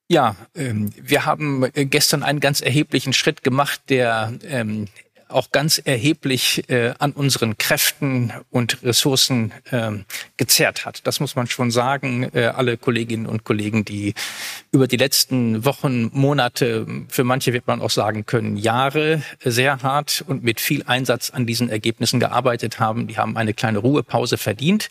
Ja, 0.09 0.37
ähm, 0.55 0.91
wir 1.01 1.25
haben 1.25 1.65
äh, 1.73 1.87
gestern 1.87 2.23
einen 2.23 2.41
ganz 2.41 2.61
erheblichen 2.61 3.15
Schritt 3.15 3.43
gemacht, 3.43 3.81
der 3.89 4.35
ähm, 4.47 4.89
auch 5.35 5.51
ganz 5.51 5.79
erheblich 5.79 6.69
äh, 6.69 6.95
an 6.99 7.13
unseren 7.13 7.59
Kräften 7.59 8.33
und 8.51 8.83
Ressourcen 8.83 9.53
äh, 9.71 9.91
gezerrt 10.37 10.87
hat. 10.87 11.07
Das 11.07 11.21
muss 11.21 11.37
man 11.37 11.47
schon 11.47 11.71
sagen. 11.71 12.31
Äh, 12.33 12.47
alle 12.47 12.77
Kolleginnen 12.77 13.27
und 13.27 13.45
Kollegen, 13.45 13.85
die 13.85 14.15
über 14.73 14.87
die 14.87 14.97
letzten 14.97 15.65
Wochen, 15.65 16.11
Monate, 16.13 16.87
für 17.09 17.25
manche 17.25 17.53
wird 17.53 17.67
man 17.67 17.81
auch 17.81 17.91
sagen 17.91 18.27
können, 18.27 18.57
Jahre 18.57 19.23
sehr 19.45 19.83
hart 19.83 20.25
und 20.27 20.45
mit 20.45 20.61
viel 20.61 20.83
Einsatz 20.85 21.31
an 21.31 21.47
diesen 21.47 21.69
Ergebnissen 21.69 22.21
gearbeitet 22.21 22.79
haben, 22.79 23.07
die 23.07 23.19
haben 23.19 23.37
eine 23.37 23.55
kleine 23.55 23.79
Ruhepause 23.79 24.39
verdient. 24.39 24.91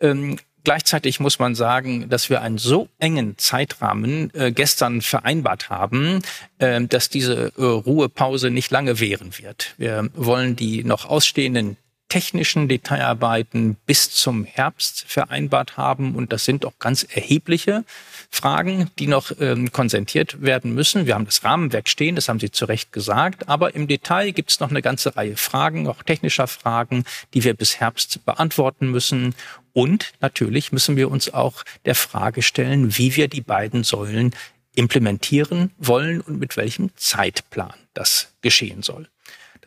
Ähm, 0.00 0.38
Gleichzeitig 0.68 1.18
muss 1.18 1.38
man 1.38 1.54
sagen, 1.54 2.10
dass 2.10 2.28
wir 2.28 2.42
einen 2.42 2.58
so 2.58 2.90
engen 2.98 3.38
Zeitrahmen 3.38 4.30
äh, 4.34 4.52
gestern 4.52 5.00
vereinbart 5.00 5.70
haben, 5.70 6.20
äh, 6.58 6.82
dass 6.82 7.08
diese 7.08 7.54
äh, 7.56 7.62
Ruhepause 7.62 8.50
nicht 8.50 8.70
lange 8.70 9.00
währen 9.00 9.38
wird. 9.38 9.74
Wir 9.78 10.10
wollen 10.14 10.56
die 10.56 10.84
noch 10.84 11.06
ausstehenden 11.06 11.78
technischen 12.08 12.68
Detailarbeiten 12.68 13.76
bis 13.86 14.10
zum 14.10 14.44
Herbst 14.44 15.04
vereinbart 15.06 15.76
haben. 15.76 16.14
Und 16.14 16.32
das 16.32 16.44
sind 16.44 16.64
auch 16.64 16.78
ganz 16.78 17.02
erhebliche 17.04 17.84
Fragen, 18.30 18.90
die 18.98 19.06
noch 19.06 19.30
ähm, 19.40 19.72
konsentiert 19.72 20.40
werden 20.40 20.74
müssen. 20.74 21.06
Wir 21.06 21.14
haben 21.14 21.26
das 21.26 21.44
Rahmenwerk 21.44 21.88
stehen, 21.88 22.14
das 22.14 22.28
haben 22.28 22.40
Sie 22.40 22.50
zu 22.50 22.64
Recht 22.64 22.92
gesagt. 22.92 23.48
Aber 23.48 23.74
im 23.74 23.86
Detail 23.88 24.32
gibt 24.32 24.50
es 24.50 24.60
noch 24.60 24.70
eine 24.70 24.82
ganze 24.82 25.16
Reihe 25.16 25.36
Fragen, 25.36 25.86
auch 25.86 26.02
technischer 26.02 26.46
Fragen, 26.46 27.04
die 27.34 27.44
wir 27.44 27.54
bis 27.54 27.76
Herbst 27.80 28.24
beantworten 28.24 28.90
müssen. 28.90 29.34
Und 29.72 30.12
natürlich 30.20 30.72
müssen 30.72 30.96
wir 30.96 31.10
uns 31.10 31.32
auch 31.32 31.64
der 31.84 31.94
Frage 31.94 32.42
stellen, 32.42 32.96
wie 32.96 33.16
wir 33.16 33.28
die 33.28 33.42
beiden 33.42 33.84
Säulen 33.84 34.34
implementieren 34.74 35.72
wollen 35.78 36.20
und 36.20 36.38
mit 36.38 36.56
welchem 36.56 36.90
Zeitplan 36.96 37.74
das 37.94 38.32
geschehen 38.42 38.82
soll. 38.82 39.08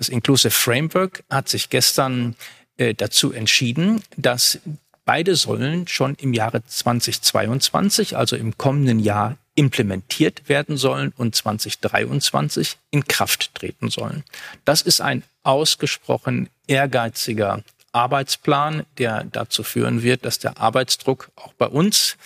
Das 0.01 0.09
Inclusive 0.09 0.49
Framework 0.49 1.23
hat 1.29 1.47
sich 1.47 1.69
gestern 1.69 2.35
äh, 2.77 2.95
dazu 2.95 3.33
entschieden, 3.33 4.01
dass 4.17 4.57
beide 5.05 5.35
Säulen 5.35 5.87
schon 5.87 6.15
im 6.15 6.33
Jahre 6.33 6.65
2022, 6.65 8.17
also 8.17 8.35
im 8.35 8.57
kommenden 8.57 8.99
Jahr, 8.99 9.37
implementiert 9.53 10.49
werden 10.49 10.75
sollen 10.75 11.13
und 11.15 11.35
2023 11.35 12.77
in 12.89 13.05
Kraft 13.05 13.53
treten 13.53 13.91
sollen. 13.91 14.23
Das 14.65 14.81
ist 14.81 15.01
ein 15.01 15.21
ausgesprochen 15.43 16.49
ehrgeiziger 16.65 17.61
Arbeitsplan, 17.91 18.87
der 18.97 19.25
dazu 19.25 19.61
führen 19.61 20.01
wird, 20.01 20.25
dass 20.25 20.39
der 20.39 20.57
Arbeitsdruck 20.57 21.29
auch 21.35 21.53
bei 21.53 21.67
uns 21.67 22.17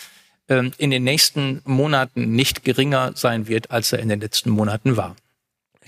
ähm, 0.48 0.72
in 0.78 0.92
den 0.92 1.04
nächsten 1.04 1.62
Monaten 1.66 2.38
nicht 2.38 2.64
geringer 2.64 3.12
sein 3.16 3.50
wird, 3.50 3.70
als 3.70 3.92
er 3.92 4.00
in 4.00 4.08
den 4.08 4.22
letzten 4.22 4.50
Monaten 4.50 4.96
war. 4.96 5.18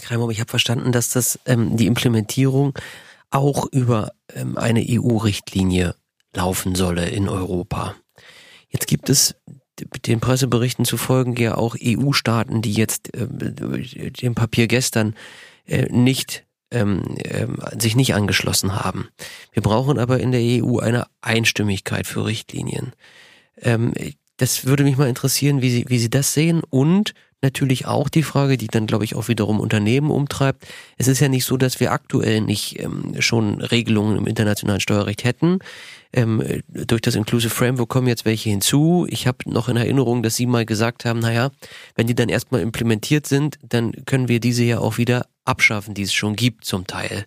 Kreimer, 0.01 0.29
ich 0.29 0.39
habe 0.39 0.49
verstanden, 0.49 0.91
dass 0.91 1.09
das 1.09 1.39
ähm, 1.45 1.77
die 1.77 1.87
Implementierung 1.87 2.77
auch 3.29 3.65
über 3.71 4.11
ähm, 4.33 4.57
eine 4.57 4.85
EU-Richtlinie 4.87 5.95
laufen 6.33 6.75
solle 6.75 7.09
in 7.09 7.27
Europa. 7.29 7.95
Jetzt 8.69 8.87
gibt 8.87 9.09
es 9.09 9.35
den 10.05 10.19
Presseberichten 10.19 10.85
zu 10.85 10.97
folgen 10.97 11.35
ja 11.35 11.55
auch 11.55 11.75
EU-Staaten, 11.81 12.61
die 12.61 12.73
jetzt 12.73 13.13
äh, 13.13 13.27
dem 13.27 14.35
Papier 14.35 14.67
gestern 14.67 15.15
äh, 15.65 15.87
nicht 15.91 16.45
ähm, 16.71 17.15
äh, 17.17 17.47
sich 17.79 17.95
nicht 17.95 18.13
angeschlossen 18.13 18.75
haben. 18.75 19.07
Wir 19.51 19.61
brauchen 19.61 19.99
aber 19.99 20.19
in 20.19 20.31
der 20.31 20.41
EU 20.41 20.79
eine 20.79 21.05
Einstimmigkeit 21.21 22.07
für 22.07 22.25
Richtlinien. 22.25 22.93
Ähm, 23.61 23.93
das 24.37 24.65
würde 24.65 24.83
mich 24.83 24.97
mal 24.97 25.09
interessieren, 25.09 25.61
wie 25.61 25.69
Sie, 25.69 25.85
wie 25.87 25.99
Sie 25.99 26.09
das 26.09 26.33
sehen 26.33 26.61
und 26.69 27.13
natürlich 27.41 27.85
auch 27.85 28.09
die 28.09 28.23
Frage, 28.23 28.57
die 28.57 28.67
dann, 28.67 28.87
glaube 28.87 29.05
ich, 29.05 29.15
auch 29.15 29.27
wiederum 29.27 29.59
Unternehmen 29.59 30.09
umtreibt. 30.09 30.65
Es 30.97 31.07
ist 31.07 31.19
ja 31.19 31.29
nicht 31.29 31.45
so, 31.45 31.57
dass 31.57 31.79
wir 31.79 31.91
aktuell 31.91 32.41
nicht 32.41 32.79
ähm, 32.79 33.15
schon 33.19 33.61
Regelungen 33.61 34.17
im 34.17 34.27
internationalen 34.27 34.79
Steuerrecht 34.79 35.23
hätten. 35.23 35.59
Ähm, 36.13 36.43
durch 36.67 37.01
das 37.01 37.15
Inclusive 37.15 37.53
Framework 37.53 37.89
kommen 37.89 38.07
jetzt 38.07 38.25
welche 38.25 38.49
hinzu. 38.49 39.05
Ich 39.09 39.27
habe 39.27 39.37
noch 39.45 39.69
in 39.69 39.77
Erinnerung, 39.77 40.23
dass 40.23 40.35
Sie 40.35 40.45
mal 40.45 40.65
gesagt 40.65 41.05
haben, 41.05 41.19
naja, 41.19 41.51
wenn 41.95 42.07
die 42.07 42.15
dann 42.15 42.29
erstmal 42.29 42.61
implementiert 42.61 43.27
sind, 43.27 43.59
dann 43.61 43.91
können 44.05 44.27
wir 44.27 44.39
diese 44.39 44.63
ja 44.63 44.79
auch 44.79 44.97
wieder 44.97 45.27
abschaffen, 45.45 45.93
die 45.93 46.03
es 46.03 46.13
schon 46.13 46.35
gibt 46.35 46.65
zum 46.65 46.87
Teil. 46.87 47.25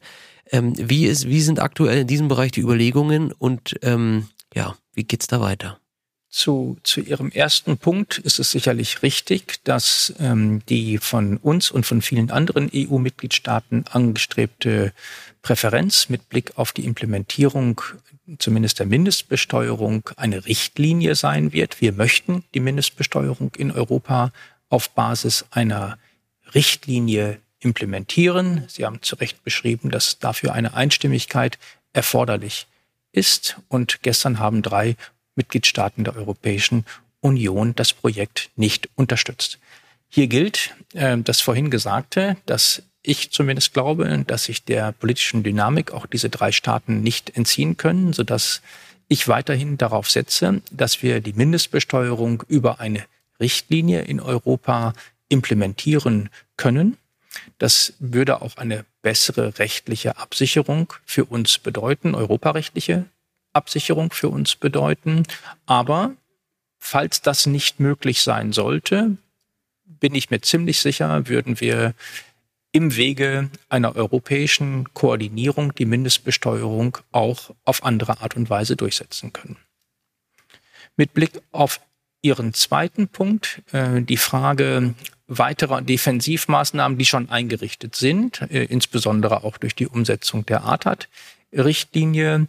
Ähm, 0.52 0.74
wie, 0.76 1.06
ist, 1.06 1.28
wie 1.28 1.40
sind 1.40 1.60
aktuell 1.60 1.98
in 1.98 2.06
diesem 2.06 2.28
Bereich 2.28 2.52
die 2.52 2.60
Überlegungen 2.60 3.32
und 3.32 3.76
ähm, 3.82 4.28
ja, 4.54 4.76
wie 4.94 5.04
geht's 5.04 5.28
da 5.28 5.40
weiter? 5.40 5.79
Zu, 6.30 6.78
zu 6.84 7.00
Ihrem 7.00 7.32
ersten 7.32 7.76
Punkt 7.76 8.18
ist 8.18 8.38
es 8.38 8.52
sicherlich 8.52 9.02
richtig, 9.02 9.64
dass 9.64 10.14
ähm, 10.20 10.62
die 10.68 10.98
von 10.98 11.38
uns 11.38 11.72
und 11.72 11.84
von 11.84 12.02
vielen 12.02 12.30
anderen 12.30 12.70
EU-Mitgliedstaaten 12.72 13.86
angestrebte 13.90 14.92
Präferenz 15.42 16.08
mit 16.08 16.28
Blick 16.28 16.52
auf 16.56 16.70
die 16.72 16.84
Implementierung 16.84 17.80
zumindest 18.38 18.78
der 18.78 18.86
Mindestbesteuerung 18.86 20.08
eine 20.16 20.46
Richtlinie 20.46 21.14
sein 21.14 21.52
wird. 21.52 21.80
Wir 21.80 21.92
möchten 21.92 22.44
die 22.54 22.60
Mindestbesteuerung 22.60 23.52
in 23.56 23.70
Europa 23.72 24.32
auf 24.68 24.90
Basis 24.90 25.46
einer 25.50 25.98
Richtlinie 26.54 27.40
implementieren. 27.58 28.64
Sie 28.68 28.84
haben 28.84 29.02
zu 29.02 29.16
Recht 29.16 29.42
beschrieben, 29.44 29.90
dass 29.90 30.18
dafür 30.18 30.52
eine 30.52 30.74
Einstimmigkeit 30.74 31.58
erforderlich 31.92 32.66
ist. 33.12 33.58
Und 33.68 34.02
gestern 34.02 34.38
haben 34.38 34.62
drei 34.62 34.96
Mitgliedstaaten 35.36 36.04
der 36.04 36.16
Europäischen 36.16 36.84
Union 37.20 37.74
das 37.74 37.92
Projekt 37.92 38.50
nicht 38.56 38.88
unterstützt. 38.94 39.58
Hier 40.08 40.26
gilt 40.26 40.74
äh, 40.94 41.18
das 41.18 41.40
vorhin 41.40 41.70
Gesagte, 41.70 42.36
dass 42.46 42.82
ich 43.02 43.30
zumindest 43.30 43.72
glaube, 43.72 44.24
dass 44.26 44.44
sich 44.44 44.64
der 44.64 44.92
politischen 44.92 45.42
Dynamik 45.42 45.92
auch 45.92 46.06
diese 46.06 46.28
drei 46.28 46.52
Staaten 46.52 47.02
nicht 47.02 47.36
entziehen 47.36 47.76
können, 47.76 48.12
sodass 48.12 48.60
ich 49.08 49.26
weiterhin 49.26 49.78
darauf 49.78 50.10
setze, 50.10 50.60
dass 50.70 51.02
wir 51.02 51.20
die 51.20 51.32
Mindestbesteuerung 51.32 52.42
über 52.48 52.80
eine 52.80 53.04
Richtlinie 53.40 54.02
in 54.02 54.20
Europa 54.20 54.92
implementieren 55.28 56.28
können. 56.56 56.96
Das 57.58 57.94
würde 57.98 58.42
auch 58.42 58.56
eine 58.56 58.84
bessere 59.02 59.58
rechtliche 59.58 60.18
Absicherung 60.18 60.92
für 61.06 61.24
uns 61.24 61.58
bedeuten, 61.58 62.14
europarechtliche 62.14 63.06
Absicherung 63.52 64.12
für 64.12 64.28
uns 64.28 64.56
bedeuten. 64.56 65.24
Aber 65.66 66.12
falls 66.78 67.22
das 67.22 67.46
nicht 67.46 67.80
möglich 67.80 68.22
sein 68.22 68.52
sollte, 68.52 69.16
bin 69.84 70.14
ich 70.14 70.30
mir 70.30 70.40
ziemlich 70.40 70.80
sicher, 70.80 71.28
würden 71.28 71.60
wir 71.60 71.94
im 72.72 72.96
Wege 72.96 73.50
einer 73.68 73.96
europäischen 73.96 74.92
Koordinierung 74.94 75.74
die 75.74 75.84
Mindestbesteuerung 75.84 76.98
auch 77.10 77.50
auf 77.64 77.84
andere 77.84 78.20
Art 78.20 78.36
und 78.36 78.48
Weise 78.48 78.76
durchsetzen 78.76 79.32
können. 79.32 79.56
Mit 80.96 81.14
Blick 81.14 81.40
auf 81.50 81.80
Ihren 82.22 82.52
zweiten 82.52 83.08
Punkt, 83.08 83.62
äh, 83.72 84.02
die 84.02 84.18
Frage 84.18 84.94
weiterer 85.26 85.80
Defensivmaßnahmen, 85.80 86.98
die 86.98 87.06
schon 87.06 87.30
eingerichtet 87.30 87.96
sind, 87.96 88.42
äh, 88.42 88.64
insbesondere 88.64 89.42
auch 89.42 89.56
durch 89.56 89.74
die 89.74 89.86
Umsetzung 89.86 90.44
der 90.44 90.64
ATAT-Richtlinie, 90.66 92.46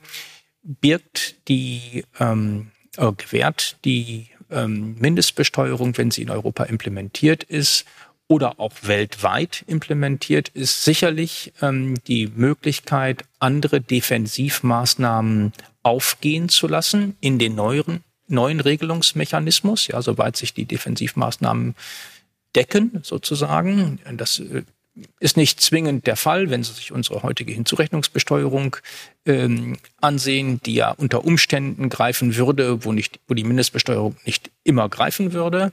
birgt 0.63 1.47
die, 1.47 2.05
ähm, 2.19 2.71
äh, 2.97 3.11
gewährt 3.13 3.77
die 3.85 4.27
ähm, 4.49 4.95
Mindestbesteuerung, 4.99 5.97
wenn 5.97 6.11
sie 6.11 6.21
in 6.21 6.29
Europa 6.29 6.65
implementiert 6.65 7.43
ist 7.43 7.85
oder 8.27 8.59
auch 8.59 8.73
weltweit 8.83 9.63
implementiert 9.67 10.49
ist, 10.49 10.85
sicherlich 10.85 11.53
ähm, 11.61 11.95
die 12.07 12.27
Möglichkeit, 12.27 13.25
andere 13.39 13.81
Defensivmaßnahmen 13.81 15.51
aufgehen 15.83 16.47
zu 16.47 16.67
lassen 16.67 17.17
in 17.19 17.39
den 17.39 17.55
neueren, 17.55 18.03
neuen 18.27 18.59
Regelungsmechanismus, 18.59 19.87
ja, 19.87 20.01
soweit 20.01 20.37
sich 20.37 20.53
die 20.53 20.65
Defensivmaßnahmen 20.65 21.75
decken, 22.55 22.99
sozusagen. 23.03 23.99
Das 24.15 24.39
äh, 24.39 24.63
ist 25.19 25.37
nicht 25.37 25.61
zwingend 25.61 26.05
der 26.05 26.17
Fall, 26.17 26.49
wenn 26.49 26.63
Sie 26.63 26.73
sich 26.73 26.91
unsere 26.91 27.23
heutige 27.23 27.53
Hinzurechnungsbesteuerung 27.53 28.75
ähm, 29.25 29.77
ansehen, 30.01 30.59
die 30.65 30.75
ja 30.75 30.91
unter 30.91 31.23
Umständen 31.23 31.89
greifen 31.89 32.35
würde, 32.35 32.83
wo, 32.83 32.91
nicht, 32.91 33.19
wo 33.27 33.33
die 33.33 33.43
Mindestbesteuerung 33.43 34.17
nicht 34.25 34.51
immer 34.63 34.89
greifen 34.89 35.33
würde. 35.33 35.71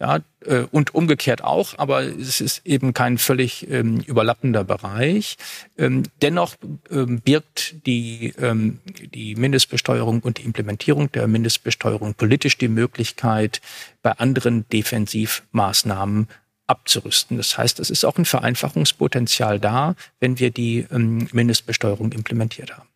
Ja, 0.00 0.20
äh, 0.44 0.60
und 0.70 0.94
umgekehrt 0.94 1.42
auch, 1.42 1.76
aber 1.76 2.02
es 2.02 2.40
ist 2.40 2.64
eben 2.64 2.94
kein 2.94 3.18
völlig 3.18 3.68
ähm, 3.68 3.98
überlappender 4.06 4.62
Bereich. 4.62 5.36
Ähm, 5.76 6.04
dennoch 6.22 6.54
ähm, 6.90 7.20
birgt 7.20 7.84
die, 7.84 8.32
ähm, 8.38 8.78
die 9.12 9.34
Mindestbesteuerung 9.34 10.20
und 10.20 10.38
die 10.38 10.44
Implementierung 10.44 11.10
der 11.10 11.26
Mindestbesteuerung 11.26 12.14
politisch 12.14 12.58
die 12.58 12.68
Möglichkeit, 12.68 13.60
bei 14.00 14.12
anderen 14.12 14.68
Defensivmaßnahmen 14.68 16.28
abzurüsten. 16.68 17.36
Das 17.36 17.58
heißt, 17.58 17.80
es 17.80 17.90
ist 17.90 18.04
auch 18.04 18.18
ein 18.18 18.24
Vereinfachungspotenzial 18.24 19.58
da, 19.58 19.94
wenn 20.20 20.38
wir 20.38 20.50
die 20.50 20.86
ähm, 20.90 21.28
Mindestbesteuerung 21.32 22.12
implementiert 22.12 22.76
haben. 22.76 22.88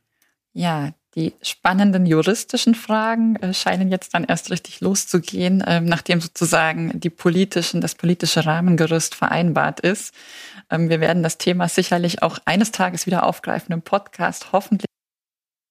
Ja, 0.52 0.92
die 1.14 1.34
spannenden 1.42 2.06
juristischen 2.06 2.74
Fragen 2.74 3.36
äh, 3.36 3.52
scheinen 3.52 3.90
jetzt 3.90 4.14
dann 4.14 4.24
erst 4.24 4.50
richtig 4.50 4.80
loszugehen, 4.80 5.60
äh, 5.60 5.80
nachdem 5.80 6.20
sozusagen 6.20 6.98
die 7.00 7.10
politischen, 7.10 7.80
das 7.80 7.94
politische 7.94 8.46
Rahmengerüst 8.46 9.14
vereinbart 9.14 9.80
ist. 9.80 10.14
Ähm, 10.70 10.88
wir 10.88 11.00
werden 11.00 11.22
das 11.22 11.36
Thema 11.36 11.68
sicherlich 11.68 12.22
auch 12.22 12.38
eines 12.46 12.72
Tages 12.72 13.06
wieder 13.06 13.26
aufgreifen 13.26 13.72
im 13.72 13.82
Podcast, 13.82 14.52
hoffentlich 14.52 14.86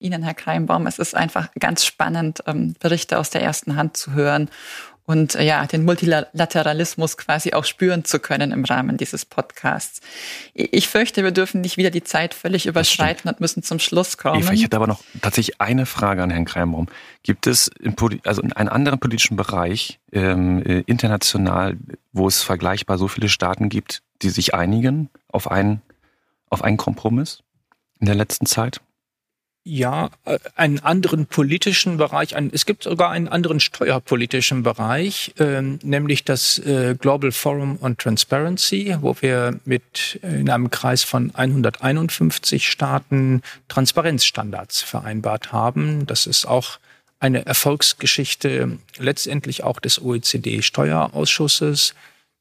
Ihnen, 0.01 0.23
Herr 0.23 0.33
Kreimbaum. 0.33 0.87
Es 0.87 0.99
ist 0.99 1.15
einfach 1.15 1.49
ganz 1.59 1.85
spannend, 1.85 2.43
ähm, 2.47 2.75
Berichte 2.79 3.19
aus 3.19 3.29
der 3.29 3.41
ersten 3.41 3.75
Hand 3.75 3.97
zu 3.97 4.13
hören 4.13 4.49
und 5.05 5.35
äh, 5.35 5.43
ja, 5.43 5.65
den 5.65 5.83
Multilateralismus 5.83 7.17
quasi 7.17 7.53
auch 7.53 7.65
spüren 7.65 8.05
zu 8.05 8.19
können 8.19 8.51
im 8.51 8.63
Rahmen 8.65 8.97
dieses 8.97 9.25
Podcasts. 9.25 10.01
Ich 10.53 10.87
fürchte, 10.87 11.23
wir 11.23 11.31
dürfen 11.31 11.61
nicht 11.61 11.77
wieder 11.77 11.89
die 11.89 12.03
Zeit 12.03 12.33
völlig 12.33 12.65
überschreiten 12.65 13.29
und 13.29 13.39
müssen 13.39 13.63
zum 13.63 13.79
Schluss 13.79 14.17
kommen. 14.17 14.41
Eva, 14.41 14.53
ich 14.53 14.63
hätte 14.63 14.75
aber 14.75 14.87
noch 14.87 15.01
tatsächlich 15.21 15.59
eine 15.59 15.85
Frage 15.85 16.23
an 16.23 16.29
Herrn 16.29 16.45
Kreimbaum. 16.45 16.87
Gibt 17.23 17.47
es 17.47 17.67
in, 17.67 17.95
also 18.23 18.41
in 18.41 18.53
einem 18.53 18.69
anderen 18.69 18.99
politischen 18.99 19.35
Bereich 19.35 19.99
ähm, 20.11 20.63
äh, 20.63 20.83
international, 20.85 21.77
wo 22.11 22.27
es 22.27 22.41
vergleichbar 22.41 22.97
so 22.97 23.07
viele 23.07 23.29
Staaten 23.29 23.69
gibt, 23.69 24.03
die 24.21 24.29
sich 24.29 24.53
einigen 24.53 25.09
auf 25.27 25.49
einen, 25.49 25.81
auf 26.49 26.63
einen 26.63 26.77
Kompromiss 26.77 27.43
in 27.99 28.05
der 28.05 28.15
letzten 28.15 28.45
Zeit? 28.45 28.81
Ja, 29.63 30.09
äh, 30.25 30.39
einen 30.55 30.79
anderen 30.79 31.27
politischen 31.27 31.97
Bereich, 31.97 32.35
ein, 32.35 32.49
es 32.51 32.65
gibt 32.65 32.83
sogar 32.83 33.11
einen 33.11 33.27
anderen 33.27 33.59
steuerpolitischen 33.59 34.63
Bereich, 34.63 35.33
äh, 35.37 35.61
nämlich 35.61 36.23
das 36.23 36.57
äh, 36.59 36.95
Global 36.99 37.31
Forum 37.31 37.77
on 37.79 37.95
Transparency, 37.95 38.95
wo 39.01 39.15
wir 39.19 39.59
mit 39.65 40.19
äh, 40.23 40.39
in 40.39 40.49
einem 40.49 40.71
Kreis 40.71 41.03
von 41.03 41.35
151 41.35 42.67
Staaten 42.67 43.43
Transparenzstandards 43.67 44.81
vereinbart 44.81 45.51
haben. 45.51 46.07
Das 46.07 46.25
ist 46.25 46.45
auch 46.45 46.79
eine 47.19 47.45
Erfolgsgeschichte 47.45 48.79
letztendlich 48.97 49.63
auch 49.63 49.79
des 49.79 50.01
OECD-Steuerausschusses. 50.01 51.93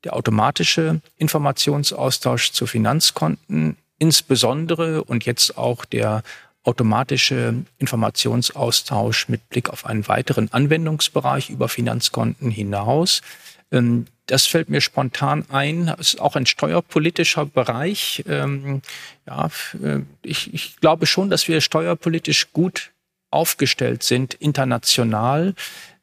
Der 0.05 0.15
automatische 0.15 1.03
Informationsaustausch 1.19 2.53
zu 2.53 2.67
Finanzkonten 2.67 3.77
insbesondere 3.99 5.05
und 5.05 5.27
jetzt 5.27 5.59
auch 5.59 5.85
der 5.85 6.23
automatische 6.65 7.55
Informationsaustausch 7.79 9.29
mit 9.29 9.49
Blick 9.49 9.71
auf 9.71 9.87
einen 9.87 10.07
weiteren 10.09 10.53
Anwendungsbereich 10.53 11.51
über 11.51 11.69
Finanzkonten 11.69 12.51
hinaus. 12.51 13.23
Ähm, 13.73 14.07
das 14.27 14.47
fällt 14.47 14.69
mir 14.69 14.81
spontan 14.81 15.45
ein. 15.49 15.89
Es 15.99 16.15
ist 16.15 16.21
auch 16.21 16.37
ein 16.37 16.47
steuerpolitischer 16.47 17.47
Bereich. 17.47 18.23
Ähm, 18.29 18.83
ja, 19.27 19.51
äh, 19.83 20.01
ich, 20.23 20.55
ich 20.55 20.77
glaube 20.77 21.07
schon, 21.07 21.31
dass 21.31 21.49
wir 21.49 21.61
steuerpolitisch 21.61 22.53
gut 22.53 22.93
aufgestellt 23.31 24.03
sind, 24.03 24.35
international, 24.35 25.55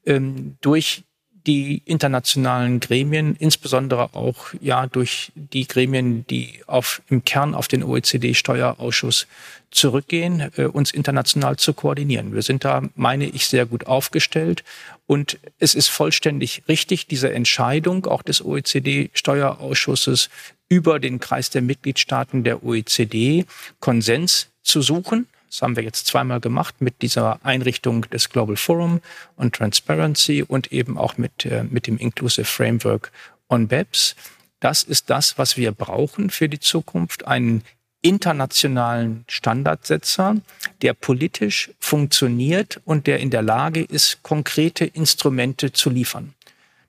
ähm, 0.05 0.57
durch 0.61 1.03
die 1.47 1.81
internationalen 1.85 2.79
Gremien, 2.81 3.35
insbesondere 3.39 4.13
auch 4.13 4.53
ja 4.61 4.85
durch 4.85 5.31
die 5.35 5.65
Gremien, 5.65 6.27
die 6.27 6.59
auf, 6.67 7.01
im 7.09 7.23
Kern 7.23 7.55
auf 7.55 7.69
den 7.69 7.83
OECD-Steuerausschuss 7.83 9.27
zurückgehen, 9.71 10.51
äh, 10.57 10.65
uns 10.65 10.91
international 10.91 11.57
zu 11.57 11.73
koordinieren. 11.73 12.33
Wir 12.33 12.41
sind 12.41 12.65
da, 12.65 12.83
meine 12.95 13.25
ich, 13.25 13.47
sehr 13.47 13.65
gut 13.65 13.87
aufgestellt. 13.87 14.63
Und 15.07 15.39
es 15.57 15.73
ist 15.73 15.87
vollständig 15.87 16.63
richtig, 16.67 17.07
diese 17.07 17.33
Entscheidung 17.33 18.05
auch 18.05 18.21
des 18.21 18.43
OECD-Steuerausschusses 18.43 20.29
über 20.69 20.99
den 20.99 21.19
Kreis 21.19 21.49
der 21.49 21.61
Mitgliedstaaten 21.61 22.43
der 22.43 22.63
OECD 22.63 23.45
Konsens 23.79 24.49
zu 24.63 24.81
suchen 24.81 25.27
das 25.49 25.61
haben 25.61 25.75
wir 25.75 25.83
jetzt 25.83 26.07
zweimal 26.07 26.39
gemacht 26.39 26.75
mit 26.79 27.01
dieser 27.01 27.43
Einrichtung 27.45 28.01
des 28.09 28.29
Global 28.29 28.57
Forum 28.57 29.01
on 29.37 29.51
Transparency 29.51 30.43
und 30.43 30.71
eben 30.71 30.97
auch 30.97 31.17
mit, 31.17 31.45
äh, 31.45 31.63
mit 31.63 31.87
dem 31.87 31.97
Inclusive 31.97 32.45
Framework 32.45 33.11
on 33.49 33.67
BEPS. 33.67 34.15
Das 34.59 34.83
ist 34.83 35.09
das, 35.09 35.37
was 35.37 35.57
wir 35.57 35.71
brauchen 35.71 36.29
für 36.29 36.49
die 36.49 36.59
Zukunft. 36.59 37.27
Einen 37.27 37.63
internationalen 38.01 39.25
Standardsetzer, 39.27 40.37
der 40.81 40.93
politisch 40.93 41.71
funktioniert 41.79 42.79
und 42.85 43.07
der 43.07 43.19
in 43.19 43.29
der 43.29 43.41
Lage 43.41 43.81
ist, 43.81 44.23
konkrete 44.23 44.85
Instrumente 44.85 45.71
zu 45.71 45.89
liefern. 45.89 46.33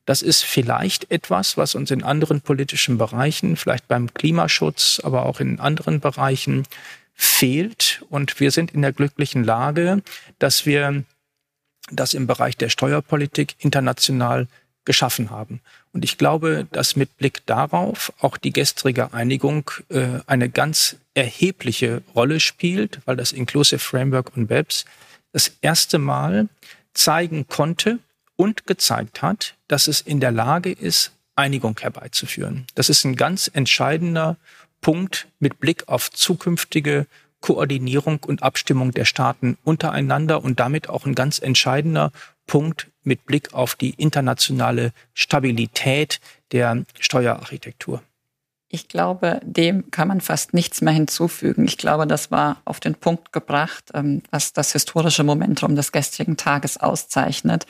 Das 0.04 0.22
ist 0.22 0.42
vielleicht 0.42 1.10
etwas, 1.10 1.56
was 1.56 1.74
uns 1.74 1.90
in 1.90 2.02
anderen 2.02 2.40
politischen 2.40 2.96
Bereichen, 2.96 3.56
vielleicht 3.56 3.88
beim 3.88 4.12
Klimaschutz, 4.14 5.00
aber 5.04 5.26
auch 5.26 5.40
in 5.40 5.60
anderen 5.60 6.00
Bereichen 6.00 6.64
fehlt. 7.18 8.02
Und 8.08 8.40
wir 8.40 8.50
sind 8.50 8.70
in 8.70 8.80
der 8.80 8.92
glücklichen 8.92 9.44
Lage, 9.44 10.02
dass 10.38 10.64
wir 10.64 11.04
das 11.90 12.14
im 12.14 12.26
Bereich 12.26 12.56
der 12.56 12.68
Steuerpolitik 12.70 13.56
international 13.58 14.46
geschaffen 14.84 15.30
haben. 15.30 15.60
Und 15.92 16.04
ich 16.04 16.16
glaube, 16.16 16.66
dass 16.72 16.96
mit 16.96 17.18
Blick 17.18 17.44
darauf 17.44 18.12
auch 18.20 18.36
die 18.38 18.52
gestrige 18.52 19.12
Einigung 19.12 19.70
äh, 19.90 20.20
eine 20.26 20.48
ganz 20.48 20.96
erhebliche 21.12 22.02
Rolle 22.14 22.40
spielt, 22.40 23.00
weil 23.04 23.16
das 23.16 23.32
Inclusive 23.32 23.80
Framework 23.80 24.36
on 24.36 24.46
BEPS 24.46 24.86
das 25.32 25.52
erste 25.60 25.98
Mal 25.98 26.48
zeigen 26.94 27.48
konnte 27.48 27.98
und 28.36 28.66
gezeigt 28.66 29.20
hat, 29.20 29.54
dass 29.66 29.88
es 29.88 30.00
in 30.00 30.20
der 30.20 30.32
Lage 30.32 30.70
ist, 30.72 31.12
Einigung 31.34 31.78
herbeizuführen. 31.78 32.66
Das 32.74 32.88
ist 32.88 33.04
ein 33.04 33.16
ganz 33.16 33.50
entscheidender 33.52 34.36
Punkt 34.80 35.28
mit 35.38 35.60
Blick 35.60 35.88
auf 35.88 36.10
zukünftige 36.10 37.06
Koordinierung 37.40 38.20
und 38.26 38.42
Abstimmung 38.42 38.92
der 38.92 39.04
Staaten 39.04 39.56
untereinander 39.64 40.42
und 40.42 40.58
damit 40.60 40.88
auch 40.88 41.06
ein 41.06 41.14
ganz 41.14 41.38
entscheidender 41.38 42.10
Punkt 42.46 42.88
mit 43.02 43.26
Blick 43.26 43.54
auf 43.54 43.74
die 43.74 43.90
internationale 43.90 44.92
Stabilität 45.14 46.20
der 46.52 46.84
Steuerarchitektur. 46.98 48.02
Ich 48.70 48.88
glaube, 48.88 49.40
dem 49.44 49.90
kann 49.90 50.08
man 50.08 50.20
fast 50.20 50.52
nichts 50.52 50.82
mehr 50.82 50.92
hinzufügen. 50.92 51.64
Ich 51.64 51.78
glaube, 51.78 52.06
das 52.06 52.30
war 52.30 52.60
auf 52.66 52.80
den 52.80 52.94
Punkt 52.94 53.32
gebracht, 53.32 53.84
ähm, 53.94 54.22
was 54.30 54.52
das 54.52 54.72
historische 54.72 55.24
Momentum 55.24 55.74
des 55.74 55.90
gestrigen 55.90 56.36
Tages 56.36 56.76
auszeichnet. 56.76 57.66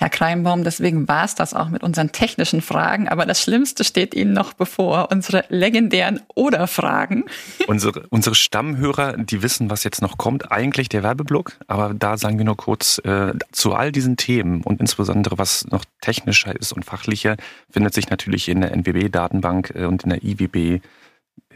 Herr 0.00 0.10
Kreinbaum. 0.10 0.62
Deswegen 0.62 1.08
war 1.08 1.24
es 1.24 1.34
das 1.34 1.54
auch 1.54 1.70
mit 1.70 1.82
unseren 1.82 2.12
technischen 2.12 2.62
Fragen. 2.62 3.08
Aber 3.08 3.26
das 3.26 3.42
Schlimmste 3.42 3.82
steht 3.82 4.14
Ihnen 4.14 4.32
noch 4.32 4.52
bevor, 4.52 5.10
unsere 5.10 5.44
legendären 5.48 6.20
Oder-Fragen. 6.36 7.24
Unsere, 7.66 8.06
unsere 8.08 8.34
Stammhörer, 8.34 9.16
die 9.16 9.42
wissen, 9.42 9.70
was 9.70 9.84
jetzt 9.84 10.00
noch 10.00 10.16
kommt. 10.16 10.52
Eigentlich 10.52 10.88
der 10.88 11.02
Werbeblock. 11.02 11.52
Aber 11.66 11.92
da 11.94 12.16
sagen 12.16 12.38
wir 12.38 12.44
nur 12.44 12.56
kurz, 12.56 12.98
äh, 12.98 13.32
zu 13.50 13.74
all 13.74 13.92
diesen 13.92 14.16
Themen 14.16 14.62
und 14.62 14.80
insbesondere 14.80 15.36
was 15.36 15.66
noch 15.66 15.84
technischer 16.00 16.54
ist 16.54 16.72
und 16.72 16.84
fachlicher, 16.84 17.36
findet 17.68 17.92
sich 17.92 18.08
natürlich 18.08 18.48
in 18.48 18.60
der 18.60 18.72
NWB-Datenbank 18.72 19.72
äh, 19.74 19.84
und 19.84 20.04
in 20.04 20.10
der 20.10 20.22
IWB 20.22 20.80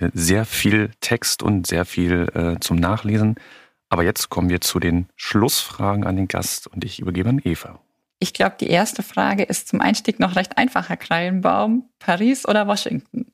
äh, 0.01 0.11
sehr 0.12 0.45
viel 0.45 0.90
Text 1.01 1.43
und 1.43 1.66
sehr 1.66 1.84
viel 1.84 2.28
äh, 2.34 2.61
zum 2.61 2.76
Nachlesen. 2.76 3.36
Aber 3.88 4.03
jetzt 4.03 4.30
kommen 4.30 4.51
wir 4.51 4.61
zu 4.61 4.80
den 4.80 5.07
Schlussfragen 5.16 6.05
an 6.05 6.16
den 6.16 6.26
Gast 6.26 6.66
und 6.66 6.84
ich 6.84 6.99
übergebe 6.99 7.28
an 7.28 7.40
Eva. 7.45 7.78
Ich 8.23 8.33
glaube, 8.33 8.55
die 8.61 8.68
erste 8.68 9.03
Frage 9.03 9.43
ist 9.43 9.66
zum 9.66 9.81
Einstieg 9.81 10.20
noch 10.20 10.37
recht 10.37 10.57
einfach, 10.57 10.89
Herr 10.89 10.97
Krallenbaum. 10.97 11.89
Paris 11.99 12.47
oder 12.47 12.68
Washington? 12.68 13.27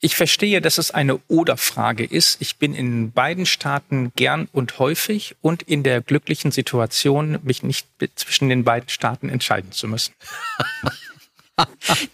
Ich 0.00 0.16
verstehe, 0.16 0.60
dass 0.60 0.78
es 0.78 0.90
eine 0.90 1.18
Oder-Frage 1.28 2.04
ist. 2.04 2.42
Ich 2.42 2.56
bin 2.56 2.74
in 2.74 3.12
beiden 3.12 3.46
Staaten 3.46 4.10
gern 4.16 4.48
und 4.50 4.80
häufig 4.80 5.36
und 5.42 5.62
in 5.62 5.84
der 5.84 6.00
glücklichen 6.00 6.50
Situation, 6.50 7.38
mich 7.44 7.62
nicht 7.62 7.86
zwischen 8.16 8.48
den 8.48 8.64
beiden 8.64 8.88
Staaten 8.88 9.28
entscheiden 9.28 9.70
zu 9.70 9.86
müssen. 9.86 10.12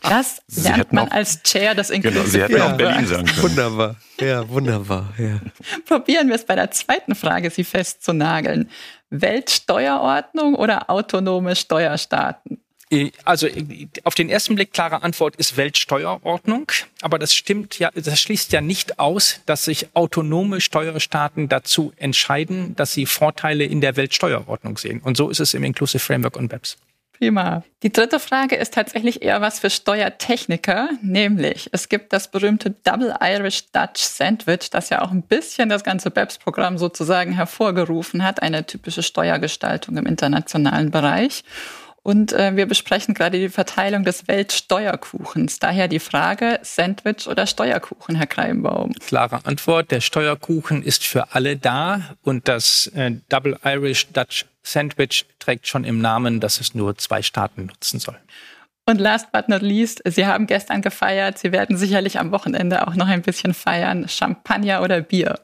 Das 0.03 0.43
lernt 0.63 0.93
man 0.93 1.09
als 1.09 1.43
Chair 1.43 1.75
des 1.75 1.91
Inclusive 1.91 2.21
Genau, 2.21 2.31
Sie 2.31 2.43
hätten 2.43 2.61
auch 2.61 2.77
Berlin 2.77 3.07
sagen 3.07 3.27
können. 3.27 3.43
Wunderbar, 3.43 3.97
ja, 4.21 4.49
wunderbar. 4.49 5.13
Ja. 5.19 5.41
Probieren 5.87 6.29
wir 6.29 6.37
es 6.37 6.45
bei 6.45 6.55
der 6.55 6.71
zweiten 6.71 7.15
Frage, 7.15 7.51
Sie 7.51 7.65
festzunageln. 7.65 8.71
Weltsteuerordnung 9.11 10.55
oder 10.55 10.89
autonome 10.89 11.57
Steuerstaaten? 11.57 12.63
Äh, 12.93 13.11
also 13.25 13.47
äh, 13.47 13.89
auf 14.05 14.15
den 14.15 14.29
ersten 14.29 14.55
Blick 14.55 14.73
klare 14.73 15.03
Antwort 15.03 15.37
ist 15.37 15.57
Weltsteuerordnung, 15.57 16.71
aber 17.01 17.19
das 17.19 17.35
stimmt 17.35 17.79
ja, 17.79 17.91
das 17.95 18.21
schließt 18.21 18.53
ja 18.53 18.61
nicht 18.61 18.99
aus, 18.99 19.41
dass 19.47 19.65
sich 19.65 19.89
autonome 19.95 20.61
Steuerstaaten 20.61 21.49
dazu 21.49 21.93
entscheiden, 21.97 22.77
dass 22.77 22.93
sie 22.93 23.07
Vorteile 23.07 23.65
in 23.65 23.81
der 23.81 23.97
Weltsteuerordnung 23.97 24.77
sehen. 24.79 25.01
Und 25.01 25.17
so 25.17 25.31
ist 25.31 25.41
es 25.41 25.55
im 25.55 25.65
Inclusive 25.65 26.01
Framework 26.01 26.37
on 26.37 26.49
BEPS. 26.49 26.77
Prima. 27.23 27.63
Die 27.85 27.93
dritte 27.93 28.19
Frage 28.19 28.57
ist 28.57 28.75
tatsächlich 28.75 29.23
eher 29.23 29.41
was 29.41 29.61
für 29.61 29.71
Steuertechniker, 29.71 30.89
nämlich 31.03 31.69
es 31.71 31.89
gibt 31.89 32.13
das 32.13 32.29
berühmte 32.29 32.71
Double 32.71 33.15
Irish 33.23 33.71
Dutch 33.71 34.03
Sandwich, 34.03 34.71
das 34.71 34.91
ja 34.91 35.03
auch 35.03 35.13
ein 35.13 35.23
bisschen 35.23 35.69
das 35.69 35.85
ganze 35.85 36.11
BEPS-Programm 36.11 36.79
sozusagen 36.79 37.31
hervorgerufen 37.31 38.25
hat, 38.25 38.43
eine 38.43 38.67
typische 38.67 39.05
Steuergestaltung 39.05 39.97
im 39.99 40.07
internationalen 40.07 40.91
Bereich. 40.91 41.45
Und 42.05 42.33
äh, 42.33 42.57
wir 42.57 42.67
besprechen 42.67 43.15
gerade 43.15 43.39
die 43.39 43.49
Verteilung 43.49 44.05
des 44.05 44.27
Weltsteuerkuchens. 44.27 45.61
Daher 45.61 45.87
die 45.87 46.01
Frage, 46.01 46.59
Sandwich 46.63 47.29
oder 47.29 47.47
Steuerkuchen, 47.47 48.17
Herr 48.17 48.27
Kreinbaum? 48.27 48.93
Klare 48.95 49.41
Antwort, 49.45 49.93
der 49.93 50.01
Steuerkuchen 50.01 50.83
ist 50.83 51.05
für 51.05 51.33
alle 51.35 51.57
da 51.57 52.17
und 52.23 52.49
das 52.49 52.89
äh, 52.97 53.13
Double 53.29 53.57
Irish 53.65 54.09
Dutch 54.09 54.47
Sandwich 54.65 55.27
trägt 55.39 55.67
schon 55.67 55.85
im 55.85 56.01
Namen, 56.01 56.41
dass 56.41 56.61
es 56.61 56.75
nur 56.75 56.97
zwei 56.97 57.23
Staaten 57.23 57.67
nutzen 57.67 58.01
soll. 58.01 58.17
Und 58.87 59.01
last 59.01 59.31
but 59.31 59.49
not 59.49 59.63
least, 59.63 60.03
Sie 60.05 60.27
haben 60.27 60.47
gestern 60.47 60.83
gefeiert, 60.83 61.39
Sie 61.39 61.53
werden 61.53 61.77
sicherlich 61.77 62.19
am 62.19 62.33
Wochenende 62.33 62.87
auch 62.87 62.95
noch 62.95 63.07
ein 63.07 63.23
bisschen 63.23 63.55
feiern. 63.55 64.09
Champagner 64.09 64.83
oder 64.83 65.01
Bier? 65.01 65.39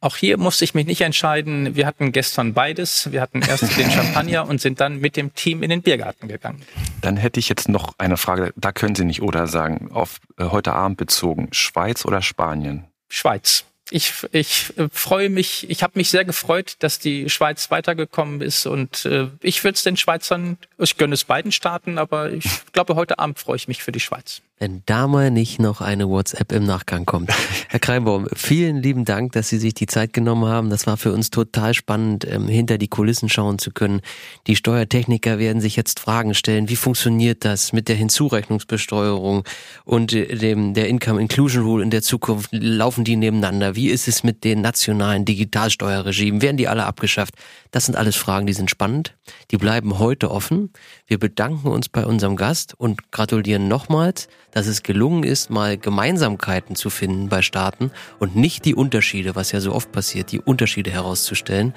Auch 0.00 0.16
hier 0.16 0.38
musste 0.38 0.64
ich 0.64 0.74
mich 0.74 0.86
nicht 0.86 1.00
entscheiden. 1.00 1.76
Wir 1.76 1.86
hatten 1.86 2.12
gestern 2.12 2.54
beides. 2.54 3.10
Wir 3.12 3.20
hatten 3.20 3.42
erst 3.42 3.62
den 3.78 3.90
Champagner 3.90 4.48
und 4.48 4.60
sind 4.60 4.80
dann 4.80 4.98
mit 5.00 5.16
dem 5.16 5.34
Team 5.34 5.62
in 5.62 5.70
den 5.70 5.82
Biergarten 5.82 6.28
gegangen. 6.28 6.62
Dann 7.00 7.16
hätte 7.16 7.40
ich 7.40 7.48
jetzt 7.48 7.68
noch 7.68 7.94
eine 7.98 8.16
Frage. 8.16 8.52
Da 8.56 8.72
können 8.72 8.94
Sie 8.94 9.04
nicht 9.04 9.22
oder 9.22 9.46
sagen. 9.46 9.90
Auf 9.92 10.18
äh, 10.38 10.44
heute 10.44 10.72
Abend 10.72 10.96
bezogen. 10.96 11.48
Schweiz 11.52 12.04
oder 12.04 12.22
Spanien? 12.22 12.84
Schweiz 13.08 13.64
ich, 13.90 14.12
ich 14.32 14.76
äh, 14.78 14.88
freue 14.90 15.30
mich, 15.30 15.68
ich 15.70 15.82
habe 15.82 15.94
mich 15.96 16.10
sehr 16.10 16.24
gefreut, 16.24 16.76
dass 16.80 16.98
die 16.98 17.30
Schweiz 17.30 17.70
weitergekommen 17.70 18.40
ist 18.40 18.66
und 18.66 19.04
äh, 19.04 19.28
ich 19.40 19.64
würde 19.64 19.76
es 19.76 19.82
den 19.82 19.96
Schweizern, 19.96 20.58
ich 20.78 20.96
gönne 20.96 21.14
es 21.14 21.24
beiden 21.24 21.52
Staaten, 21.52 21.98
aber 21.98 22.32
ich 22.32 22.44
glaube, 22.72 22.94
heute 22.94 23.18
Abend 23.18 23.38
freue 23.38 23.56
ich 23.56 23.68
mich 23.68 23.82
für 23.82 23.92
die 23.92 24.00
Schweiz. 24.00 24.42
Wenn 24.60 24.82
da 24.86 25.06
mal 25.06 25.30
nicht 25.30 25.60
noch 25.60 25.80
eine 25.80 26.08
WhatsApp 26.08 26.50
im 26.50 26.64
Nachgang 26.64 27.06
kommt. 27.06 27.30
Herr 27.68 27.78
Kreinbaum, 27.78 28.26
vielen 28.34 28.82
lieben 28.82 29.04
Dank, 29.04 29.30
dass 29.32 29.48
Sie 29.48 29.58
sich 29.58 29.72
die 29.72 29.86
Zeit 29.86 30.12
genommen 30.12 30.46
haben. 30.46 30.68
Das 30.68 30.84
war 30.88 30.96
für 30.96 31.12
uns 31.12 31.30
total 31.30 31.74
spannend, 31.74 32.26
ähm, 32.28 32.48
hinter 32.48 32.76
die 32.76 32.88
Kulissen 32.88 33.28
schauen 33.28 33.60
zu 33.60 33.70
können. 33.70 34.00
Die 34.48 34.56
Steuertechniker 34.56 35.38
werden 35.38 35.60
sich 35.60 35.76
jetzt 35.76 36.00
Fragen 36.00 36.34
stellen. 36.34 36.68
Wie 36.68 36.74
funktioniert 36.74 37.44
das 37.44 37.72
mit 37.72 37.88
der 37.88 37.94
Hinzurechnungsbesteuerung 37.94 39.44
und 39.84 40.12
äh, 40.12 40.34
dem, 40.34 40.74
der 40.74 40.88
Income 40.88 41.20
Inclusion 41.20 41.62
Rule 41.62 41.84
in 41.84 41.90
der 41.90 42.02
Zukunft? 42.02 42.50
Laufen 42.50 43.04
die 43.04 43.14
nebeneinander? 43.14 43.76
Wie 43.76 43.88
ist 43.90 44.08
es 44.08 44.24
mit 44.24 44.42
den 44.42 44.60
nationalen 44.60 45.24
Digitalsteuerregimen? 45.24 46.42
Werden 46.42 46.56
die 46.56 46.66
alle 46.66 46.84
abgeschafft? 46.84 47.34
Das 47.70 47.86
sind 47.86 47.94
alles 47.94 48.16
Fragen, 48.16 48.46
die 48.46 48.54
sind 48.54 48.70
spannend. 48.70 49.14
Die 49.52 49.56
bleiben 49.56 50.00
heute 50.00 50.32
offen. 50.32 50.72
Wir 51.06 51.18
bedanken 51.18 51.68
uns 51.68 51.88
bei 51.88 52.04
unserem 52.04 52.34
Gast 52.34 52.74
und 52.76 53.12
gratulieren 53.12 53.68
nochmals 53.68 54.26
dass 54.50 54.66
es 54.66 54.82
gelungen 54.82 55.24
ist, 55.24 55.50
mal 55.50 55.76
Gemeinsamkeiten 55.76 56.76
zu 56.76 56.90
finden 56.90 57.28
bei 57.28 57.42
Staaten 57.42 57.90
und 58.18 58.36
nicht 58.36 58.64
die 58.64 58.74
Unterschiede, 58.74 59.36
was 59.36 59.52
ja 59.52 59.60
so 59.60 59.74
oft 59.74 59.92
passiert, 59.92 60.32
die 60.32 60.40
Unterschiede 60.40 60.90
herauszustellen. 60.90 61.74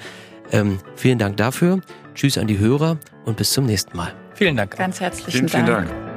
Ähm, 0.50 0.78
vielen 0.96 1.18
Dank 1.18 1.36
dafür. 1.36 1.80
Tschüss 2.14 2.38
an 2.38 2.46
die 2.46 2.58
Hörer 2.58 2.98
und 3.24 3.36
bis 3.36 3.52
zum 3.52 3.66
nächsten 3.66 3.96
Mal. 3.96 4.14
Vielen 4.34 4.56
Dank. 4.56 4.76
Ganz 4.76 5.00
herzlichen 5.00 5.30
Vielen, 5.30 5.48
vielen 5.48 5.66
Dank. 5.66 5.88
Dank. 5.88 6.11